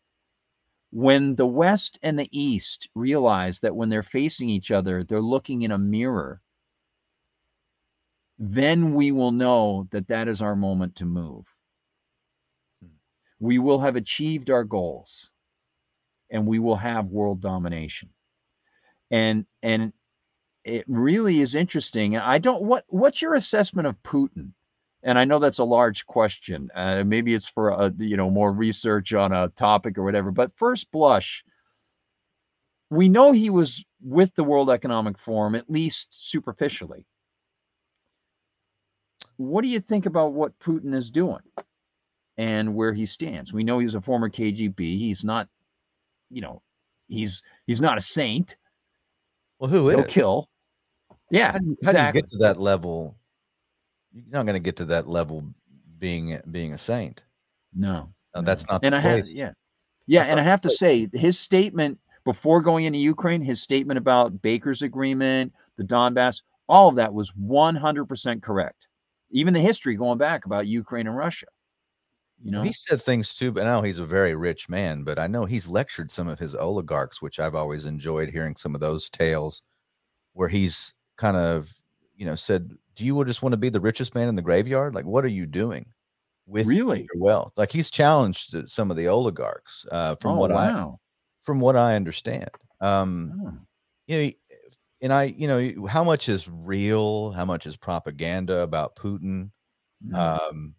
[0.92, 5.62] when the West and the East realize that when they're facing each other, they're looking
[5.62, 6.42] in a mirror,
[8.40, 11.46] then we will know that that is our moment to move.
[12.82, 12.90] Hmm.
[13.40, 15.32] We will have achieved our goals
[16.30, 18.10] and we will have world domination.
[19.12, 19.94] And, and,
[20.68, 22.16] it really is interesting.
[22.16, 24.52] And I don't what what's your assessment of Putin?
[25.08, 26.70] And I know that's a large question.
[26.76, 30.32] Uh, maybe it's for a you know more research on a topic or whatever.
[30.32, 31.46] But first blush,
[32.90, 37.06] we know he was with the World Economic Forum at least superficially.
[39.38, 41.40] What do you think about what Putin is doing
[42.38, 43.54] and where he stands?
[43.54, 44.78] We know he's a former KGB.
[44.98, 45.48] He's not,
[46.30, 46.62] you know,
[47.08, 48.58] he's he's not a saint.
[49.58, 50.12] Well, who He'll is?
[50.12, 50.50] kill.
[51.32, 52.12] Yeah, how do, you, how exactly.
[52.12, 53.16] do you get to that level
[54.26, 55.44] you're not going to get to that level
[55.98, 57.26] being being a saint.
[57.74, 58.84] No, no that's not.
[58.84, 59.52] And I have, yeah,
[60.06, 63.98] yeah, that's and I have to say, his statement before going into Ukraine, his statement
[63.98, 68.88] about Baker's agreement, the Donbass, all of that was 100% correct.
[69.32, 71.48] Even the history going back about Ukraine and Russia.
[72.44, 75.04] You know, he said things too, but now he's a very rich man.
[75.04, 78.76] But I know he's lectured some of his oligarchs, which I've always enjoyed hearing some
[78.76, 79.64] of those tales
[80.34, 81.74] where he's kind of,
[82.16, 84.96] you know, said do you just want to be the richest man in the graveyard?
[84.96, 85.86] Like, what are you doing
[86.48, 87.54] with really your wealth?
[87.56, 91.00] Like, he's challenged some of the oligarchs uh, from oh, what wow.
[91.00, 92.50] I from what I understand.
[92.82, 93.54] Um, oh.
[94.08, 94.32] You know,
[95.02, 97.32] and I, you know, how much is real?
[97.32, 99.52] How much is propaganda about Putin?
[100.06, 100.16] Mm.
[100.16, 100.76] Um,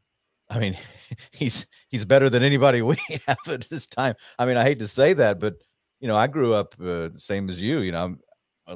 [0.51, 0.77] I mean,
[1.31, 4.15] he's he's better than anybody we have at this time.
[4.39, 5.55] I mean, I hate to say that, but
[6.01, 7.81] you know, I grew up uh, same as you.
[7.81, 8.21] You know, I'm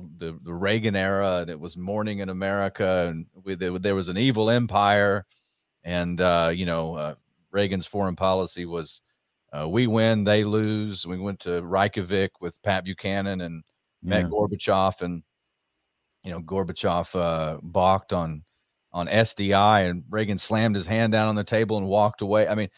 [0.01, 4.09] the the Reagan era, and it was morning in America, and we, there, there was
[4.09, 5.27] an evil empire,
[5.85, 7.15] and uh, you know uh,
[7.51, 9.03] Reagan's foreign policy was
[9.53, 11.07] uh, we win, they lose.
[11.07, 13.63] We went to Reykjavik with Pat Buchanan and
[14.03, 14.09] yeah.
[14.09, 15.23] met Gorbachev, and
[16.25, 18.45] you know Gorbachev uh, balked on
[18.93, 22.49] on SDI, and Reagan slammed his hand down on the table and walked away.
[22.49, 22.69] I mean,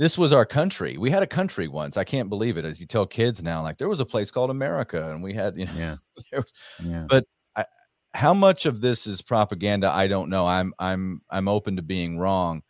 [0.00, 0.96] this was our country.
[0.96, 1.98] We had a country once.
[1.98, 2.64] I can't believe it.
[2.64, 5.58] As you tell kids now, like there was a place called America, and we had,
[5.58, 5.96] you know, yeah,
[6.32, 7.04] was, yeah.
[7.06, 7.66] But I,
[8.14, 9.90] how much of this is propaganda?
[9.90, 10.46] I don't know.
[10.46, 12.62] I'm I'm I'm open to being wrong.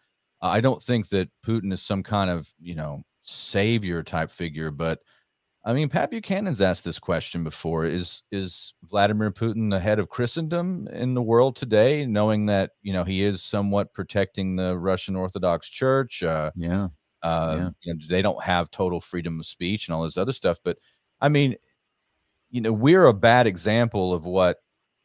[0.42, 4.98] I don't think that Putin is some kind of you know savior type figure, but
[5.64, 10.08] I mean, Pat Buchanan's asked this question before: Is is Vladimir Putin the head of
[10.08, 12.06] Christendom in the world today?
[12.06, 16.24] Knowing that you know he is somewhat protecting the Russian Orthodox Church.
[16.24, 16.88] Uh, yeah.
[17.22, 17.70] Uh, yeah.
[17.82, 20.58] You know, they don't have total freedom of speech and all this other stuff.
[20.64, 20.78] But
[21.20, 21.56] I mean,
[22.50, 24.58] you know, we're a bad example of what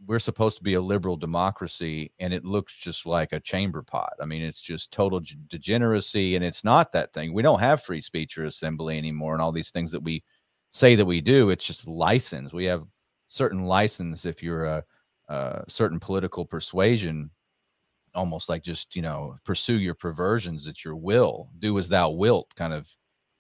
[0.05, 4.13] we're supposed to be a liberal democracy, and it looks just like a chamber pot.
[4.21, 7.33] I mean, it's just total degeneracy, and it's not that thing.
[7.33, 10.23] We don't have free speech or assembly anymore, and all these things that we
[10.71, 11.49] say that we do.
[11.49, 12.51] It's just license.
[12.53, 12.83] We have
[13.27, 14.83] certain license if you're a,
[15.29, 17.31] a certain political persuasion,
[18.15, 22.53] almost like just you know pursue your perversions at your will, do as thou wilt,
[22.55, 22.89] kind of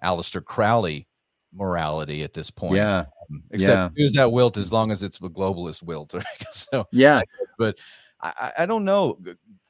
[0.03, 1.07] Aleister Crowley
[1.53, 2.75] morality at this point.
[2.75, 3.05] Yeah.
[3.31, 3.89] Um, except yeah.
[3.95, 6.13] do as thou wilt as long as it's a globalist wilt.
[6.51, 7.21] so yeah,
[7.57, 7.77] but
[8.21, 9.17] I, I don't know,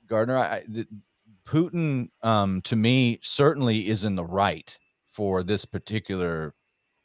[0.08, 0.38] Gardner.
[0.38, 0.88] I, the,
[1.46, 4.78] Putin, um, to me, certainly is in the right
[5.12, 6.54] for this particular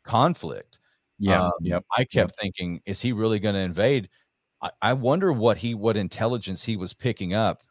[0.05, 0.78] conflict.
[1.18, 1.44] Yeah.
[1.44, 1.84] Um, yep.
[1.96, 2.36] I kept yep.
[2.40, 4.09] thinking, is he really going to invade?
[4.62, 7.62] I, I wonder what he what intelligence he was picking up.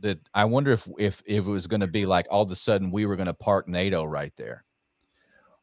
[0.00, 2.56] That I wonder if if if it was going to be like all of a
[2.56, 4.64] sudden we were going to park NATO right there.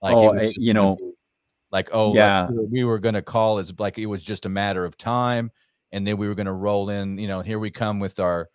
[0.02, 0.98] Like oh, eh, you know,
[1.72, 4.50] like oh yeah, like we were going to call as like it was just a
[4.50, 5.52] matter of time,
[5.92, 7.18] and then we were going to roll in.
[7.18, 8.50] You know, here we come with our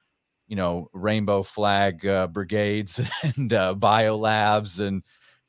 [0.47, 3.01] you know rainbow flag uh, brigades
[3.37, 5.03] and uh, bio labs and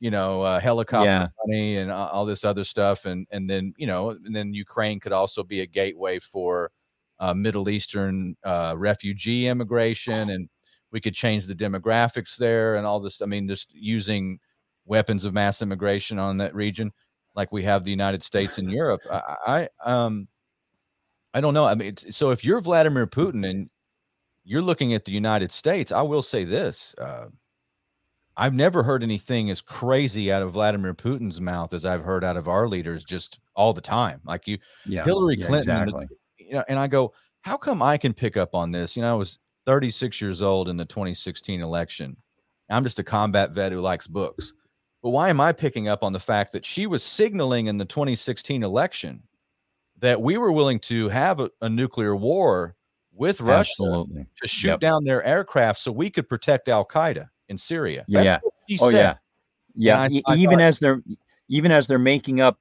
[0.04, 1.26] you know, uh, helicopter yeah.
[1.46, 5.12] money and all this other stuff, and and then you know, and then Ukraine could
[5.12, 6.70] also be a gateway for
[7.18, 10.48] uh, Middle Eastern uh, refugee immigration, and
[10.90, 13.20] we could change the demographics there and all this.
[13.20, 14.38] I mean, just using
[14.84, 16.92] weapons of mass immigration on that region,
[17.34, 19.00] like we have the United States and Europe.
[19.10, 20.28] I, I um,
[21.32, 21.66] I don't know.
[21.66, 23.68] I mean, so if you're Vladimir Putin and
[24.44, 26.94] you're looking at the United States, I will say this.
[26.96, 27.26] Uh,
[28.36, 32.36] I've never heard anything as crazy out of Vladimir Putin's mouth as I've heard out
[32.36, 34.20] of our leaders just all the time.
[34.24, 36.06] Like you, yeah, Hillary yeah, Clinton, exactly.
[36.46, 38.96] You know, and I go, how come I can pick up on this?
[38.96, 42.16] You know, I was 36 years old in the 2016 election.
[42.70, 44.54] I'm just a combat vet who likes books.
[45.02, 47.84] But why am I picking up on the fact that she was signaling in the
[47.84, 49.22] 2016 election
[49.98, 52.74] that we were willing to have a, a nuclear war
[53.12, 54.26] with Russia Absolutely.
[54.42, 54.80] to shoot yep.
[54.80, 57.28] down their aircraft so we could protect Al Qaeda?
[57.48, 58.04] in Syria.
[58.08, 58.38] Yeah.
[58.80, 58.96] oh said.
[58.96, 59.14] yeah.
[59.74, 60.00] Yeah.
[60.00, 61.02] I, I even thought, as they're
[61.48, 62.58] even as they're making up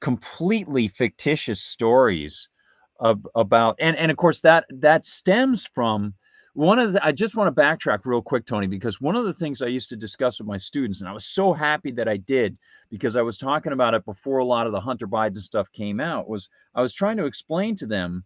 [0.00, 2.48] completely fictitious stories
[3.00, 6.14] of about and and of course that that stems from
[6.54, 9.34] one of the I just want to backtrack real quick, Tony, because one of the
[9.34, 12.16] things I used to discuss with my students, and I was so happy that I
[12.16, 12.56] did
[12.90, 15.98] because I was talking about it before a lot of the Hunter Biden stuff came
[15.98, 18.24] out, was I was trying to explain to them.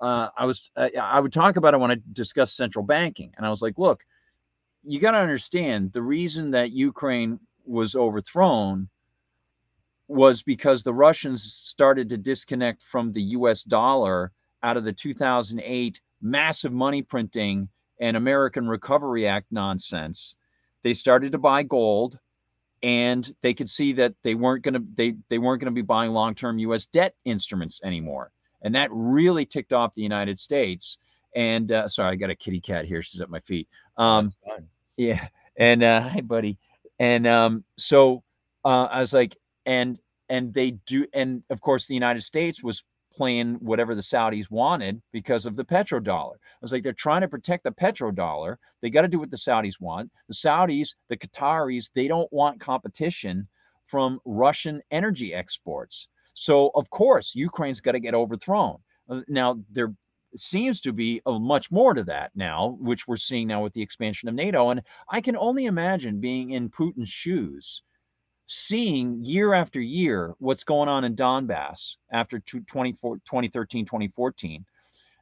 [0.00, 3.50] Uh, I was I would talk about it when I discuss central banking, and I
[3.50, 4.04] was like, look,
[4.84, 8.88] you got to understand the reason that Ukraine was overthrown
[10.08, 14.32] was because the Russians started to disconnect from the US dollar
[14.62, 17.68] out of the 2008 massive money printing
[18.00, 20.36] and American Recovery Act nonsense.
[20.82, 22.18] They started to buy gold
[22.82, 25.82] and they could see that they weren't going to they they weren't going to be
[25.82, 28.30] buying long-term US debt instruments anymore.
[28.62, 30.98] And that really ticked off the United States.
[31.34, 33.02] And uh, sorry, I got a kitty cat here.
[33.02, 33.68] She's at my feet.
[33.96, 34.30] Um,
[34.96, 35.26] yeah.
[35.56, 36.58] And uh, hi, buddy.
[36.98, 38.22] And um, so
[38.64, 39.36] uh, I was like,
[39.66, 39.98] and
[40.28, 45.00] and they do, and of course, the United States was playing whatever the Saudis wanted
[45.12, 46.34] because of the petrodollar.
[46.34, 48.56] I was like, they're trying to protect the petrodollar.
[48.82, 50.10] They got to do what the Saudis want.
[50.28, 53.48] The Saudis, the Qataris, they don't want competition
[53.84, 56.08] from Russian energy exports.
[56.34, 58.78] So of course, Ukraine's got to get overthrown.
[59.08, 59.94] Uh, now they're
[60.34, 63.80] seems to be a much more to that now, which we're seeing now with the
[63.80, 64.70] expansion of NATO.
[64.70, 67.82] And I can only imagine being in Putin's shoes,
[68.46, 74.64] seeing year after year what's going on in Donbass after 2013, 2014,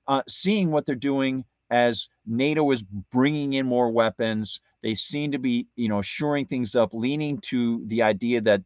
[0.06, 4.60] uh, seeing what they're doing as NATO is bringing in more weapons.
[4.82, 8.62] They seem to be, you know, shoring things up, leaning to the idea that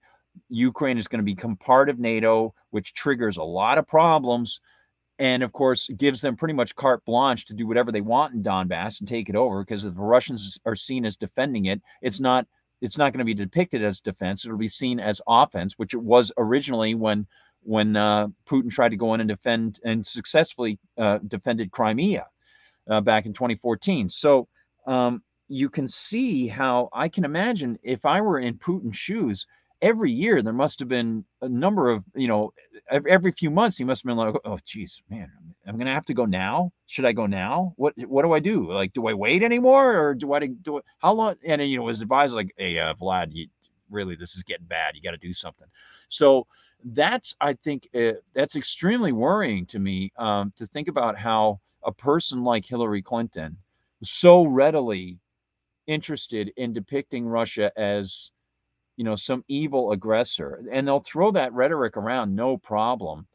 [0.49, 4.61] Ukraine is going to become part of NATO, which triggers a lot of problems
[5.19, 8.43] and of course gives them pretty much carte blanche to do whatever they want in
[8.43, 12.21] Donbass and take it over because if the Russians are seen as defending it, it's
[12.21, 12.47] not
[12.81, 14.45] it's not going to be depicted as defense.
[14.45, 17.27] It'll be seen as offense, which it was originally when
[17.63, 22.27] when uh, Putin tried to go in and defend and successfully uh, defended Crimea
[22.89, 24.09] uh, back in 2014.
[24.09, 24.49] So
[24.87, 29.47] um, you can see how I can imagine if I were in Putin's shoes
[29.81, 32.53] every year there must have been a number of you know
[32.91, 35.31] every few months he must have been like oh geez man
[35.67, 36.73] i'm gonna have to go now?
[36.87, 37.75] Should i go now?
[37.77, 38.71] What what do i do?
[38.71, 41.37] Like do i wait anymore or do i do it how long?
[41.45, 43.47] And you know his advisor like hey uh, vlad you,
[43.91, 44.95] really this is getting bad.
[44.95, 45.69] You got to do something.
[46.09, 46.47] So
[46.85, 51.93] that's i think uh, that's extremely worrying to me um, to think about how a
[51.93, 53.57] person like hillary clinton
[54.03, 55.19] so readily
[55.87, 58.31] interested in depicting russia as
[58.99, 63.29] you know, some evil aggressor, and they'll throw that rhetoric around no problem.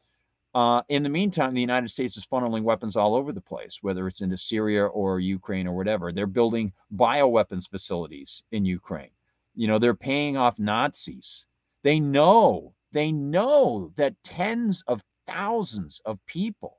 [0.54, 4.06] Uh, in the meantime, the United States is funneling weapons all over the place, whether
[4.06, 6.12] it's into Syria or Ukraine or whatever.
[6.12, 9.10] They're building bioweapons facilities in Ukraine.
[9.54, 11.46] You know, they're paying off Nazis.
[11.82, 16.76] They know, they know that tens of thousands of people,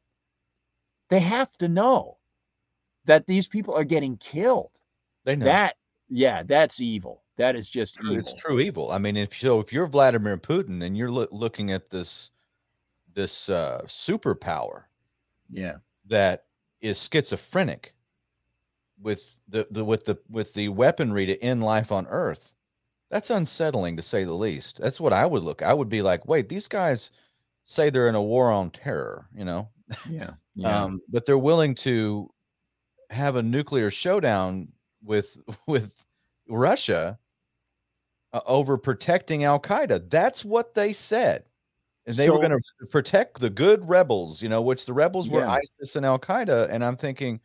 [1.09, 2.19] they have to know
[3.05, 4.71] that these people are getting killed.
[5.23, 5.45] They know.
[5.45, 5.75] That,
[6.07, 7.24] yeah, that's evil.
[7.37, 8.21] That is just it's true, evil.
[8.21, 8.91] It's true evil.
[8.91, 12.31] I mean, if so, if you're Vladimir Putin and you're lo- looking at this
[13.13, 14.83] this uh, superpower,
[15.49, 15.77] yeah,
[16.07, 16.45] that
[16.81, 17.93] is schizophrenic
[19.01, 22.55] with the, the with the with the weaponry to end life on Earth,
[23.09, 24.79] that's unsettling to say the least.
[24.81, 25.61] That's what I would look.
[25.61, 27.11] I would be like, wait, these guys
[27.65, 29.69] say they're in a war on terror, you know?
[30.09, 30.31] Yeah.
[30.55, 30.83] yeah.
[30.83, 32.29] um, but they're willing to
[33.09, 34.69] have a nuclear showdown
[35.03, 35.91] with with
[36.47, 37.19] Russia
[38.35, 40.09] uh, over protecting Al Qaeda.
[40.09, 41.45] That's what they said.
[42.05, 45.29] And they so, were going to protect the good rebels, you know, which the rebels
[45.29, 45.57] were yeah.
[45.79, 46.69] ISIS and Al Qaeda.
[46.69, 47.39] And I'm thinking,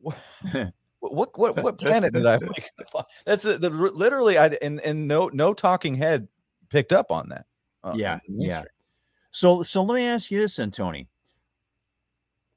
[0.00, 0.18] what,
[1.00, 5.08] what, what, what planet did I wake up That's a, the, literally, I, and, and
[5.08, 6.28] no, no talking head
[6.68, 7.46] picked up on that.
[7.82, 8.18] Uh, yeah.
[8.28, 8.64] Yeah.
[9.30, 11.08] So, so let me ask you this, Tony.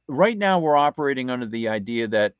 [0.09, 2.33] Right now, we're operating under the idea that,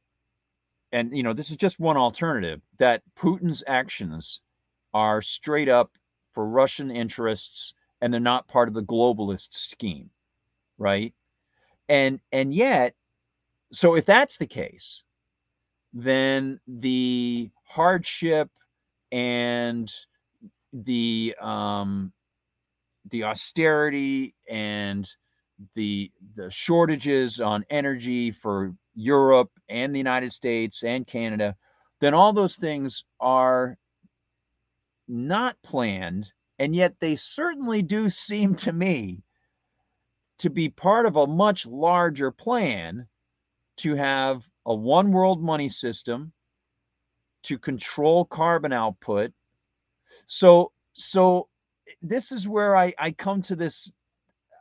[0.91, 4.41] and you know, this is just one alternative that Putin's actions
[4.95, 5.91] are straight up
[6.33, 10.09] for Russian interests and they're not part of the globalist scheme,
[10.77, 11.13] right?
[11.89, 12.95] And and yet,
[13.73, 15.03] so if that's the case,
[15.93, 18.49] then the hardship
[19.11, 19.91] and
[20.71, 22.13] the um,
[23.11, 25.09] the austerity and
[25.75, 31.53] the the shortages on energy for Europe and the United States and Canada,
[31.99, 33.77] then all those things are
[35.07, 39.23] not planned, and yet they certainly do seem to me
[40.39, 43.07] to be part of a much larger plan
[43.77, 46.31] to have a one world money system
[47.43, 49.31] to control carbon output.
[50.25, 51.47] So, so
[52.01, 53.91] this is where I, I come to this.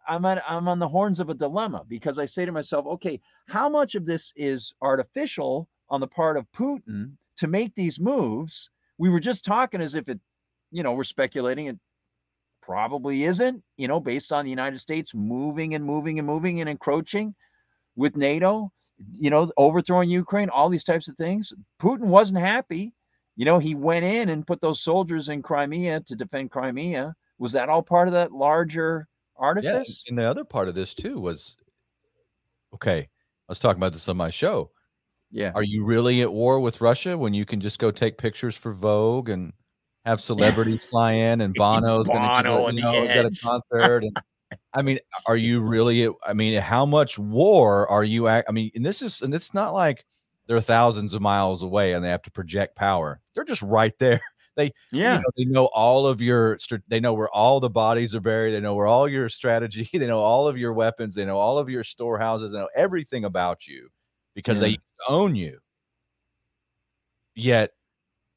[0.07, 3.21] I'm at, I'm on the horns of a dilemma because I say to myself, okay,
[3.49, 8.71] how much of this is artificial on the part of Putin to make these moves?
[8.99, 10.21] We were just talking as if it
[10.75, 11.79] you know, we're speculating it
[12.61, 16.69] probably isn't, you know, based on the United States moving and moving and moving and
[16.69, 17.33] encroaching
[17.95, 18.73] with NATO,
[19.13, 21.53] you know, overthrowing Ukraine, all these types of things.
[21.81, 22.93] Putin wasn't happy.
[23.37, 27.15] You know, he went in and put those soldiers in Crimea to defend Crimea.
[27.39, 29.07] Was that all part of that larger
[29.37, 30.05] artifice?
[30.05, 31.57] Yeah, and the other part of this too was
[32.75, 32.99] okay.
[32.99, 33.07] I
[33.49, 34.73] was talking about this on my show.
[35.31, 35.53] Yeah.
[35.55, 38.73] Are you really at war with Russia when you can just go take pictures for
[38.73, 39.53] Vogue and
[40.05, 44.05] have celebrities fly in and Bono's Bono to you know, get a concert.
[44.05, 44.17] And
[44.73, 46.09] I mean, are you really?
[46.25, 48.29] I mean, how much war are you?
[48.29, 50.05] I mean, and this is, and it's not like
[50.47, 53.21] they're thousands of miles away and they have to project power.
[53.35, 54.21] They're just right there.
[54.57, 58.15] They, yeah, you know, they know all of your, they know where all the bodies
[58.15, 58.53] are buried.
[58.53, 61.59] They know where all your strategy, they know all of your weapons, they know all
[61.59, 63.89] of your storehouses, they know everything about you
[64.33, 64.63] because yeah.
[64.63, 64.79] they
[65.09, 65.59] own you.
[67.35, 67.73] Yet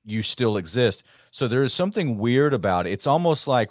[0.07, 1.03] you still exist.
[1.31, 2.93] So there is something weird about it.
[2.93, 3.69] It's almost like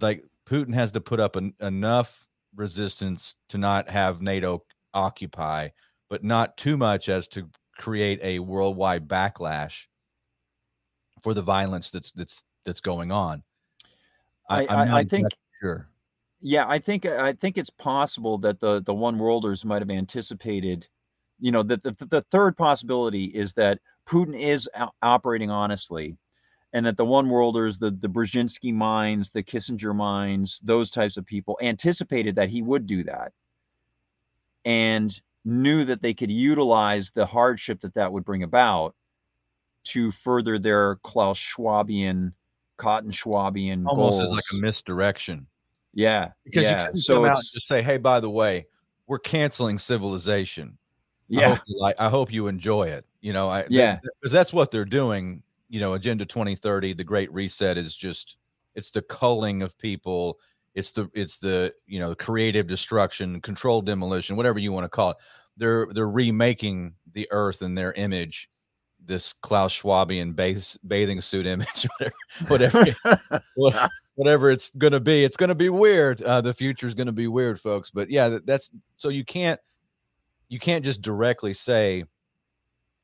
[0.00, 4.62] like Putin has to put up an, enough resistance to not have NATO
[4.92, 5.70] occupy,
[6.10, 9.86] but not too much as to create a worldwide backlash
[11.22, 13.42] for the violence that's that's that's going on.
[14.50, 15.28] I, I, I think
[15.60, 15.88] sure.
[16.42, 20.86] Yeah, I think I think it's possible that the the one worlders might have anticipated
[21.40, 24.68] you know, the, the, the third possibility is that Putin is
[25.02, 26.16] operating honestly
[26.72, 31.26] and that the one worlders, the, the Brzezinski minds, the Kissinger minds, those types of
[31.26, 33.32] people anticipated that he would do that
[34.64, 38.94] and knew that they could utilize the hardship that that would bring about
[39.82, 42.32] to further their Klaus Schwabian,
[42.76, 44.22] Cotton Schwabian almost goals.
[44.22, 45.46] as like a misdirection.
[45.92, 46.80] Yeah, because yeah.
[46.80, 48.66] you can so come out and just say, "Hey, by the way,
[49.06, 50.78] we're canceling civilization."
[51.30, 51.46] Yeah.
[51.46, 53.06] I hope you, like, I hope you enjoy it.
[53.20, 55.42] You know, I yeah, because that's what they're doing.
[55.68, 58.36] You know, Agenda 2030, the Great Reset is just
[58.74, 60.38] it's the culling of people
[60.74, 65.10] it's the it's the you know creative destruction controlled demolition whatever you want to call
[65.10, 65.16] it
[65.56, 68.48] they're they're remaking the earth in their image
[69.04, 71.88] this klaus schwabian base, bathing suit image
[72.48, 72.84] whatever
[73.54, 76.94] whatever, whatever it's going to be it's going to be weird uh, the future is
[76.94, 79.58] going to be weird folks but yeah that, that's so you can't
[80.50, 82.04] you can't just directly say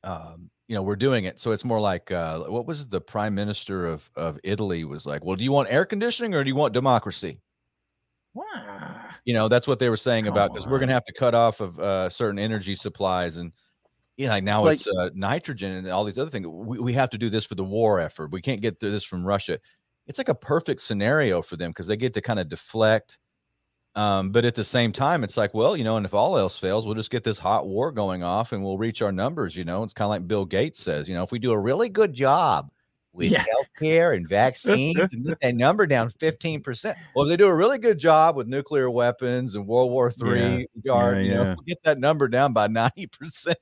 [0.03, 1.39] um, you know we're doing it.
[1.39, 5.25] So it's more like uh, what was the prime minister of of italy was like
[5.25, 7.39] well do you want air conditioning or do you want democracy?
[8.33, 9.01] Wow.
[9.25, 11.33] you know that's what they were saying Come about because we're gonna have to cut
[11.33, 13.51] off of uh, certain energy supplies and
[14.17, 16.45] yeah like now it's, it's like, uh, nitrogen and all these other things.
[16.45, 18.31] We, we have to do this for the war effort.
[18.31, 19.59] We can't get this from russia.
[20.05, 23.17] It's like a perfect scenario for them because they get to kind of deflect
[23.97, 26.57] um, but at the same time, it's like, well, you know, and if all else
[26.57, 29.55] fails, we'll just get this hot war going off and we'll reach our numbers.
[29.57, 31.59] You know, it's kind of like Bill Gates says, you know, if we do a
[31.59, 32.69] really good job
[33.11, 33.43] with yeah.
[33.43, 36.95] healthcare and vaccines and get that number down 15%.
[37.15, 40.39] Well, if they do a really good job with nuclear weapons and World War Three
[40.39, 40.63] yeah.
[40.83, 43.55] yeah, you know, we'll get that number down by 90%.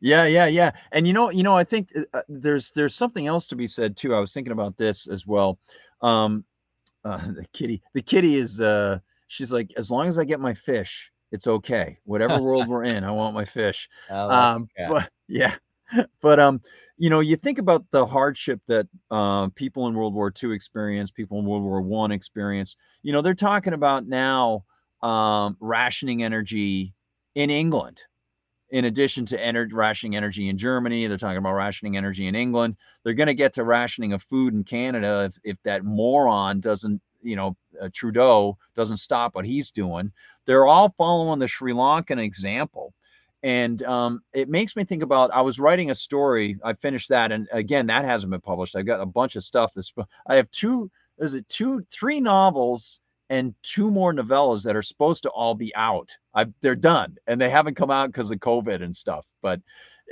[0.00, 0.70] yeah, yeah, yeah.
[0.92, 3.66] And you know, you know, I think uh, uh, there's there's something else to be
[3.66, 4.14] said too.
[4.14, 5.58] I was thinking about this as well.
[6.00, 6.44] Um
[7.04, 8.98] uh, the kitty, the kitty is uh
[9.28, 11.98] she's like, as long as I get my fish, it's okay.
[12.04, 13.88] Whatever world we're in, I want my fish.
[14.10, 15.54] Um, but yeah,
[16.20, 16.60] but um,
[16.96, 21.14] you know, you think about the hardship that uh, people in World War II experienced,
[21.14, 22.76] people in World War One experienced.
[23.02, 24.64] You know, they're talking about now
[25.02, 26.94] um, rationing energy
[27.34, 28.02] in England.
[28.70, 32.76] In addition to ener- rationing energy in Germany, they're talking about rationing energy in England.
[33.02, 37.00] They're going to get to rationing of food in Canada if, if that moron doesn't
[37.28, 40.12] you know uh, Trudeau doesn't stop what he's doing.
[40.46, 42.94] They're all following the Sri Lankan example.
[43.44, 45.30] And um, it makes me think about.
[45.32, 46.58] I was writing a story.
[46.64, 48.74] I finished that, and again, that hasn't been published.
[48.74, 49.72] I've got a bunch of stuff.
[49.74, 49.92] That's
[50.26, 50.90] I have two.
[51.18, 53.00] Is it two, three novels
[53.30, 56.16] and two more novellas that are supposed to all be out.
[56.34, 59.26] I, they're done, and they haven't come out because of COVID and stuff.
[59.42, 59.60] But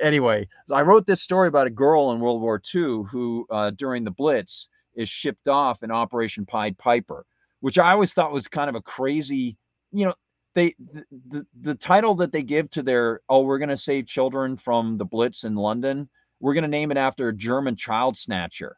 [0.01, 4.05] anyway, I wrote this story about a girl in World War II who, uh, during
[4.05, 7.25] the Blitz, is shipped off in Operation Pied Piper,
[7.61, 9.57] which I always thought was kind of a crazy,
[9.93, 10.15] you know,
[10.55, 14.07] they the, the, the title that they give to their oh we're going to save
[14.07, 16.09] children from the Blitz in London,
[16.41, 18.77] we're going to name it after a German child snatcher.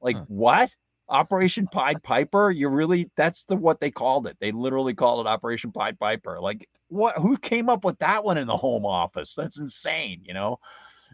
[0.00, 0.24] Like huh.
[0.28, 0.76] what?
[1.08, 2.50] Operation Pied Piper?
[2.50, 4.36] You really that's the what they called it.
[4.40, 6.40] They literally called it Operation Pied Piper.
[6.40, 9.34] Like what who came up with that one in the home office?
[9.34, 10.58] That's insane, you know.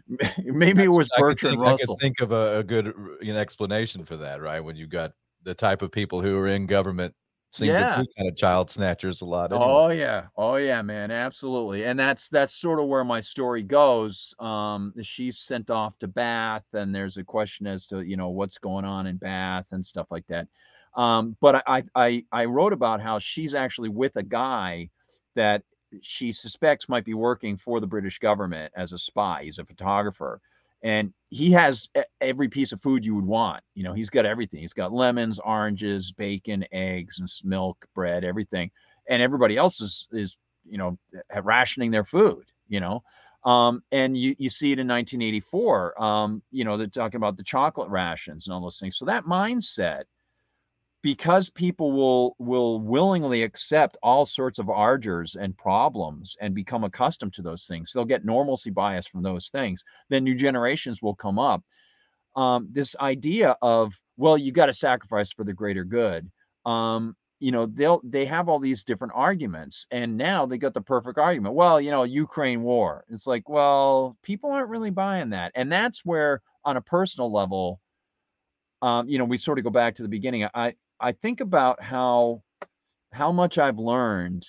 [0.43, 1.93] Maybe it was Bertrand think, Russell.
[1.93, 4.59] I could think of a, a good you know, explanation for that, right?
[4.59, 7.13] When you got the type of people who are in government
[7.53, 7.95] seem yeah.
[7.95, 9.51] to be kind of child snatchers a lot.
[9.51, 9.65] Anyway.
[9.67, 11.85] Oh yeah, oh yeah, man, absolutely.
[11.85, 14.33] And that's that's sort of where my story goes.
[14.39, 18.57] Um, she's sent off to Bath, and there's a question as to you know what's
[18.57, 20.47] going on in Bath and stuff like that.
[20.95, 24.89] Um, but I I I wrote about how she's actually with a guy
[25.35, 25.63] that
[26.01, 29.43] she suspects might be working for the British government as a spy.
[29.43, 30.41] He's a photographer.
[30.81, 31.89] And he has
[32.19, 33.63] every piece of food you would want.
[33.73, 34.59] You know, he's got everything.
[34.59, 38.69] He's got lemons, oranges, bacon, eggs, and milk, bread, everything.
[39.09, 40.97] And everybody else is, is you know,
[41.41, 43.01] rationing their food, you know.
[43.45, 46.01] Um, and you, you see it in 1984.
[46.01, 48.97] Um, you know, they're talking about the chocolate rations and all those things.
[48.97, 50.03] So that mindset
[51.03, 57.33] because people will will willingly accept all sorts of argers and problems and become accustomed
[57.33, 61.37] to those things they'll get normalcy bias from those things then new generations will come
[61.37, 61.63] up.
[62.35, 66.31] Um, this idea of well you got to sacrifice for the greater good
[66.65, 70.81] um, you know they'll they have all these different arguments and now they got the
[70.81, 71.53] perfect argument.
[71.53, 73.03] Well you know ukraine war.
[73.09, 75.51] It's like well people aren't really buying that.
[75.53, 77.81] And that's where on a personal level
[78.81, 80.47] um, you know we sort of go back to the beginning.
[80.55, 82.41] I I think about how
[83.11, 84.47] how much I've learned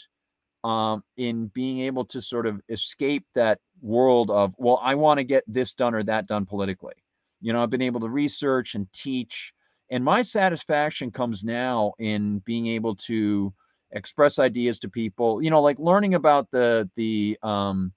[0.63, 5.25] um, in being able to sort of escape that world of well, I want to
[5.25, 6.95] get this done or that done politically.
[7.41, 9.53] You know, I've been able to research and teach,
[9.91, 13.53] and my satisfaction comes now in being able to
[13.91, 15.43] express ideas to people.
[15.43, 17.93] You know, like learning about the the um,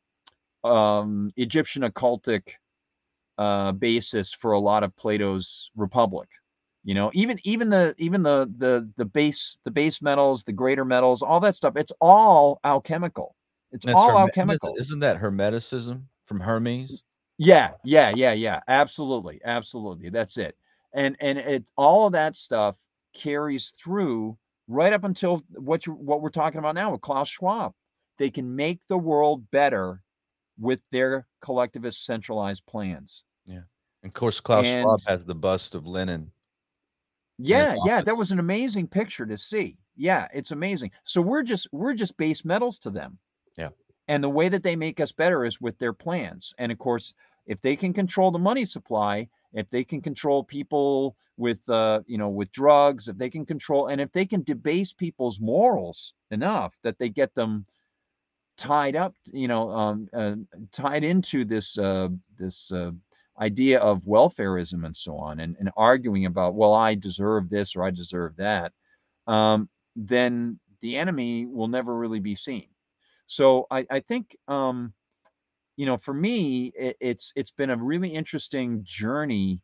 [0.63, 2.53] um, Egyptian occultic
[3.38, 6.27] uh, basis for a lot of Plato's Republic
[6.88, 10.85] you know even even the even the the the base the base metals the greater
[10.85, 13.35] metals all that stuff it's all alchemical.
[13.73, 14.73] It's That's all alchemical.
[14.80, 17.03] isn't that hermeticism from hermes?
[17.38, 20.55] Yeah yeah yeah yeah absolutely absolutely that's it.
[20.93, 22.76] And and it all of that stuff
[23.14, 24.38] carries through
[24.69, 27.73] right up until what you what we're talking about now with klaus schwab.
[28.18, 30.01] They can make the world better
[30.57, 33.26] with their collectivist centralized plans.
[33.45, 33.64] Yeah
[34.03, 36.31] and of course klaus and, schwab has the bust of lenin
[37.38, 39.77] Yeah, yeah, that was an amazing picture to see.
[39.95, 40.91] Yeah, it's amazing.
[41.03, 43.18] So we're just we're just base metals to them.
[43.57, 43.69] Yeah.
[44.07, 46.53] And the way that they make us better is with their plans.
[46.57, 47.14] And of course,
[47.45, 52.18] if they can control the money supply, if they can control people with uh, you
[52.18, 56.77] know, with drugs, if they can control and if they can debase people's morals enough
[56.84, 57.65] that they get them
[58.57, 60.35] tied up, you know, um, uh,
[60.72, 62.91] tied into this uh, this uh,
[63.39, 67.84] idea of welfareism and so on, and, and arguing about, well, I deserve this or
[67.84, 68.73] I deserve that,
[69.27, 72.68] um, then the enemy will never really be seen.
[73.26, 74.93] So I, I think, um,
[75.76, 79.61] you know, for me, it, it's it's been a really interesting journey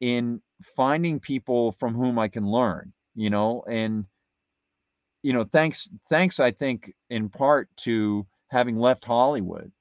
[0.00, 0.40] in
[0.76, 4.04] finding people from whom I can learn, you know, and
[5.22, 9.72] you know, thanks, thanks, I think, in part to having left Hollywood,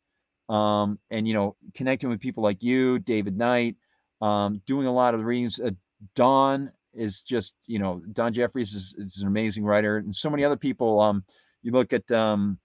[0.49, 3.75] um, and you know, connecting with people like you, David Knight,
[4.21, 5.59] um, doing a lot of readings.
[5.59, 5.71] Uh,
[6.15, 10.43] Don is just, you know, Don Jeffries is, is, an amazing writer, and so many
[10.43, 10.99] other people.
[10.99, 11.23] Um,
[11.61, 12.57] you look at um,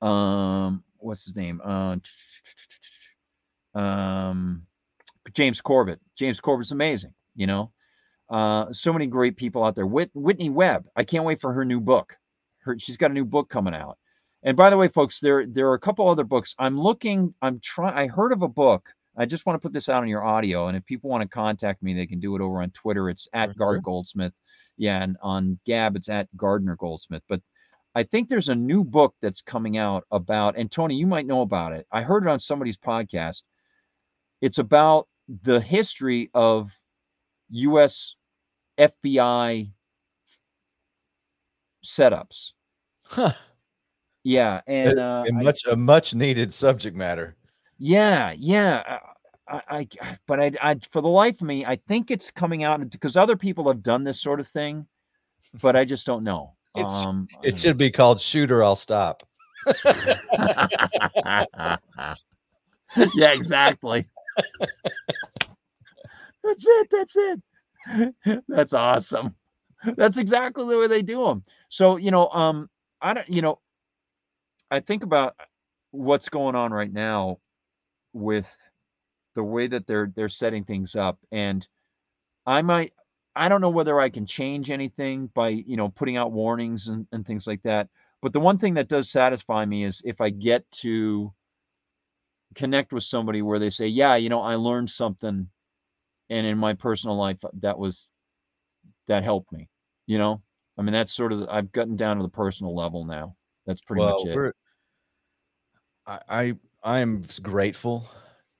[0.00, 1.60] um, what's his name?
[1.64, 1.96] Uh,
[3.74, 4.66] um,
[5.32, 6.00] James Corbett.
[6.16, 7.14] James Corbett's amazing.
[7.34, 7.72] You know,
[8.30, 9.86] uh, so many great people out there.
[9.86, 10.86] Whit- Whitney Webb.
[10.96, 12.16] I can't wait for her new book.
[12.60, 13.98] Her, she's got a new book coming out.
[14.42, 16.54] And by the way, folks, there there are a couple other books.
[16.58, 17.34] I'm looking.
[17.42, 17.94] I'm trying.
[17.94, 18.88] I heard of a book.
[19.16, 20.68] I just want to put this out on your audio.
[20.68, 23.10] And if people want to contact me, they can do it over on Twitter.
[23.10, 24.32] It's at yes, Gard Goldsmith.
[24.78, 27.22] Yeah, and on Gab, it's at Gardner Goldsmith.
[27.28, 27.40] But
[27.94, 31.42] I think there's a new book that's coming out about, and Tony, you might know
[31.42, 31.86] about it.
[31.92, 33.42] I heard it on somebody's podcast.
[34.40, 35.08] It's about
[35.42, 36.70] the history of
[37.50, 38.16] U.S.
[38.78, 39.70] FBI
[41.84, 42.52] setups.
[43.04, 43.32] Huh.
[44.24, 47.36] Yeah, and uh, a much I, a much needed subject matter.
[47.78, 48.98] Yeah, yeah.
[49.48, 49.88] I, I,
[50.26, 53.36] but I, I, for the life of me, I think it's coming out because other
[53.36, 54.86] people have done this sort of thing,
[55.60, 56.54] but I just don't know.
[56.74, 59.24] Um, it should be called "Shooter, I'll Stop."
[63.14, 64.02] yeah, exactly.
[66.42, 66.88] That's it.
[66.90, 67.42] That's it.
[68.48, 69.34] That's awesome.
[69.96, 71.44] That's exactly the way they do them.
[71.68, 72.70] So, you know, um,
[73.00, 73.58] I don't, you know,
[74.72, 75.36] I think about
[75.90, 77.38] what's going on right now
[78.14, 78.46] with
[79.34, 81.66] the way that they're they're setting things up and
[82.46, 82.92] I might
[83.36, 87.06] I don't know whether I can change anything by, you know, putting out warnings and,
[87.12, 87.88] and things like that.
[88.20, 91.32] But the one thing that does satisfy me is if I get to
[92.54, 95.48] connect with somebody where they say, Yeah, you know, I learned something
[96.30, 98.08] and in my personal life that was
[99.06, 99.68] that helped me
[100.06, 100.40] you know
[100.78, 103.36] i mean that's sort of i've gotten down to the personal level now
[103.66, 104.54] that's pretty well, much it
[106.06, 108.06] i i am grateful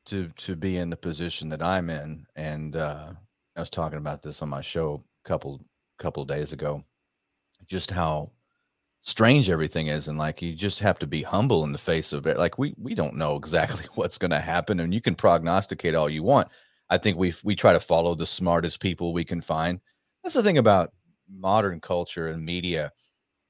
[0.04, 3.12] to to be in the position that i'm in and uh
[3.56, 5.60] i was talking about this on my show a couple
[5.98, 6.82] couple days ago
[7.66, 8.30] just how
[9.00, 12.26] strange everything is and like you just have to be humble in the face of
[12.26, 15.94] it like we we don't know exactly what's going to happen and you can prognosticate
[15.94, 16.48] all you want
[16.92, 19.80] I think we we try to follow the smartest people we can find.
[20.22, 20.92] That's the thing about
[21.26, 22.92] modern culture and media.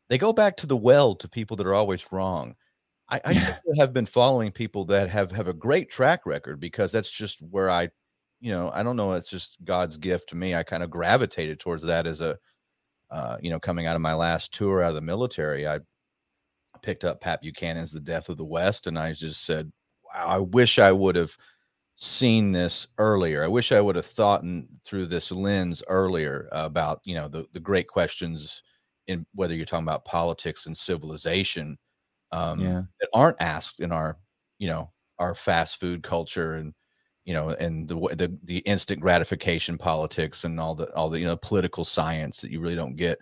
[0.09, 2.55] They go back to the well to people that are always wrong.
[3.13, 3.59] I, I yeah.
[3.77, 7.69] have been following people that have have a great track record because that's just where
[7.69, 7.91] I,
[8.41, 9.13] you know, I don't know.
[9.13, 10.55] It's just God's gift to me.
[10.55, 12.39] I kind of gravitated towards that as a,
[13.11, 15.69] uh, you know, coming out of my last tour out of the military.
[15.69, 15.81] I
[16.81, 19.71] picked up Pat Buchanan's The Death of the West, and I just said,
[20.05, 21.37] "Wow, I wish I would have."
[21.97, 23.45] seen this earlier.
[23.45, 27.47] I wish I would have thought in, through this lens earlier about you know the
[27.53, 28.63] the great questions
[29.07, 31.79] in whether you're talking about politics and civilization
[32.33, 32.83] um, yeah.
[33.01, 34.19] that aren't asked in our
[34.59, 36.75] you know our fast food culture and
[37.25, 41.27] you know and the the the instant gratification politics and all the all the you
[41.27, 43.19] know political science that you really don't get.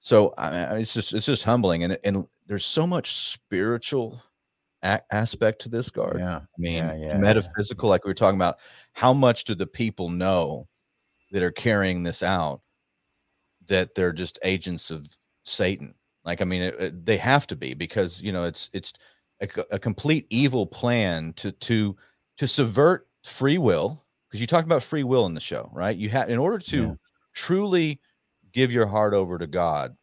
[0.00, 4.20] So I, it's just it's just humbling and and there's so much spiritual
[4.82, 6.18] a- aspect to this Gard.
[6.18, 6.36] Yeah.
[6.38, 8.58] I mean, yeah, yeah, metaphysical, like we were talking about,
[8.92, 10.68] how much do the people know
[11.30, 12.60] that are carrying this out
[13.66, 15.06] that they're just agents of
[15.44, 15.94] Satan?
[16.24, 18.92] Like, I mean, it, it, they have to be because you know it's it's
[19.40, 21.96] a, a complete evil plan to to
[22.38, 25.96] to subvert free will because you talked about free will in the show, right?
[25.96, 26.94] You have in order to yeah.
[27.34, 28.00] truly
[28.52, 29.96] give your heart over to God,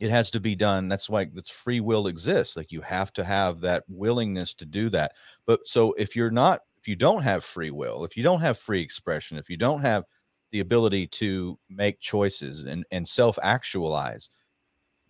[0.00, 3.22] it has to be done that's why that's free will exists like you have to
[3.22, 5.12] have that willingness to do that
[5.46, 8.58] but so if you're not if you don't have free will if you don't have
[8.58, 10.04] free expression if you don't have
[10.50, 14.30] the ability to make choices and and self actualize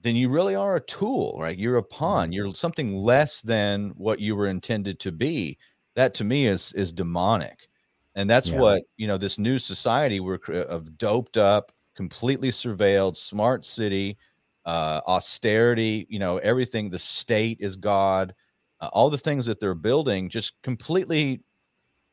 [0.02, 2.32] then you really are a tool right you're a pawn mm-hmm.
[2.32, 5.58] you're something less than what you were intended to be
[5.94, 7.68] that to me is is demonic
[8.14, 8.58] and that's yeah.
[8.58, 14.16] what you know this new society we're of doped up completely surveilled smart city
[14.64, 18.34] uh austerity you know everything the state is god
[18.80, 21.40] uh, all the things that they're building just completely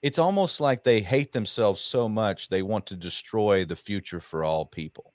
[0.02, 4.44] it's almost like they hate themselves so much they want to destroy the future for
[4.44, 5.14] all people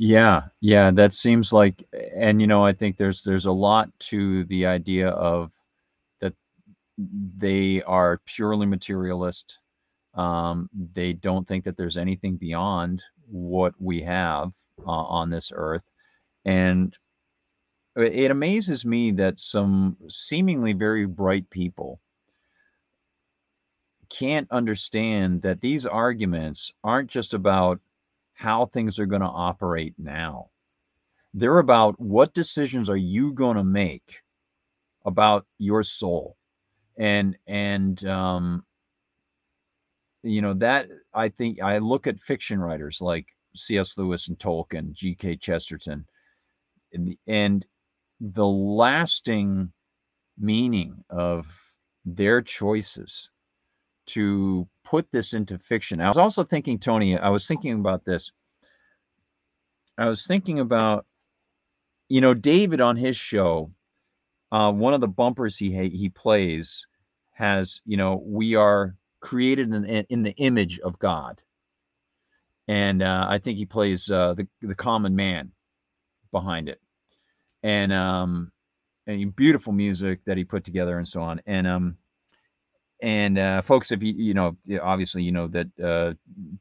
[0.00, 1.82] yeah yeah that seems like
[2.14, 5.50] and you know i think there's there's a lot to the idea of
[6.20, 6.32] that
[6.98, 9.60] they are purely materialist.
[10.14, 14.52] Um, they don't think that there's anything beyond what we have
[14.86, 15.90] uh, on this earth.
[16.44, 16.96] And
[17.96, 22.00] it amazes me that some seemingly very bright people
[24.08, 27.80] can't understand that these arguments aren't just about
[28.38, 30.48] how things are going to operate now.
[31.34, 34.22] They're about what decisions are you going to make
[35.04, 36.36] about your soul
[36.96, 38.64] and and um,
[40.22, 43.98] you know that I think I look at fiction writers like C.S.
[43.98, 45.36] Lewis and Tolkien, G.K.
[45.36, 46.06] Chesterton,
[46.92, 47.66] and, and
[48.20, 49.72] the lasting
[50.38, 51.52] meaning of
[52.04, 53.30] their choices
[54.08, 56.00] to put this into fiction.
[56.00, 58.32] I was also thinking, Tony, I was thinking about this.
[59.96, 61.06] I was thinking about,
[62.08, 63.72] you know, David on his show
[64.50, 66.86] uh, one of the bumpers he he plays
[67.32, 71.42] has you know we are created in, in the image of God,
[72.66, 75.52] and uh, I think he plays uh, the the common man
[76.32, 76.80] behind it,
[77.62, 78.50] and um,
[79.06, 81.96] and beautiful music that he put together and so on, and um,
[83.00, 86.14] and uh, folks, if you you know, obviously you know that uh,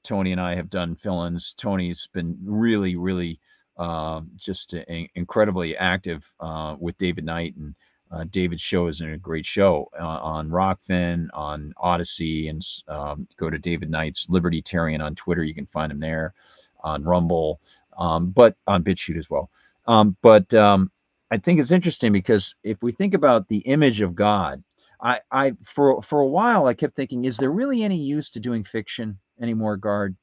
[0.04, 1.54] Tony and I have done fill-ins.
[1.54, 3.40] Tony's been really, really
[3.78, 4.74] uh, just
[5.16, 7.76] incredibly active uh, with David Knight and
[8.12, 13.50] uh, David's show is a great show uh, on Rokfin, on Odysee, and um, go
[13.50, 15.44] to David Knight's Libertarian on Twitter.
[15.44, 16.34] You can find him there
[16.82, 17.60] on Rumble,
[17.98, 19.50] um, but on BitChute as well.
[19.88, 20.92] Um, but um,
[21.32, 24.64] I think it's interesting because if we think about the image of God,
[25.02, 28.40] I, I for for a while I kept thinking, is there really any use to
[28.40, 30.16] doing fiction anymore, Gard?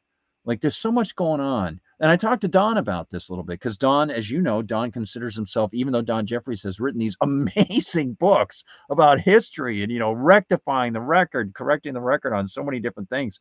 [0.45, 1.81] Like there's so much going on.
[2.01, 4.61] And I talked to Don about this a little bit because Don, as you know,
[4.63, 9.91] Don considers himself, even though Don Jeffries has written these amazing books about history and,
[9.91, 13.39] you know, rectifying the record, correcting the record on so many different things,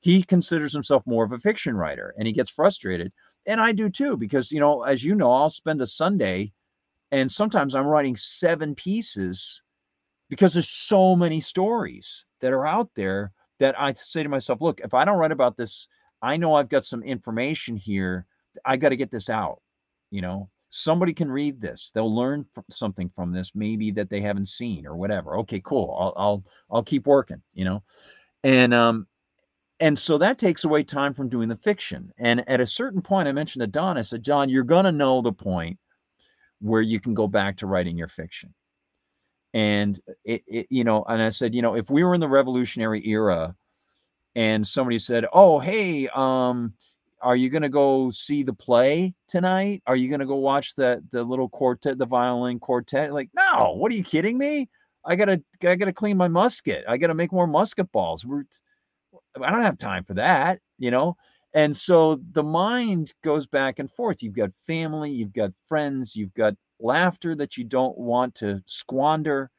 [0.00, 3.12] he considers himself more of a fiction writer and he gets frustrated.
[3.46, 6.52] And I do too, because, you know, as you know, I'll spend a Sunday
[7.10, 9.62] and sometimes I'm writing seven pieces
[10.28, 14.80] because there's so many stories that are out there that I say to myself, look,
[14.80, 15.88] if I don't write about this
[16.22, 18.26] I know I've got some information here.
[18.64, 19.60] I got to get this out.
[20.10, 21.90] You know, somebody can read this.
[21.94, 25.36] They'll learn something from this, maybe that they haven't seen or whatever.
[25.38, 25.96] Okay, cool.
[25.98, 27.42] I'll I'll I'll keep working.
[27.54, 27.82] You know,
[28.44, 29.06] and um,
[29.80, 32.12] and so that takes away time from doing the fiction.
[32.18, 33.98] And at a certain point, I mentioned to Don.
[33.98, 35.78] I said, John, you're gonna know the point
[36.60, 38.54] where you can go back to writing your fiction.
[39.54, 42.28] And it, it you know, and I said, you know, if we were in the
[42.28, 43.54] revolutionary era
[44.34, 46.74] and somebody said, "Oh, hey, um,
[47.22, 49.82] are you going to go see the play tonight?
[49.86, 53.74] Are you going to go watch the the little quartet, the violin quartet?" Like, no,
[53.76, 54.68] what are you kidding me?
[55.06, 56.84] I gotta I gotta clean my musket.
[56.88, 58.26] I gotta make more musket balls.
[58.26, 58.44] We're,
[59.40, 61.16] I don't have time for that, you know.
[61.54, 64.22] And so the mind goes back and forth.
[64.22, 69.50] You've got family, you've got friends, you've got laughter that you don't want to squander.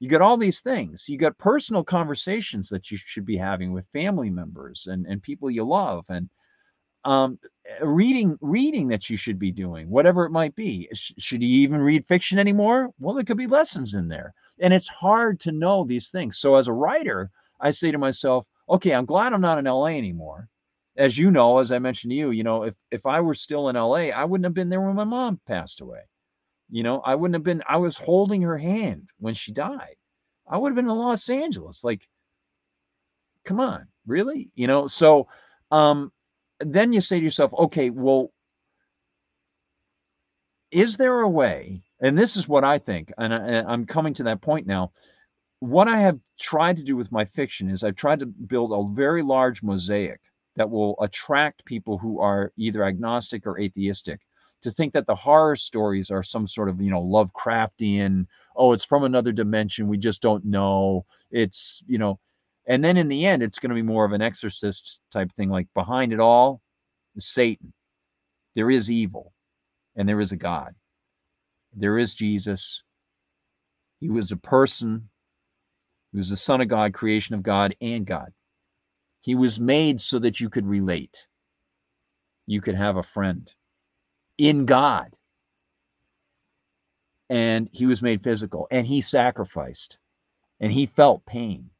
[0.00, 1.08] You got all these things.
[1.08, 5.50] You got personal conversations that you should be having with family members and, and people
[5.50, 6.28] you love and
[7.04, 7.38] um,
[7.82, 10.88] reading reading that you should be doing whatever it might be.
[10.94, 12.90] Should you even read fiction anymore?
[12.98, 14.34] Well there could be lessons in there.
[14.58, 16.38] And it's hard to know these things.
[16.38, 19.86] So as a writer i say to myself okay i'm glad i'm not in la
[19.86, 20.48] anymore.
[20.96, 23.68] As you know as i mentioned to you you know if if i were still
[23.68, 26.00] in la i wouldn't have been there when my mom passed away
[26.74, 29.94] you know, I wouldn't have been, I was holding her hand when she died.
[30.48, 31.84] I would have been in Los Angeles.
[31.84, 32.08] Like,
[33.44, 34.50] come on, really?
[34.56, 35.28] You know, so
[35.70, 36.10] um,
[36.58, 38.32] then you say to yourself, okay, well,
[40.72, 41.84] is there a way?
[42.00, 44.90] And this is what I think, and, I, and I'm coming to that point now.
[45.60, 48.92] What I have tried to do with my fiction is I've tried to build a
[48.92, 50.18] very large mosaic
[50.56, 54.22] that will attract people who are either agnostic or atheistic
[54.64, 58.26] to think that the horror stories are some sort of you know lovecraftian
[58.56, 61.04] oh it's from another dimension we just don't know.
[61.30, 62.18] It's you know
[62.66, 65.50] and then in the end it's going to be more of an exorcist type thing
[65.50, 66.62] like behind it all
[67.14, 67.72] is satan.
[68.54, 69.34] There is evil
[69.96, 70.74] and there is a god.
[71.74, 72.82] There is jesus.
[74.00, 75.10] He was a person.
[76.12, 78.32] He was the Son of God, creation of God, and God.
[79.20, 81.26] He was made so that you could relate.
[82.46, 83.52] You could have a friend
[84.38, 85.16] in God.
[87.30, 89.98] And he was made physical and he sacrificed
[90.60, 91.70] and he felt pain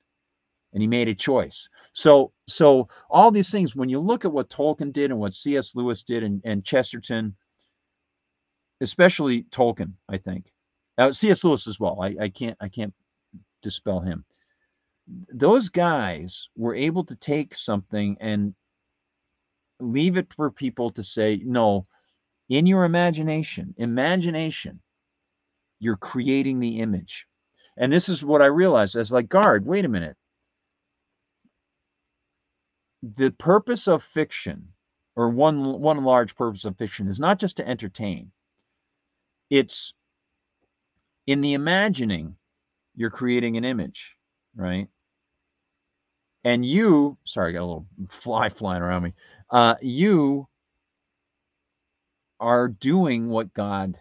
[0.73, 1.69] and he made a choice.
[1.93, 5.77] So, so all these things, when you look at what Tolkien did and what C.S.
[5.77, 7.37] Lewis did and, and Chesterton,
[8.81, 10.53] especially Tolkien, I think,
[10.99, 11.45] uh, C.S.
[11.45, 12.01] Lewis as well.
[12.03, 12.93] I, I can't, I can't
[13.63, 14.25] dispel him.
[15.33, 18.55] Those guys were able to take something and
[19.79, 21.87] leave it for people to say, no,
[22.49, 24.81] in your imagination, imagination,
[25.79, 27.27] you're creating the image.
[27.77, 30.17] And this is what I realized as like, Gard, wait a minute.
[33.03, 34.69] The purpose of fiction,
[35.17, 38.33] or one one large purpose of fiction, is not just to entertain.
[39.51, 39.93] It's
[41.27, 42.37] in the imagining,
[42.95, 44.17] you're creating an image,
[44.57, 44.89] right?
[46.45, 49.15] And you, sorry, I got a little fly flying around me.
[49.51, 50.49] Uh, you
[52.45, 53.99] are doing what God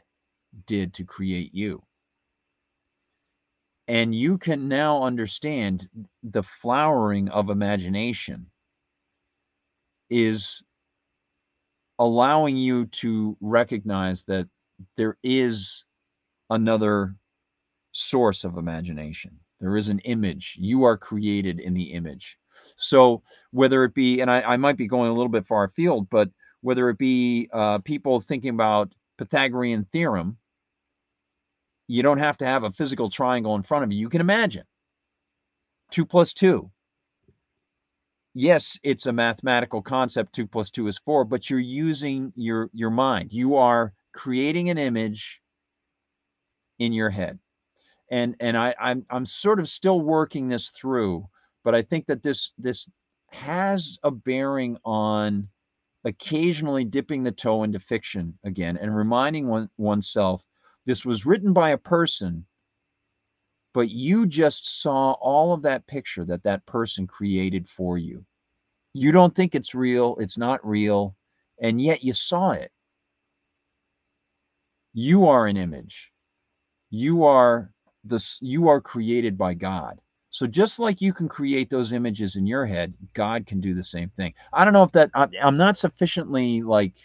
[0.68, 1.82] did to create you.
[3.88, 5.88] And you can now understand
[6.24, 8.48] the flowering of imagination
[10.10, 10.62] is
[12.00, 14.50] allowing you to recognize that
[14.98, 15.86] there is
[16.50, 17.16] another
[17.94, 19.40] source of imagination.
[19.62, 20.58] There is an image.
[20.60, 22.38] You are created in the image.
[22.76, 26.10] So whether it be, and I, I might be going a little bit far afield,
[26.10, 26.30] but
[26.64, 30.38] whether it be uh, people thinking about Pythagorean theorem,
[31.88, 34.00] you don't have to have a physical triangle in front of you.
[34.00, 34.64] You can imagine
[35.92, 36.72] two plus two.
[38.34, 40.34] Yes, it's a mathematical concept.
[40.34, 43.34] Two plus two is four, but you're using your your mind.
[43.34, 45.42] You are creating an image
[46.80, 47.38] in your head,
[48.10, 51.28] and and I I'm I'm sort of still working this through,
[51.66, 52.90] but I think that this this
[53.32, 55.50] has a bearing on
[56.06, 60.46] occasionally dipping the toe into fiction again and reminding one, oneself
[60.86, 62.46] this was written by a person
[63.74, 68.24] but you just saw all of that picture that that person created for you.
[68.94, 71.16] You don't think it's real it's not real
[71.60, 72.72] and yet you saw it.
[74.94, 76.12] You are an image.
[76.92, 77.72] You are
[78.04, 80.00] this you are created by god
[80.34, 83.84] so just like you can create those images in your head, God can do the
[83.84, 84.34] same thing.
[84.52, 86.96] I don't know if that I'm not sufficiently like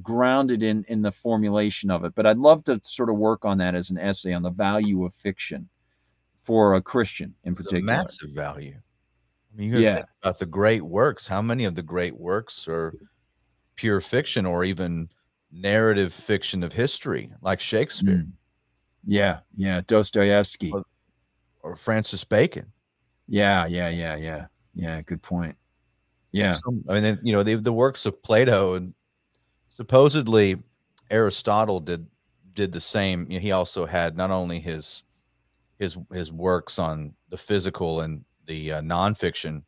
[0.00, 3.58] grounded in in the formulation of it, but I'd love to sort of work on
[3.58, 5.68] that as an essay on the value of fiction
[6.40, 7.84] for a Christian in it's particular.
[7.84, 8.76] massive value.
[8.76, 9.94] I mean, you yeah.
[9.96, 11.26] think about the great works.
[11.26, 12.94] How many of the great works are
[13.74, 15.08] pure fiction or even
[15.50, 18.18] narrative fiction of history, like Shakespeare?
[18.18, 18.30] Mm.
[19.04, 20.72] Yeah, yeah, Dostoevsky
[21.66, 22.72] or Francis Bacon.
[23.26, 25.02] Yeah, yeah, yeah, yeah, yeah.
[25.02, 25.56] Good point.
[26.30, 28.94] Yeah, Some, I mean, you know, the the works of Plato and
[29.68, 30.62] supposedly
[31.10, 32.06] Aristotle did
[32.54, 33.26] did the same.
[33.28, 35.02] You know, he also had not only his
[35.78, 39.62] his his works on the physical and the uh, nonfiction,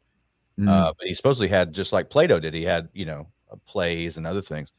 [0.59, 0.69] mm.
[0.69, 2.55] uh, but he supposedly had just like Plato did.
[2.55, 4.73] He had you know uh, plays and other things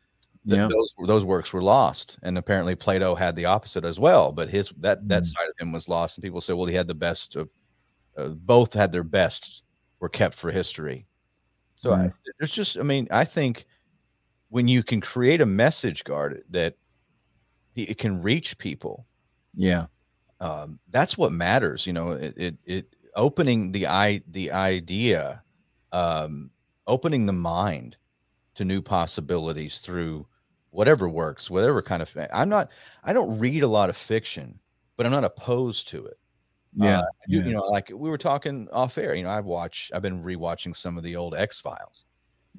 [0.45, 0.67] yeah.
[0.67, 4.69] those those works were lost and apparently plato had the opposite as well but his
[4.77, 5.27] that that mm.
[5.27, 7.49] side of him was lost and people say well he had the best of
[8.17, 9.63] uh, both had their best
[9.99, 11.05] were kept for history
[11.75, 11.91] so.
[11.91, 13.65] I, there's just i mean i think
[14.49, 16.75] when you can create a message Gard that
[17.75, 19.05] it can reach people
[19.55, 19.87] yeah
[20.41, 25.43] um, that's what matters you know it, it, it opening the i the idea
[25.91, 26.49] um,
[26.87, 27.97] opening the mind
[28.55, 30.27] to new possibilities through
[30.71, 32.15] whatever works, whatever kind of.
[32.33, 32.71] I'm not.
[33.03, 34.59] I don't read a lot of fiction,
[34.97, 36.17] but I'm not opposed to it.
[36.75, 37.45] Yeah, uh, you, yeah.
[37.45, 39.15] you know, like we were talking off air.
[39.15, 39.91] You know, I've watched.
[39.93, 42.05] I've been rewatching some of the old X Files.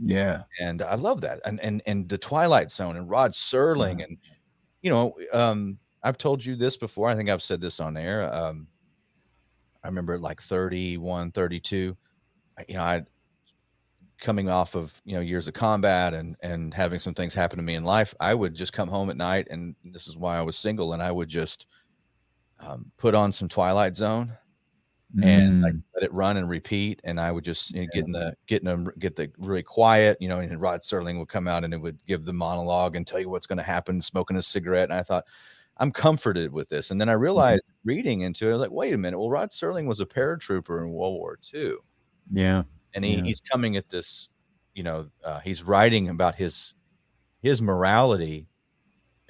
[0.03, 1.41] Yeah, and I love that.
[1.45, 4.07] And and and the Twilight Zone and Rod Serling yeah.
[4.07, 4.19] and
[4.83, 7.09] you know, um, I've told you this before.
[7.09, 8.33] I think I've said this on air.
[8.33, 8.67] Um,
[9.85, 11.97] I remember like 31, 32.
[12.69, 13.03] You know, I
[14.21, 17.63] coming off of you know years of combat and and having some things happen to
[17.63, 20.43] me in life i would just come home at night and this is why i
[20.43, 21.67] was single and i would just
[22.61, 24.33] um, put on some twilight zone
[25.17, 25.25] mm.
[25.25, 28.13] and like, let it run and repeat and i would just you know, get in
[28.13, 31.49] the get in them get the really quiet you know and rod serling would come
[31.49, 34.37] out and it would give the monologue and tell you what's going to happen smoking
[34.37, 35.25] a cigarette and i thought
[35.79, 37.23] i'm comforted with this and then i mm-hmm.
[37.23, 37.75] realized mm.
[37.85, 40.83] reading into it I was like wait a minute well rod serling was a paratrooper
[40.83, 41.75] in world war ii
[42.33, 42.63] yeah
[42.95, 43.23] and he, yeah.
[43.23, 44.29] he's coming at this
[44.75, 46.75] you know uh, he's writing about his
[47.43, 48.47] his morality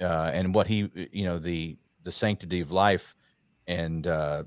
[0.01, 3.15] uh, and what he you know the the sanctity of life
[3.67, 4.43] and uh,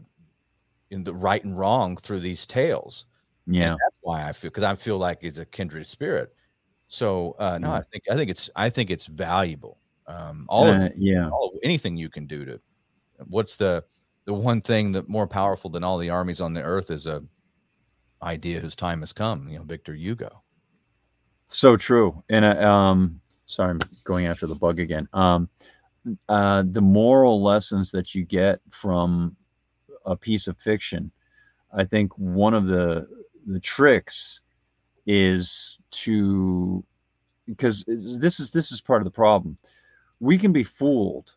[0.90, 3.06] in the right and wrong through these tales.
[3.46, 6.34] Yeah, and that's why I feel because I feel like it's a kindred spirit.
[6.88, 9.78] So uh, no, I think I think it's I think it's valuable.
[10.06, 12.60] Um, all uh, of, yeah, all of, anything you can do to.
[13.26, 13.84] What's the
[14.24, 17.22] the one thing that more powerful than all the armies on the earth is a
[18.24, 19.48] idea whose time has come.
[19.48, 20.42] You know, Victor Hugo.
[21.46, 22.22] So true.
[22.28, 25.08] And uh, um, sorry, I'm going after the bug again.
[25.12, 25.48] Um,
[26.28, 29.36] uh, the moral lessons that you get from
[30.04, 31.10] a piece of fiction,
[31.72, 33.06] I think one of the
[33.46, 34.40] the tricks
[35.06, 36.82] is to
[37.46, 39.56] because this is this is part of the problem.
[40.20, 41.34] We can be fooled,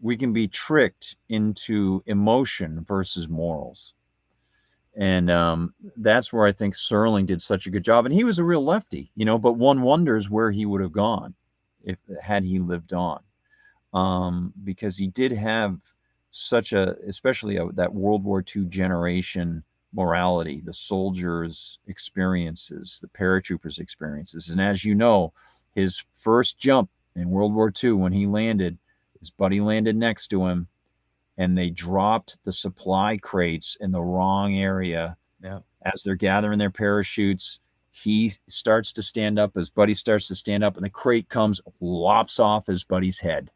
[0.00, 3.94] we can be tricked into emotion versus morals
[4.96, 8.06] and um, that's where I think Serling did such a good job.
[8.06, 9.38] And he was a real lefty, you know.
[9.38, 11.34] But one wonders where he would have gone
[11.84, 13.22] if had he lived on,
[13.94, 15.80] um, because he did have
[16.30, 19.62] such a, especially a, that World War II generation
[19.92, 25.32] morality, the soldiers' experiences, the paratroopers' experiences, and as you know,
[25.74, 28.78] his first jump in World War II when he landed,
[29.18, 30.68] his buddy landed next to him
[31.40, 35.16] and they dropped the supply crates in the wrong area.
[35.42, 35.60] Yeah.
[35.86, 37.60] As they're gathering their parachutes,
[37.90, 39.54] he starts to stand up.
[39.54, 43.50] His buddy starts to stand up, and the crate comes, lops off his buddy's head,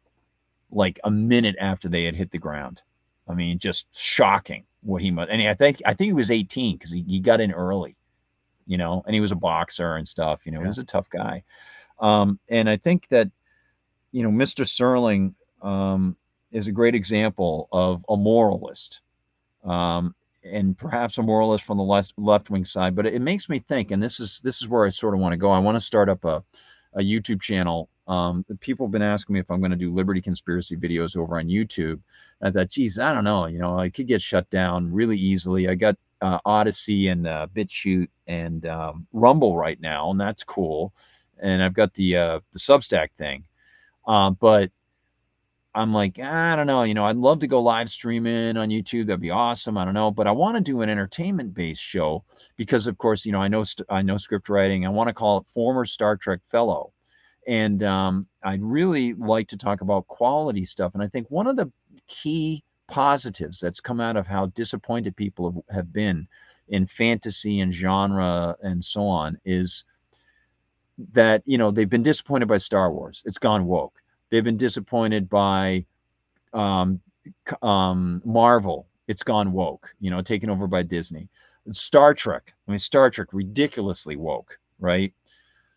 [0.71, 2.81] like a minute after they had hit the ground.
[3.27, 5.29] I mean, just shocking what he must.
[5.29, 7.95] And I think I think he was 18 because he, he got in early,
[8.65, 10.47] you know, and he was a boxer and stuff.
[10.47, 10.65] You know, yeah.
[10.65, 11.43] he was a tough guy.
[11.99, 13.29] Um, and I think that,
[14.11, 14.65] you know, Mr.
[14.65, 16.17] Serling, um,
[16.51, 19.01] is a great example of a moralist,
[19.63, 22.95] um, and perhaps a moralist from the left left wing side.
[22.95, 25.33] But it, makes me think, and this is this is where I sort of want
[25.33, 25.51] to go.
[25.51, 26.43] I want to start up a
[26.95, 27.89] a YouTube channel.
[28.07, 31.39] Um, people have been asking me if I'm going to do Liberty conspiracy videos over
[31.39, 31.99] on YouTube.
[32.41, 33.47] I thought, geez, I don't know.
[33.47, 35.67] You know, I could get shut down really easily.
[35.67, 40.93] I got uh, Odysee and uh, BitChute and um, Rumble right now, and that's cool.
[41.39, 43.43] And I've got the uh, the Substack thing,
[44.07, 44.71] uh, but
[45.75, 49.07] I'm like, I don't know, you know, I'd love to go live streaming on YouTube.
[49.07, 49.77] That'd be awesome.
[49.77, 52.23] I don't know, but I want to do an entertainment based show
[52.55, 54.85] because, of course, you know, I know I know script writing.
[54.85, 56.93] I want to call it former Star Trek fellow,
[57.45, 60.93] and um, I'd really like to talk about quality stuff.
[60.93, 61.69] And I think one of the
[62.07, 66.25] key positives that's come out of how disappointed people have, have been
[66.69, 69.83] in fantasy and genre and so on is
[71.11, 73.21] that you know they've been disappointed by Star Wars.
[73.25, 75.85] It's gone woke They've been disappointed by
[76.53, 77.01] um,
[77.61, 78.87] um, Marvel.
[79.07, 81.29] It's gone woke, you know, taken over by Disney.
[81.71, 82.53] Star Trek.
[82.67, 85.13] I mean, Star Trek ridiculously woke, right?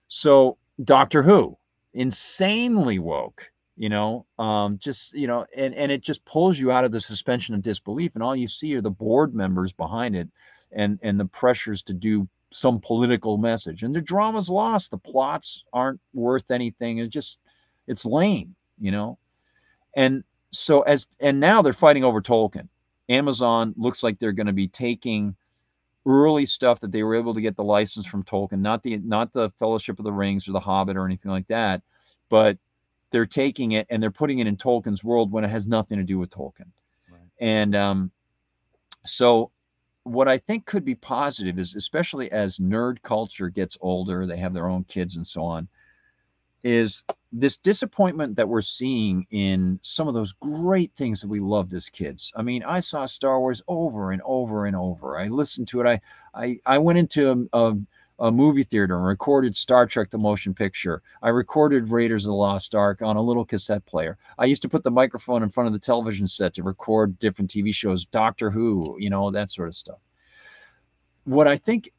[0.09, 1.57] So Doctor Who,
[1.95, 6.85] insanely woke, you know, um, just you know, and and it just pulls you out
[6.85, 10.29] of the suspension of disbelief, and all you see are the board members behind it,
[10.73, 14.91] and and the pressures to do some political message, and the drama's lost.
[14.91, 16.99] The plots aren't worth anything.
[16.99, 17.39] It just
[17.89, 19.19] it's lame, you know.
[19.97, 22.69] And so as and now they're fighting over Tolkien.
[23.09, 25.35] Amazon looks like they're going to be taking
[26.07, 29.33] early stuff that they were able to get the license from Tolkien, not the not
[29.33, 31.83] the Fellowship of the Rings or the Hobbit or anything like that,
[32.29, 32.59] but
[33.11, 36.05] they're taking it and they're putting it in Tolkien's world when it has nothing to
[36.05, 36.71] do with Tolkien.
[37.11, 37.21] Right.
[37.41, 38.11] And um,
[39.05, 39.51] so
[40.05, 44.55] what I think could be positive is especially as nerd culture gets older, they have
[44.55, 45.69] their own kids and so on,
[46.63, 47.03] is
[47.33, 51.89] this disappointment that we're seeing in some of those great things that we loved as
[51.89, 52.33] kids.
[52.35, 55.19] I mean, I saw Star Wars over and over and over.
[55.19, 55.87] I listened to it.
[55.87, 56.01] I
[56.35, 57.77] I, I went into a, a,
[58.21, 61.03] a movie theater and recorded Star Trek the motion picture.
[61.23, 64.17] I recorded Raiders of the Lost Ark on a little cassette player.
[64.39, 67.51] I used to put the microphone in front of the television set to record different
[67.51, 69.99] TV shows, Doctor Who, you know, that sort of stuff.
[71.25, 71.91] What I think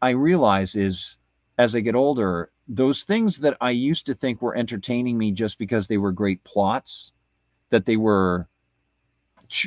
[0.00, 1.18] I realize is
[1.58, 5.58] as I get older, those things that I used to think were entertaining me just
[5.58, 7.12] because they were great plots,
[7.70, 8.48] that they were,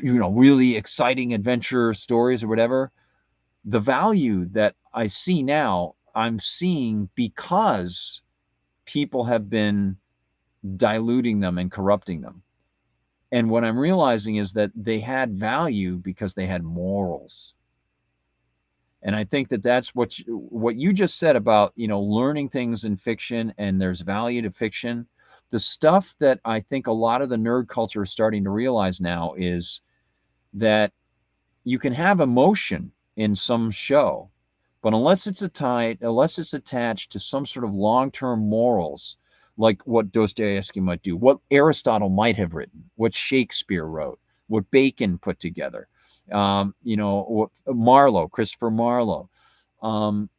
[0.02, 2.92] you know, really exciting adventure stories or whatever,
[3.66, 8.22] the value that I see now, I'm seeing because
[8.86, 9.98] people have been
[10.78, 12.42] diluting them and corrupting them.
[13.34, 17.56] And what I'm realizing is that they had value because they had morals
[19.04, 22.50] and i think that that's what you, what you just said about you know learning
[22.50, 25.06] things in fiction and there's value to fiction
[25.50, 29.02] the stuff that i think a lot of the nerd culture is starting to realize
[29.02, 29.82] now is
[30.54, 30.92] that
[31.64, 34.30] you can have emotion in some show
[34.82, 39.18] but unless it's a tied unless it's attached to some sort of long-term morals
[39.58, 44.20] like what dostoevsky might do what aristotle might have written what shakespeare wrote
[44.52, 45.88] what Bacon put together.
[46.32, 49.30] Um, you know, Marlowe, Christopher Marlowe,
[49.82, 50.30] um,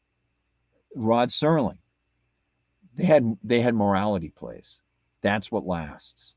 [0.94, 1.78] Rod Serling.
[2.94, 4.82] They had they had morality plays.
[5.22, 6.36] That's what lasts.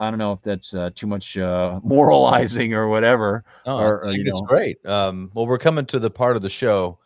[0.00, 3.44] I don't know if that's uh, too much uh, moralizing or whatever.
[3.66, 4.46] No, or, I think it's know.
[4.46, 4.84] great.
[4.84, 6.98] Um, well, we're coming to the part of the show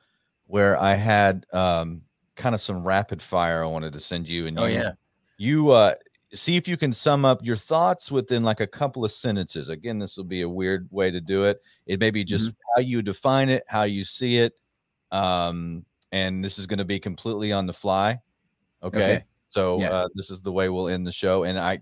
[0.46, 2.02] where I had um,
[2.34, 4.46] kind of some rapid fire I wanted to send you.
[4.46, 4.90] And oh you, yeah,
[5.36, 5.94] you uh,
[6.34, 9.68] see if you can sum up your thoughts within like a couple of sentences.
[9.68, 11.62] Again, this will be a weird way to do it.
[11.86, 12.56] It may be just mm-hmm.
[12.76, 14.54] how you define it, how you see it,
[15.10, 18.20] um, and this is going to be completely on the fly.
[18.82, 18.98] Okay.
[18.98, 19.24] okay.
[19.48, 19.90] So yeah.
[19.90, 21.44] uh, this is the way we'll end the show.
[21.44, 21.78] And I,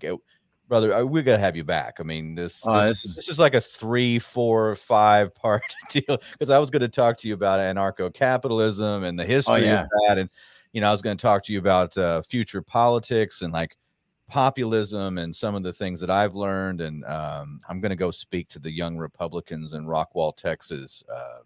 [0.67, 1.97] brother, I, we gotta have you back.
[1.99, 5.63] I mean, this uh, this, this, is, this, is like a three, four, five part
[5.89, 9.27] deal because I was going to talk to you about anarcho capitalism and the oh,
[9.27, 9.81] history oh, yeah.
[9.81, 10.29] of that, and
[10.71, 13.77] you know, I was going to talk to you about uh, future politics and like
[14.27, 16.81] populism and some of the things that I've learned.
[16.81, 21.03] And um, I'm going to go speak to the young Republicans in Rockwall, Texas.
[21.13, 21.39] Uh,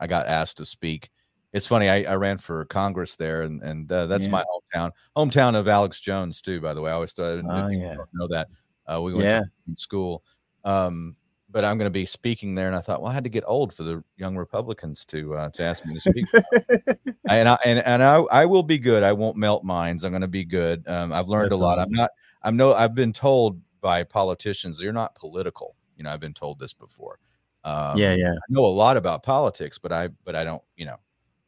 [0.00, 1.10] I got asked to speak.
[1.52, 1.88] It's funny.
[1.88, 4.30] I, I ran for Congress there, and and uh, that's yeah.
[4.30, 4.44] my
[4.74, 6.60] hometown, hometown of Alex Jones too.
[6.60, 7.94] By the way, I always thought I didn't, oh, yeah.
[8.12, 8.48] know that.
[8.92, 9.40] Uh, we went yeah.
[9.40, 10.24] to school.
[10.64, 11.14] Um,
[11.54, 13.44] but I'm going to be speaking there, and I thought, well, I had to get
[13.46, 16.26] old for the young Republicans to uh, to ask me to speak.
[17.28, 19.04] and I and, and I, I will be good.
[19.04, 20.02] I won't melt minds.
[20.02, 20.82] I'm going to be good.
[20.88, 21.78] Um, I've learned That's a lot.
[21.78, 21.92] Awesome.
[21.92, 22.10] I'm not.
[22.42, 22.74] I'm no.
[22.74, 25.76] I've been told by politicians you're not political.
[25.96, 27.20] You know, I've been told this before.
[27.62, 28.32] Um, yeah, yeah.
[28.32, 30.62] I know a lot about politics, but I but I don't.
[30.76, 30.96] You know,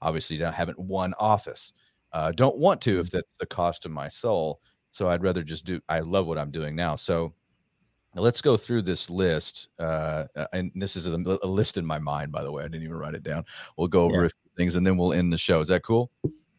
[0.01, 1.73] obviously, don't haven't won office.
[2.13, 3.11] Uh, don't want to if mm.
[3.11, 4.61] that's the cost of my soul.
[4.93, 5.81] So I'd rather just do.
[5.89, 6.95] I love what I'm doing now.
[6.95, 7.35] So
[8.17, 9.69] let's go through this list.
[9.79, 12.65] Uh, uh and this is a, a, list in my mind, by the way.
[12.65, 13.45] I didn't even write it down.
[13.77, 14.31] We'll go over yeah.
[14.57, 15.61] things and then we'll end the show.
[15.61, 16.11] Is that cool?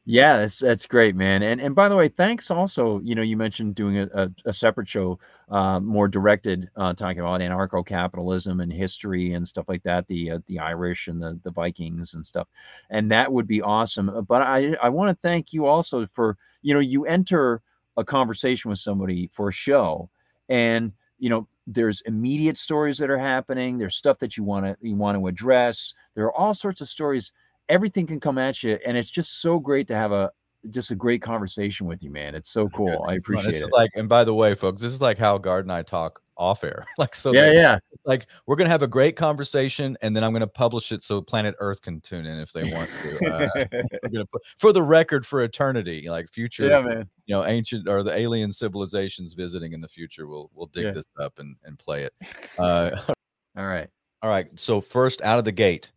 [0.09, 1.43] Yeah, that's that's great, man.
[1.43, 3.01] And and by the way, thanks also.
[3.01, 5.19] You know, you mentioned doing a, a, a separate show,
[5.49, 10.07] uh, more directed, uh, talking about anarcho-capitalism and history and stuff like that.
[10.07, 12.47] The uh, the Irish and the the Vikings and stuff,
[12.89, 14.25] and that would be awesome.
[14.29, 17.61] But I I want to thank you also for you know you enter
[17.97, 20.09] a conversation with somebody for a show
[20.47, 24.75] and you know there's immediate stories that are happening there's stuff that you want to
[24.81, 27.31] you want to address there are all sorts of stories
[27.69, 30.31] everything can come at you and it's just so great to have a
[30.69, 34.09] just a great conversation with you man it's so cool i appreciate it like and
[34.09, 36.85] by the way folks this is like how Gard and i talk off air.
[36.97, 37.79] like so yeah, yeah.
[38.05, 41.55] like we're gonna have a great conversation and then I'm gonna publish it so planet
[41.59, 43.25] Earth can tune in if they want to.
[43.27, 43.65] Uh,
[44.03, 47.09] we're gonna put for the record for eternity, like future yeah, man.
[47.25, 50.27] you know, ancient or the alien civilizations visiting in the future.
[50.27, 50.91] We'll we'll dig yeah.
[50.91, 52.13] this up and, and play it.
[52.57, 52.91] Uh,
[53.57, 53.89] all right.
[54.21, 54.47] All right.
[54.55, 55.91] So first out of the gate,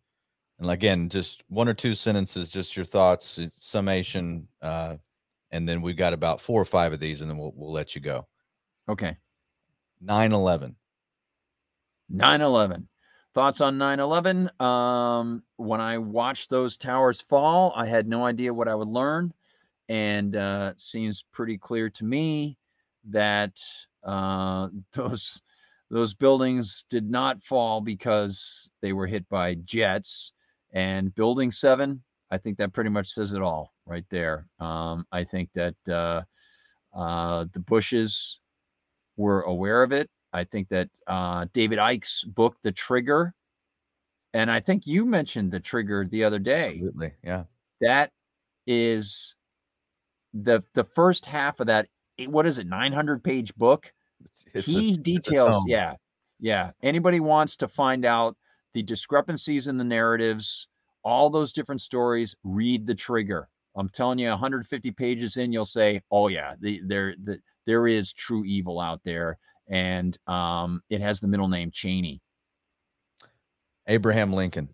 [0.61, 4.97] and again, just one or two sentences, just your thoughts, summation, uh,
[5.51, 7.95] and then we've got about four or five of these, and then we'll we'll let
[7.95, 8.27] you go.
[8.89, 9.17] Okay.
[10.03, 10.77] 9 11.
[12.09, 12.89] 9 11.
[13.35, 14.51] Thoughts on 9 11?
[14.61, 19.33] Um, when I watched those towers fall, I had no idea what I would learn.
[19.89, 22.59] And uh, seems pretty clear to me
[23.09, 23.59] that
[24.05, 25.41] uh, those
[25.91, 30.33] those buildings did not fall because they were hit by jets.
[30.73, 34.47] And building seven, I think that pretty much says it all right there.
[34.61, 36.23] Um, I think that uh,
[36.97, 38.41] uh, the Bushes
[39.17, 40.09] were aware of it.
[40.33, 43.35] I think that uh, David Icke's book, The Trigger,
[44.33, 46.69] and I think you mentioned The Trigger the other day.
[46.69, 47.45] Absolutely, yeah.
[47.81, 48.13] That
[48.67, 49.35] is
[50.33, 51.89] the the first half of that.
[52.27, 52.69] What is it?
[52.69, 53.93] Nine hundred page book.
[54.25, 55.65] It's, it's he a, details.
[55.67, 55.95] Yeah,
[56.39, 56.71] yeah.
[56.81, 58.37] Anybody wants to find out
[58.75, 60.69] the discrepancies in the narratives,
[61.05, 63.49] all those different stories, read The Trigger.
[63.77, 68.13] I'm telling you, 150 pages in, you'll say, "Oh yeah, the, there the there is
[68.13, 69.39] true evil out there,
[69.69, 72.21] and um, it has the middle name Cheney.
[73.87, 74.69] Abraham Lincoln.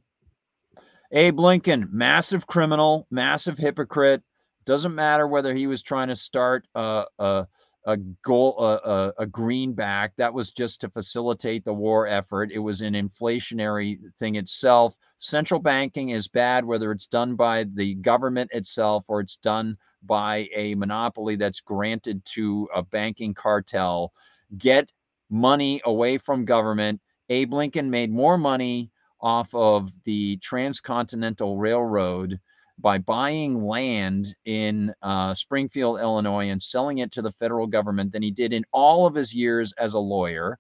[1.13, 4.23] Abe Lincoln, massive criminal, massive hypocrite.
[4.65, 7.47] Doesn't matter whether he was trying to start a a,
[7.87, 10.15] a goal a, a, greenback.
[10.17, 12.51] That was just to facilitate the war effort.
[12.53, 14.97] It was an inflationary thing itself.
[15.19, 20.49] Central banking is bad, whether it's done by the government itself or it's done by
[20.55, 24.13] a monopoly that's granted to a banking cartel.
[24.59, 24.91] Get
[25.31, 27.01] money away from government.
[27.29, 28.91] Abe Lincoln made more money
[29.21, 32.41] off of the Transcontinental Railroad
[32.79, 38.23] by buying land in uh, Springfield, Illinois, and selling it to the federal government than
[38.23, 40.59] he did in all of his years as a lawyer.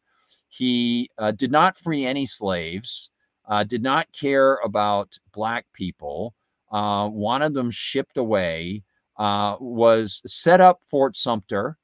[0.48, 3.10] He uh, did not free any slaves,
[3.48, 6.34] uh, did not care about Black people,
[6.72, 8.82] uh, wanted them shipped away,
[9.18, 11.76] uh, was set up Fort Sumter,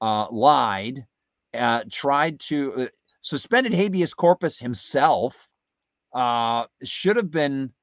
[0.00, 1.04] uh, lied,
[1.54, 2.74] uh, tried to.
[2.74, 2.86] Uh,
[3.22, 5.48] suspended habeas corpus himself
[6.12, 7.81] uh, should have been uh,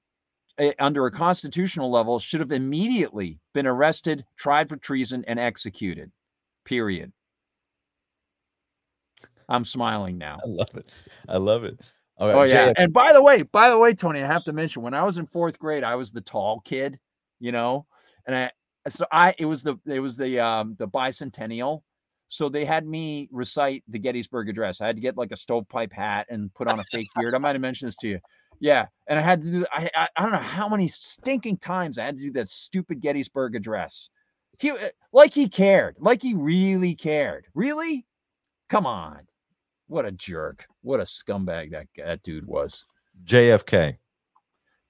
[0.80, 6.12] under a constitutional level should have immediately been arrested, tried for treason, and executed.
[6.66, 7.12] Period.
[9.48, 10.38] I'm smiling now.
[10.44, 10.90] I love it.
[11.28, 11.80] I love it.
[12.20, 12.74] oh yeah.
[12.78, 15.18] And by the way, by the way, Tony, I have to mention when I was
[15.18, 17.00] in fourth grade, I was the tall kid,
[17.40, 17.86] you know,
[18.28, 18.52] and I
[18.90, 21.82] so I it was the it was the um the bicentennial.
[22.28, 24.82] So they had me recite the Gettysburg Address.
[24.82, 27.34] I had to get like a stovepipe hat and put on a fake beard.
[27.34, 28.20] I might have mentioned this to you.
[28.60, 29.66] Yeah, and I had to do.
[29.72, 33.00] I, I I don't know how many stinking times I had to do that stupid
[33.00, 34.10] Gettysburg Address.
[34.60, 34.74] He
[35.14, 37.48] like he cared, like he really cared.
[37.54, 38.06] Really?
[38.70, 39.22] Come on.
[39.88, 40.66] What a jerk.
[40.82, 42.86] What a scumbag that, that dude was.
[43.26, 43.98] JFK.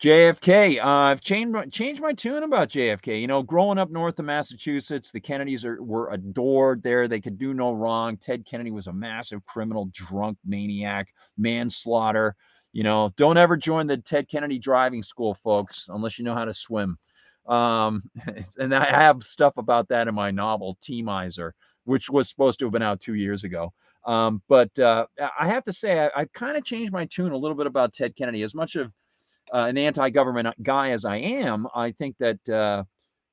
[0.02, 0.84] JFK.
[0.84, 3.20] Uh, I've changed changed my tune about JFK.
[3.20, 7.08] You know, growing up north of Massachusetts, the Kennedys are, were adored there.
[7.08, 8.18] They could do no wrong.
[8.18, 12.36] Ted Kennedy was a massive criminal, drunk maniac, manslaughter.
[12.72, 16.46] You know, don't ever join the Ted Kennedy driving school, folks, unless you know how
[16.46, 16.98] to swim.
[17.48, 18.04] Um,
[18.60, 21.54] and I have stuff about that in my novel, T Miser,
[21.86, 23.74] which was supposed to have been out two years ago.
[24.06, 25.08] Um, but uh,
[25.40, 27.94] I have to say, I, have kind of changed my tune a little bit about
[27.94, 28.44] Ted Kennedy.
[28.44, 28.92] As much of
[29.54, 32.84] uh, an anti-government guy as I am, I think that uh,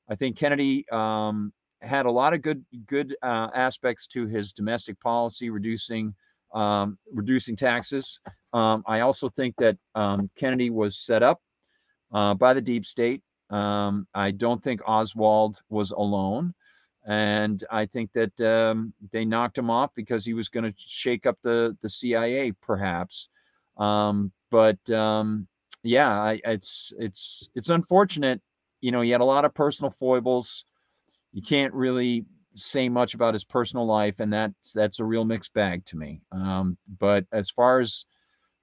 [0.09, 1.53] I think Kennedy um,
[1.83, 6.15] had a lot of good good uh, aspects to his domestic policy, reducing
[6.57, 8.19] um, reducing taxes.
[8.53, 11.41] Um, I also think that um, Kennedy was set up
[12.12, 13.23] uh, by the deep state.
[13.51, 16.55] Um, I don't think Oswald was alone.
[17.07, 21.27] And I think that um, they knocked him off because he was going to shake
[21.27, 23.28] up the, the CIA, perhaps.
[23.77, 24.78] Um, but
[25.83, 28.41] yeah, I, it's it's it's unfortunate.
[28.81, 30.65] You know, he had a lot of personal foibles.
[31.33, 32.24] You can't really
[32.57, 36.20] say much about his personal life, and that's that's a real mixed bag to me.
[36.33, 38.07] Um, but as far as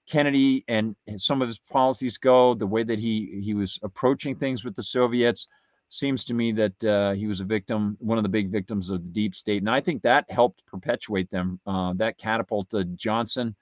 [0.07, 4.65] Kennedy and some of his policies go, the way that he he was approaching things
[4.65, 5.47] with the Soviets
[5.89, 9.03] seems to me that uh, he was a victim, one of the big victims of
[9.03, 11.59] the deep state, and I think that helped perpetuate them.
[11.65, 13.55] Uh, that catapulted Johnson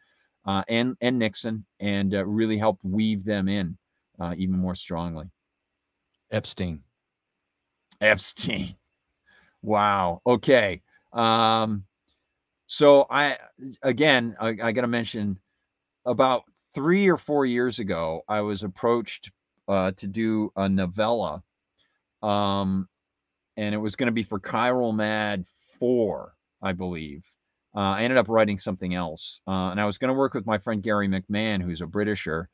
[0.46, 3.78] uh, and and Nixon, and uh, really helped weave them in
[4.20, 5.30] uh, even more strongly.
[6.32, 6.82] Epstein.
[8.00, 8.76] Epstein.
[9.62, 10.22] Wow.
[10.26, 10.82] Okay.
[11.14, 11.86] Um,
[12.68, 13.38] so I
[13.84, 15.40] again I, I got to mention
[16.06, 16.44] about
[16.74, 19.32] three or four years ago I was approached
[19.68, 21.44] uh, to do a novella,
[22.24, 22.88] um,
[23.58, 25.46] and it was going to be for Chiral Mad
[25.80, 27.26] Four, I believe.
[27.76, 30.46] Uh, I ended up writing something else, uh, and I was going to work with
[30.46, 32.50] my friend Gary McMahon, who's a Britisher,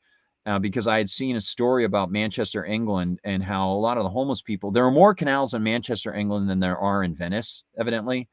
[0.46, 4.04] uh, because I had seen a story about Manchester, England, and how a lot of
[4.04, 4.70] the homeless people.
[4.70, 8.28] There are more canals in Manchester, England, than there are in Venice, evidently.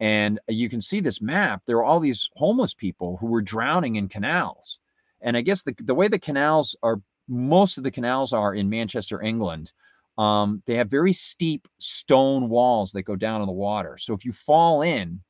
[0.00, 1.64] And you can see this map.
[1.66, 4.80] There are all these homeless people who were drowning in canals.
[5.20, 8.70] And I guess the, the way the canals are, most of the canals are in
[8.70, 9.72] Manchester, England.
[10.16, 13.98] Um, they have very steep stone walls that go down in the water.
[13.98, 15.20] So if you fall in,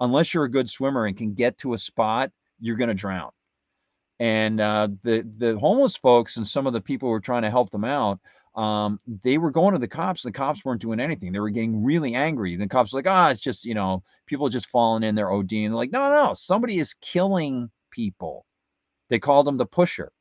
[0.00, 3.30] unless you're a good swimmer and can get to a spot, you're going to drown.
[4.18, 7.50] And uh, the the homeless folks and some of the people who were trying to
[7.50, 8.18] help them out,
[8.54, 10.22] um, they were going to the cops.
[10.22, 11.32] The cops weren't doing anything.
[11.32, 12.56] They were getting really angry.
[12.56, 15.30] The cops were like, ah, oh, it's just you know people just falling in their
[15.30, 15.52] OD.
[15.52, 18.46] And they're like, no, no, somebody is killing people.
[19.08, 20.12] They called him the pusher.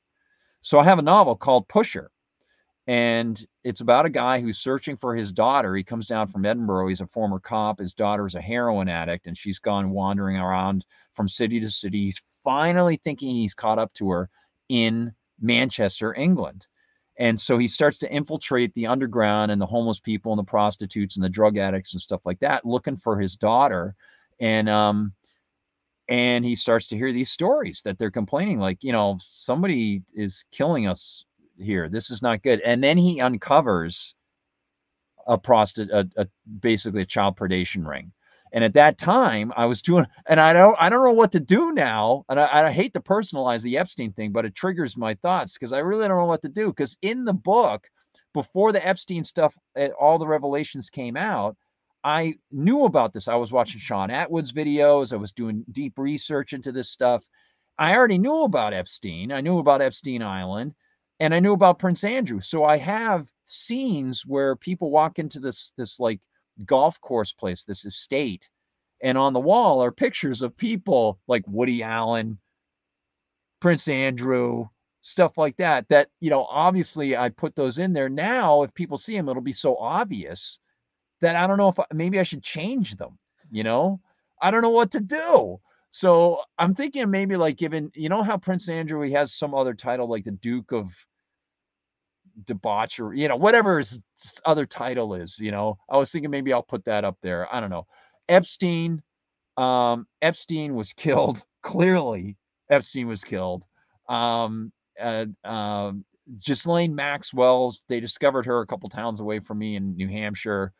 [0.62, 2.10] So I have a novel called Pusher,
[2.88, 5.76] and it's about a guy who's searching for his daughter.
[5.76, 6.88] He comes down from Edinburgh.
[6.88, 7.80] He's a former cop.
[7.80, 12.04] His daughter's a heroin addict, and she's gone wandering around from city to city.
[12.04, 14.30] He's finally thinking he's caught up to her
[14.70, 16.68] in Manchester, England.
[17.18, 21.16] And so he starts to infiltrate the underground and the homeless people and the prostitutes
[21.16, 23.96] and the drug addicts and stuff like that, looking for his daughter.
[24.40, 25.14] And um,
[26.08, 30.46] and he starts to hear these stories that they're complaining, like, you know, somebody is
[30.52, 31.26] killing us
[31.58, 31.90] here.
[31.90, 32.62] This is not good.
[32.62, 34.16] And then he uncovers
[35.28, 36.28] a prostitute, a, a,
[36.60, 38.12] basically a child predation ring.
[38.54, 41.40] And at that time, I was doing, and I don't, I don't know what to
[41.40, 42.24] do now.
[42.30, 45.74] And I, I hate to personalize the Epstein thing, but it triggers my thoughts because
[45.74, 46.68] I really don't know what to do.
[46.68, 47.90] Because in the book,
[48.34, 51.58] before the Epstein stuff, eh, all the revelations came out,
[52.04, 53.28] I knew about this.
[53.28, 55.12] I was watching Shaun Attwood's videos.
[55.12, 57.28] I was doing deep research into this stuff.
[57.80, 59.32] I already knew about Epstein.
[59.32, 60.76] I knew about Epstein Island
[61.20, 62.40] and I knew about Prince Andrew.
[62.42, 66.20] So I have scenes where people walk into this this like
[66.66, 68.50] golf course place, this estate,
[69.02, 72.38] and on the wall are pictures of people like Woody Allen,
[73.60, 74.68] Prince Andrew,
[75.02, 75.88] stuff like that.
[75.90, 78.10] That you know, obviously, I put those in there.
[78.10, 80.60] Now, if people see them, it'll be so obvious
[81.22, 83.18] that I don't know if I, maybe I should change them.
[83.52, 84.02] You know,
[84.42, 85.60] I don't know what to do.
[85.96, 89.74] So I'm thinking maybe like given you know how Prince Andrew he has some other
[89.74, 90.94] title like the Duke of
[92.44, 94.02] debauchery, you know, whatever his
[94.46, 95.78] other title is, you know.
[95.90, 97.48] I was thinking maybe I'll put that up there.
[97.50, 97.88] I don't know.
[98.28, 99.02] Epstein,
[99.56, 101.46] um, Epstein was killed.
[101.62, 102.36] Clearly,
[102.70, 103.66] Epstein was killed.
[104.10, 106.04] Um, uh, um,
[106.46, 110.74] Ghislaine Maxwell, they discovered her a couple towns away from me in New Hampshire.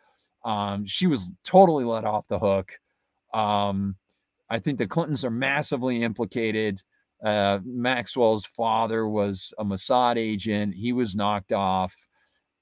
[0.44, 2.74] Um, she was totally let off the hook.
[3.34, 3.96] Um,
[4.50, 6.82] I think the Clintons are massively implicated.
[7.24, 10.76] Uh, Maxwell's father was a Mossad agent.
[10.76, 11.96] He was knocked off.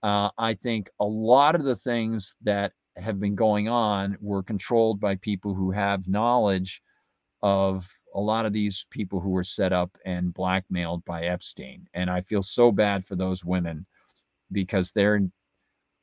[0.01, 4.99] Uh, I think a lot of the things that have been going on were controlled
[4.99, 6.81] by people who have knowledge
[7.41, 11.88] of a lot of these people who were set up and blackmailed by Epstein.
[11.93, 13.85] And I feel so bad for those women
[14.51, 15.22] because they're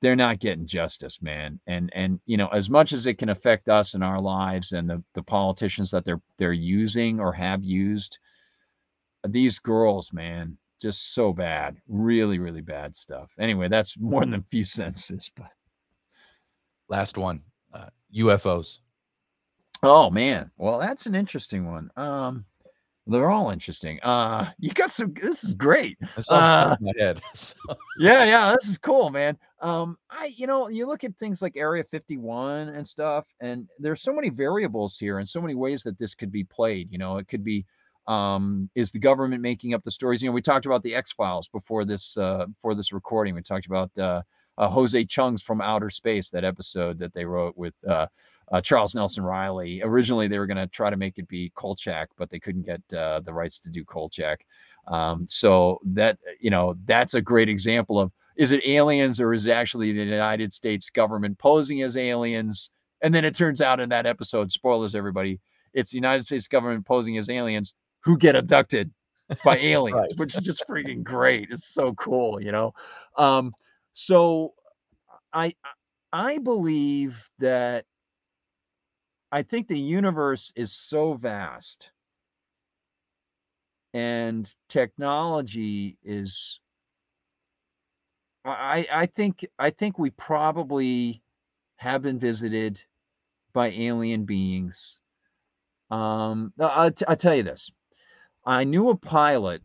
[0.01, 1.61] they're not getting justice, man.
[1.67, 4.89] And and you know, as much as it can affect us in our lives and
[4.89, 8.19] the the politicians that they're they're using or have used,
[9.29, 11.77] these girls, man, just so bad.
[11.89, 13.33] Really, really bad stuff.
[13.39, 15.51] Anyway, that's more than a few sentences, but
[16.89, 17.43] last one.
[17.73, 18.79] Uh, UFOs.
[19.83, 20.51] Oh man.
[20.57, 21.91] Well, that's an interesting one.
[21.97, 22.45] Um
[23.11, 24.01] they're all interesting.
[24.03, 25.13] Uh, you got some.
[25.15, 25.99] This is great.
[26.29, 27.21] Uh, my head.
[27.35, 27.57] So.
[27.99, 29.37] Yeah, yeah, this is cool, man.
[29.61, 34.03] Um, I, you know, you look at things like Area 51 and stuff, and there's
[34.03, 36.91] so many variables here, and so many ways that this could be played.
[36.91, 37.67] You know, it could be,
[38.07, 40.23] um, is the government making up the stories?
[40.23, 43.35] You know, we talked about the X Files before this, uh, before this recording.
[43.35, 44.23] We talked about uh,
[44.61, 48.07] uh, Jose Chung's from Outer Space, that episode that they wrote with uh,
[48.53, 49.81] uh, Charles Nelson Reilly.
[49.83, 52.83] Originally, they were going to try to make it be Kolchak, but they couldn't get
[52.97, 54.45] uh, the rights to do Kolchak.
[54.87, 59.47] Um, so that you know, that's a great example of is it aliens or is
[59.47, 62.71] it actually the United States government posing as aliens?
[63.01, 65.41] And then it turns out in that episode, spoilers, everybody,
[65.73, 68.91] it's the United States government posing as aliens who get abducted
[69.43, 70.19] by aliens, right.
[70.19, 71.49] which is just freaking great.
[71.51, 72.75] It's so cool, you know.
[73.17, 73.55] Um,
[73.93, 74.55] so
[75.33, 75.55] I
[76.13, 77.87] I believe that
[79.33, 81.91] I think the universe is so vast
[83.93, 86.61] and technology is
[88.45, 91.23] I I think I think we probably
[91.77, 92.83] have been visited
[93.53, 95.01] by alien beings.
[95.91, 97.71] Um, I'll, t- I'll tell you this.
[98.47, 99.63] I knew a pilot,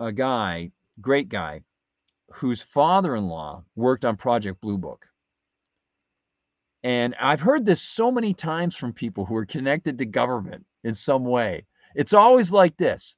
[0.00, 1.62] a guy, great guy,
[2.34, 5.06] whose father-in-law worked on Project Blue Book.
[6.82, 10.94] And I've heard this so many times from people who are connected to government in
[10.94, 11.66] some way.
[11.94, 13.16] It's always like this.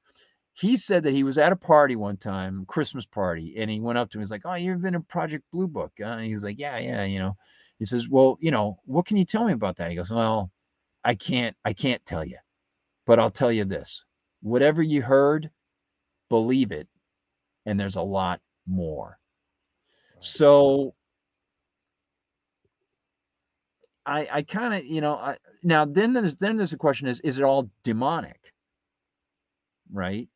[0.53, 3.97] He said that he was at a party one time, Christmas party, and he went
[3.97, 4.17] up to.
[4.17, 7.03] And he's like, "Oh, you've been in Project Blue Book?" Uh, he's like, "Yeah, yeah."
[7.03, 7.37] You know,
[7.79, 10.51] he says, "Well, you know, what can you tell me about that?" He goes, "Well,
[11.03, 12.37] I can't, I can't tell you,
[13.05, 14.05] but I'll tell you this:
[14.41, 15.49] whatever you heard,
[16.29, 16.87] believe it,
[17.65, 19.17] and there's a lot more."
[20.19, 20.95] So
[24.05, 27.19] I I kind of you know I, now then there's then there's a question is
[27.21, 28.53] is it all demonic,
[29.91, 30.27] right?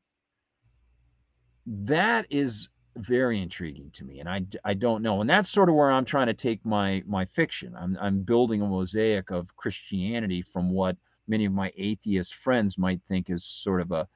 [1.65, 5.75] That is very intriguing to me, and I I don't know, and that's sort of
[5.75, 7.75] where I'm trying to take my my fiction.
[7.75, 10.97] I'm I'm building a mosaic of Christianity from what
[11.27, 14.07] many of my atheist friends might think is sort of a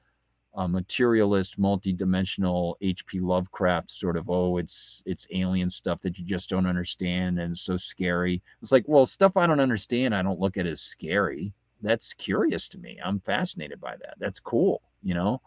[0.56, 3.20] a materialist, multi-dimensional H.P.
[3.20, 7.78] Lovecraft sort of oh, it's it's alien stuff that you just don't understand and so
[7.78, 8.42] scary.
[8.62, 11.54] It's like, well, stuff I don't understand, I don't look at as scary.
[11.82, 13.00] That's curious to me.
[13.04, 14.16] I'm fascinated by that.
[14.20, 15.42] That's cool, you know,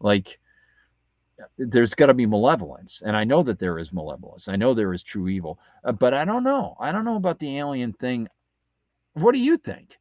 [0.00, 0.40] like
[1.58, 4.92] there's got to be malevolence and i know that there is malevolence i know there
[4.92, 8.26] is true evil uh, but i don't know i don't know about the alien thing
[9.14, 9.98] what do you think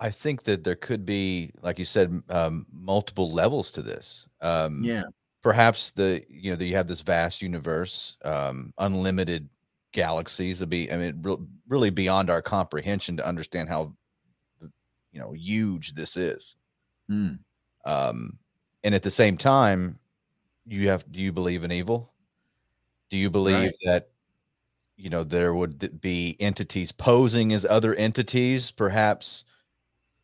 [0.00, 4.26] I think that there could be, like you said, um, multiple levels to this.
[4.40, 5.04] Um, yeah.
[5.42, 9.48] Perhaps the you know that you have this vast universe, um, unlimited
[9.92, 10.60] galaxies.
[10.60, 11.36] Will be I mean re-
[11.68, 13.94] really beyond our comprehension to understand how
[15.12, 16.56] you know huge this is.
[17.10, 17.40] Mm.
[17.84, 18.38] Um,
[18.82, 19.98] and at the same time,
[20.66, 22.12] you have do you believe in evil?
[23.10, 23.76] Do you believe right.
[23.84, 24.08] that
[24.96, 29.44] you know there would be entities posing as other entities, perhaps?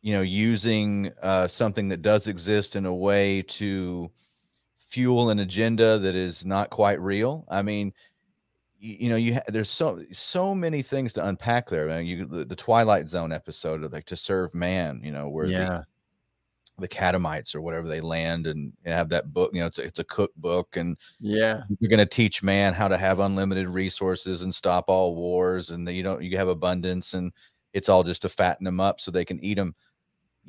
[0.01, 4.09] You know, using uh, something that does exist in a way to
[4.79, 7.45] fuel an agenda that is not quite real.
[7.49, 7.93] I mean,
[8.79, 11.89] you, you know, you ha- there's so so many things to unpack there.
[11.89, 15.29] I mean, you the, the, Twilight Zone episode of like to serve man, you know,
[15.29, 15.65] where yeah.
[15.65, 15.85] the
[16.79, 19.51] the Catamites or whatever they land and have that book.
[19.53, 22.87] You know, it's a, it's a cookbook, and yeah, you're going to teach man how
[22.87, 27.13] to have unlimited resources and stop all wars, and the, you don't you have abundance
[27.13, 27.31] and
[27.73, 29.75] it's all just to fatten them up so they can eat them.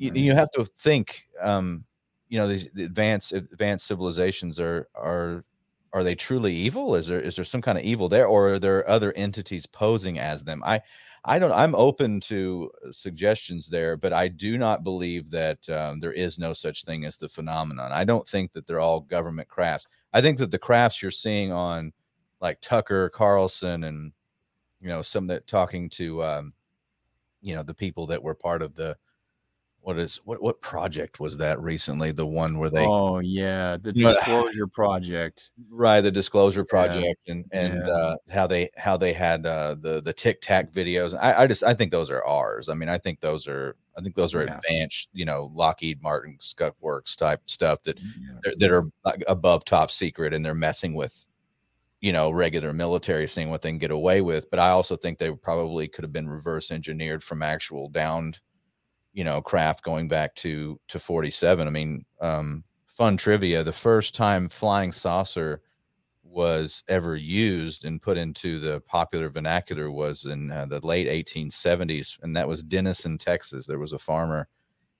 [0.03, 0.17] You, right.
[0.17, 1.85] you have to think, um,
[2.27, 5.45] you know, these the advanced advanced civilizations are are
[5.93, 6.95] are they truly evil?
[6.95, 10.19] Is there is there some kind of evil there, or are there other entities posing
[10.19, 10.61] as them?
[10.65, 10.81] I
[11.23, 11.53] I don't.
[11.53, 16.51] I'm open to suggestions there, but I do not believe that um, there is no
[16.51, 17.93] such thing as the phenomenon.
[17.93, 19.87] I don't think that they're all government crafts.
[20.11, 21.93] I think that the crafts you're seeing on
[22.41, 24.11] like Tucker Carlson and
[24.81, 26.53] you know some that talking to um,
[27.41, 28.97] you know the people that were part of the
[29.83, 33.91] what is what what project was that recently the one where they oh yeah the
[33.91, 37.33] disclosure project right the disclosure project yeah.
[37.33, 37.93] and and yeah.
[37.93, 41.63] uh how they how they had uh the the tic tac videos I, I just
[41.63, 44.45] i think those are ours i mean i think those are i think those are
[44.45, 44.57] yeah.
[44.57, 47.99] advanced you know lockheed martin skunk works type stuff that
[48.59, 48.85] that are
[49.27, 51.25] above top secret and they're messing with
[51.99, 55.17] you know regular military seeing what they can get away with but i also think
[55.17, 58.39] they probably could have been reverse engineered from actual downed
[59.13, 64.13] you know craft going back to to 47 i mean um fun trivia the first
[64.13, 65.61] time flying saucer
[66.23, 72.17] was ever used and put into the popular vernacular was in uh, the late 1870s
[72.23, 74.47] and that was denison texas there was a farmer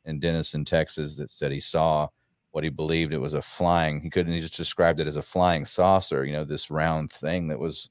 [0.06, 2.08] in denison texas that said he saw
[2.52, 5.22] what he believed it was a flying he couldn't he just described it as a
[5.24, 7.90] flying saucer you know this round thing that was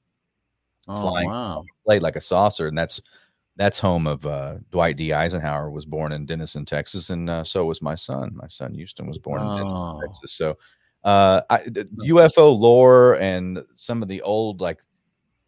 [0.87, 1.65] oh, flying wow.
[1.85, 3.03] played like a saucer and that's
[3.57, 5.13] that's home of uh, Dwight D.
[5.13, 8.33] Eisenhower was born in Denison, Texas, and uh, so was my son.
[8.35, 9.51] My son Houston was born oh.
[9.51, 10.01] in Denison, oh.
[10.03, 10.33] Texas.
[10.33, 10.57] So
[11.05, 14.79] uh, I, UFO lore and some of the old like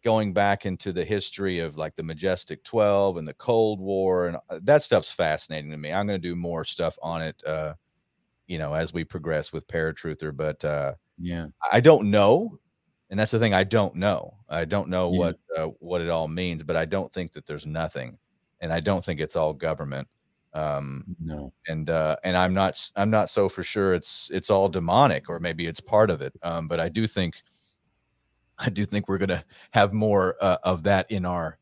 [0.03, 4.37] going back into the history of like the Majestic 12 and the Cold War and
[4.49, 5.91] uh, that stuff's fascinating to me.
[5.91, 7.73] I'm going to do more stuff on it, uh,
[8.45, 10.35] you know, as we progress with Paratruther.
[10.35, 12.59] But uh, yeah, I don't know
[13.09, 15.19] and that's the thing i don't know i don't know yeah.
[15.19, 18.17] what uh, what it all means but i don't think that there's nothing
[18.61, 20.07] and i don't think it's all government
[20.53, 24.69] um no and uh and i'm not i'm not so for sure it's it's all
[24.69, 27.41] demonic or maybe it's part of it um but i do think
[28.57, 31.57] i do think we're gonna have more uh, of that in our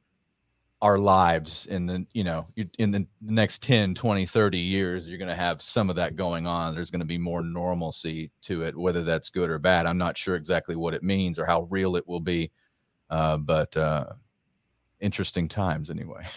[0.84, 2.46] our lives in the you know
[2.78, 6.46] in the next 10 20 30 years you're going to have some of that going
[6.46, 6.76] on.
[6.76, 9.86] There's going to be more normalcy to it whether that's good or bad.
[9.86, 12.52] I'm not sure exactly what it means or how real it will be
[13.10, 14.08] uh, but uh,
[15.00, 16.24] interesting times anyway.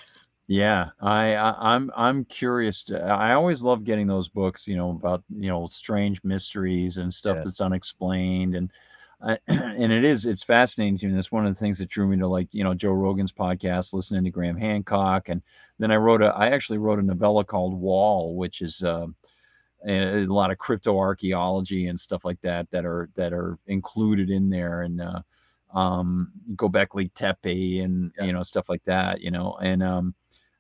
[0.49, 4.91] Yeah I, I i'm i'm curious to, i always love getting those books you know
[4.91, 8.71] about you know strange mysteries and stuff that's unexplained and
[9.49, 11.15] and it is it's fascinating to me.
[11.15, 13.93] That's one of the things that drew me to like you know Joe Rogan's podcast,
[13.93, 15.43] listening to Graham Hancock, and
[15.79, 19.07] then I wrote a I actually wrote a novella called Wall, which is uh,
[19.87, 24.31] a, a, lot of crypto archaeology and stuff like that that are that are included
[24.31, 25.21] in there, and uh,
[25.75, 28.25] um, Gobekli Tepe and yeah.
[28.25, 30.15] you know stuff like that, you know, and um,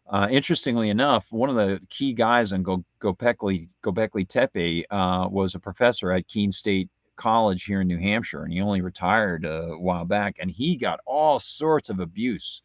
[0.08, 5.54] uh, interestingly enough, one of the key guys on Go, Gobekli Gobekli Tepe uh, was
[5.54, 9.76] a professor at Keene State college here in New Hampshire, and he only retired a
[9.78, 12.62] while back, and he got all sorts of abuse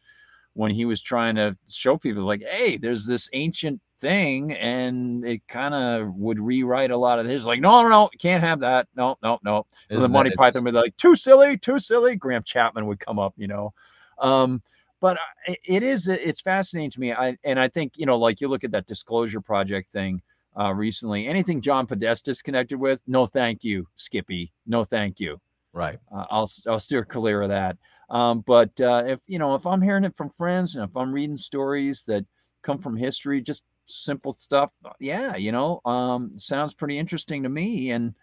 [0.54, 5.46] when he was trying to show people like, hey, there's this ancient thing, and it
[5.48, 7.44] kind of would rewrite a lot of his.
[7.44, 8.88] Like, no, no, no, can't have that.
[8.94, 9.66] No, no, no.
[9.88, 12.16] the Monty Python would be like, too silly, too silly.
[12.16, 13.72] Graham Chapman would come up, you know.
[14.18, 14.62] Um,
[15.00, 17.12] but it is it's fascinating to me.
[17.12, 20.22] I and I think you know, like you look at that disclosure project thing
[20.58, 21.26] uh, recently.
[21.26, 24.52] Anything John Podesta's connected with, no, thank you, Skippy.
[24.66, 25.38] No, thank you.
[25.72, 25.98] Right.
[26.14, 27.78] Uh, I'll I'll steer clear of that.
[28.10, 31.12] Um, but uh, if you know, if I'm hearing it from friends and if I'm
[31.12, 32.26] reading stories that
[32.62, 34.70] come from history, just simple stuff,
[35.00, 37.90] yeah, you know, um, sounds pretty interesting to me.
[37.90, 38.14] And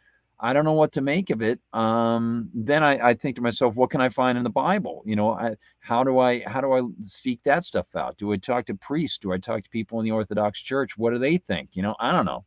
[0.42, 1.60] I don't know what to make of it.
[1.74, 5.04] Um, then I, I, think to myself, what can I find in the Bible?
[5.06, 8.18] You know, I, how do I how do I seek that stuff out?
[8.18, 9.18] Do I talk to priests?
[9.18, 10.98] Do I talk to people in the Orthodox Church?
[10.98, 11.76] What do they think?
[11.76, 12.46] You know, I don't know.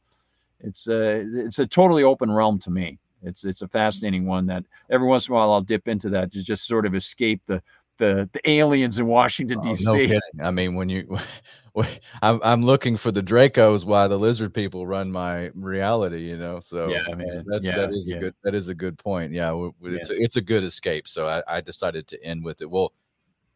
[0.61, 2.99] It's a it's a totally open realm to me.
[3.23, 6.33] It's it's a fascinating one that every once in a while I'll dip into that
[6.33, 7.63] to just sort of escape the
[7.99, 9.85] the the aliens in Washington D.C.
[9.89, 11.19] Oh, no I mean, when you,
[12.23, 16.61] I'm I'm looking for the Dracos while the lizard people run my reality, you know.
[16.61, 18.17] So yeah, I mean, that's yeah, that is yeah.
[18.17, 19.33] a good that is a good point.
[19.33, 20.17] Yeah, it's yeah.
[20.17, 21.09] A, it's a good escape.
[21.09, 22.71] So I, I decided to end with it.
[22.71, 22.93] Well,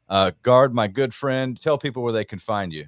[0.09, 2.87] uh, Gard, my good friend, tell people where they can find you.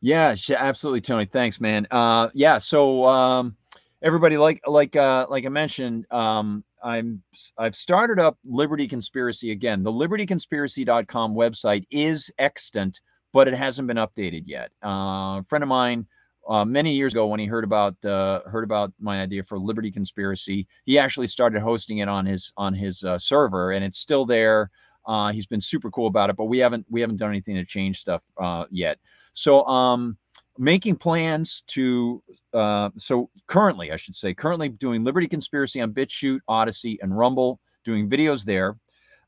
[0.00, 1.24] Yeah, absolutely, Tony.
[1.24, 1.86] Thanks, man.
[1.90, 2.58] Uh, yeah.
[2.58, 3.56] So um,
[4.02, 7.22] everybody, like like uh, like I mentioned, um, I'm
[7.58, 9.82] I've started up Liberty Conspiracy again.
[9.82, 13.00] The libertyconspiracy.com website is extant,
[13.32, 14.70] but it hasn't been updated yet.
[14.84, 16.06] Uh, a friend of mine
[16.48, 19.90] uh, many years ago when he heard about uh, heard about my idea for Liberty
[19.90, 24.24] Conspiracy, he actually started hosting it on his on his uh, server, and it's still
[24.24, 24.70] there.
[25.06, 27.64] Uh, he's been super cool about it, but we haven't we haven't done anything to
[27.64, 28.98] change stuff uh, yet.
[29.32, 30.16] So um,
[30.58, 32.22] making plans to
[32.58, 37.60] uh, so currently, I should say, currently doing Liberty Conspiracy on BitChute, Odysee, and Rumble,
[37.84, 38.76] doing videos there.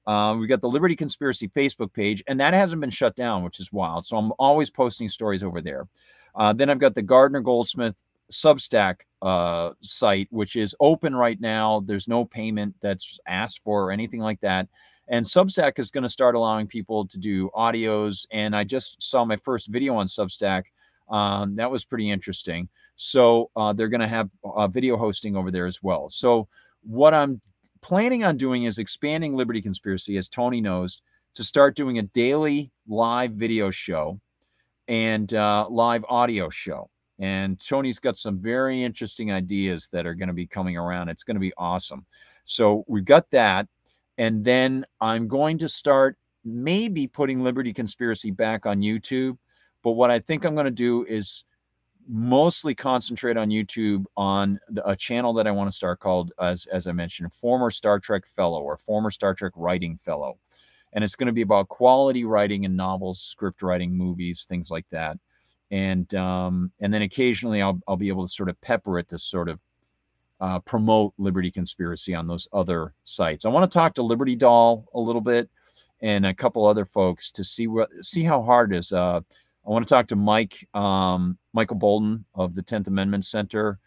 [0.07, 3.61] Uh, we got the Liberty Conspiracy Facebook page, and that hasn't been shut down, which
[3.61, 4.05] is wild.
[4.05, 5.87] So I'm always posting stories over there.
[6.35, 8.03] Uh, then I've got the Gardner Goldsmith
[8.33, 11.81] Substack uh, site, which is open right now.
[11.85, 14.69] There's no payment that's asked for or anything like that.
[15.09, 18.27] And Substack is going to start allowing people to do audios.
[18.31, 20.65] And I just saw my first video on Substack.
[21.11, 22.69] Um, that was pretty interesting.
[22.97, 26.09] So uh, they're going to have uh, video hosting over there as well.
[26.09, 26.49] So
[26.83, 27.41] what I'm
[27.83, 31.03] planning on doing is expanding Liberty Conspiracy, as Tony knows,
[31.35, 34.21] to start doing a daily live video show
[34.89, 36.89] and uh, live audio show.
[37.19, 41.11] And Tony's got some very interesting ideas that are going to be coming around.
[41.11, 42.07] It's going to be awesome.
[42.45, 43.69] So we've got that.
[44.19, 49.37] And then I'm going to start maybe putting Liberty Conspiracy back on YouTube.
[49.83, 51.45] But what I think I'm going to do is
[52.09, 56.67] mostly concentrate on YouTube on the, a channel that I want to start called, as,
[56.67, 60.39] as I mentioned, former Star Trek fellow or former Star Trek writing fellow.
[60.93, 64.89] And it's going to be about quality writing and novels, script writing, movies, things like
[64.91, 65.19] that
[65.71, 69.19] and um, and then occasionally I'll I'll be able to sort of pepper it to
[69.19, 69.61] sort of
[70.41, 73.45] uh, promote Liberty Conspiracy on those other sites.
[73.45, 75.49] I want to talk to Liberty Doll a little bit
[76.01, 78.93] and a couple other folks to see what see how hard is.
[78.93, 79.21] Uh,
[79.67, 83.79] I want to talk to Mike um, Michael Boldin of the Tenth Amendment Center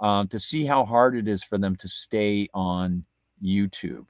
[0.00, 3.04] uh, to see how hard it is for them to stay on
[3.42, 4.06] YouTube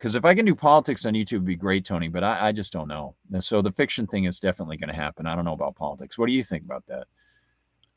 [0.00, 2.08] because if I can do politics on YouTube, it would be great, Tony.
[2.08, 3.14] But I, I just don't know.
[3.32, 5.26] And so the fiction thing is definitely going to happen.
[5.26, 6.16] I don't know about politics.
[6.16, 7.06] What do you think about that?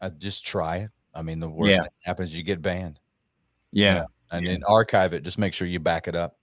[0.02, 0.92] I just try it.
[1.16, 1.82] I mean, the worst yeah.
[1.84, 3.00] that happens, you get banned.
[3.72, 4.06] Yeah, yeah.
[4.32, 5.24] and then archive it.
[5.24, 6.38] Just make sure you back it up.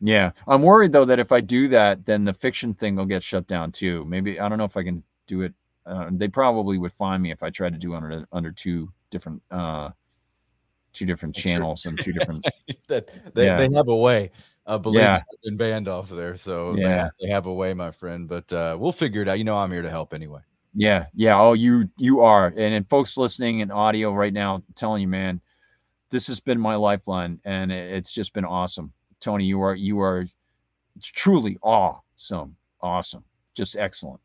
[0.00, 3.22] Yeah, I'm worried though that if I do that, then the fiction thing will get
[3.22, 4.04] shut down too.
[4.04, 5.54] Maybe I don't know if I can do it.
[5.86, 9.40] Uh, they probably would find me if I tried to do under under two different
[9.50, 9.90] uh
[10.92, 12.44] two different channels and two different.
[12.88, 13.56] that they, yeah.
[13.56, 14.32] they have a way.
[14.66, 15.22] I believe yeah.
[15.44, 18.28] been banned off there, so yeah, they, they, have a way, my friend.
[18.28, 19.38] But uh, we'll figure it out.
[19.38, 20.40] You know, I'm here to help anyway.
[20.74, 21.40] Yeah, yeah.
[21.40, 25.08] Oh, you you are, and, and folks listening in audio right now, I'm telling you,
[25.08, 25.40] man,
[26.10, 28.92] this has been my lifeline, and it's just been awesome.
[29.20, 30.26] Tony, you are you are
[30.96, 33.24] it's truly awesome, awesome,
[33.54, 34.20] just excellent.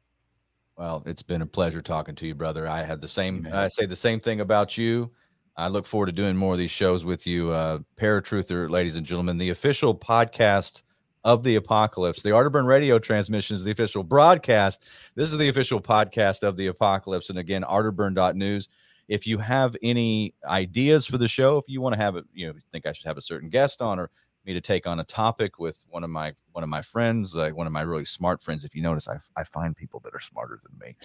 [0.77, 2.67] Well, it's been a pleasure talking to you, brother.
[2.67, 3.47] I had the same.
[3.51, 5.11] I say the same thing about you.
[5.55, 7.51] I look forward to doing more of these shows with you.
[7.51, 10.81] Uh, Paratruther, ladies and gentlemen, the official podcast
[11.23, 12.21] of the apocalypse.
[12.21, 14.87] The Arterburn radio transmission is the official broadcast.
[15.15, 17.29] This is the official podcast of the apocalypse.
[17.29, 18.67] And again, arterburn.news.
[19.07, 22.47] If you have any ideas for the show, if you want to have it, you
[22.47, 24.09] know, think I should have a certain guest on or
[24.45, 27.55] me to take on a topic with one of my one of my friends, like
[27.55, 28.63] one of my really smart friends.
[28.63, 30.95] If you notice, I, I find people that are smarter than me.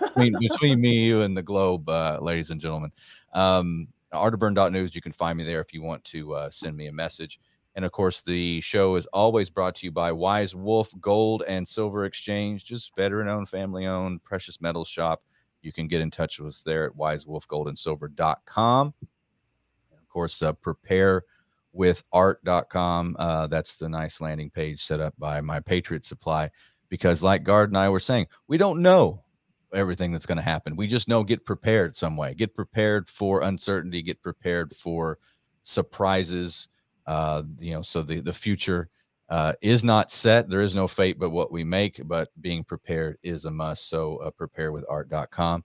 [0.00, 2.92] between, between me, you, and the globe, uh, ladies and gentlemen.
[3.32, 6.92] Um, Arterburn.news, you can find me there if you want to uh, send me a
[6.92, 7.40] message.
[7.74, 11.66] And of course, the show is always brought to you by Wise Wolf Gold and
[11.66, 15.22] Silver Exchange, just veteran owned, family owned precious metals shop.
[15.62, 18.94] You can get in touch with us there at wisewolfgoldandsilver.com.
[19.00, 21.24] And of course, uh, prepare
[21.72, 23.16] with art.com.
[23.18, 26.50] Uh, that's the nice landing page set up by my Patriot Supply.
[26.88, 29.24] Because, like Gard and I were saying, we don't know
[29.72, 30.76] everything that's going to happen.
[30.76, 32.34] We just know get prepared some way.
[32.34, 34.02] Get prepared for uncertainty.
[34.02, 35.18] Get prepared for
[35.62, 36.68] surprises.
[37.06, 38.90] Uh, you know, so the the future
[39.28, 40.48] uh, is not set.
[40.50, 42.00] There is no fate but what we make.
[42.04, 43.88] But being prepared is a must.
[43.88, 45.64] So uh, prepare with art.com.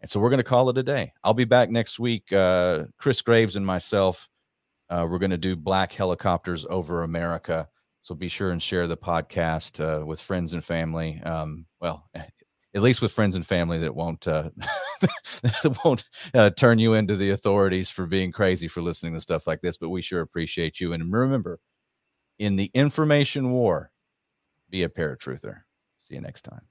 [0.00, 1.12] And so we're going to call it a day.
[1.24, 2.32] I'll be back next week.
[2.32, 4.28] Uh, Chris Graves and myself.
[4.90, 7.68] Uh, we're going to do black helicopters over America.
[8.02, 11.20] So be sure and share the podcast uh, with friends and family.
[11.22, 12.08] Um, well,
[12.74, 14.50] at least with friends and family that won't uh,
[15.42, 16.04] that won't
[16.34, 19.76] uh, turn you into the authorities for being crazy for listening to stuff like this.
[19.76, 20.92] But we sure appreciate you.
[20.92, 21.60] And remember,
[22.38, 23.90] in the information war,
[24.70, 25.62] be a paratruther.
[26.00, 26.62] See you next time.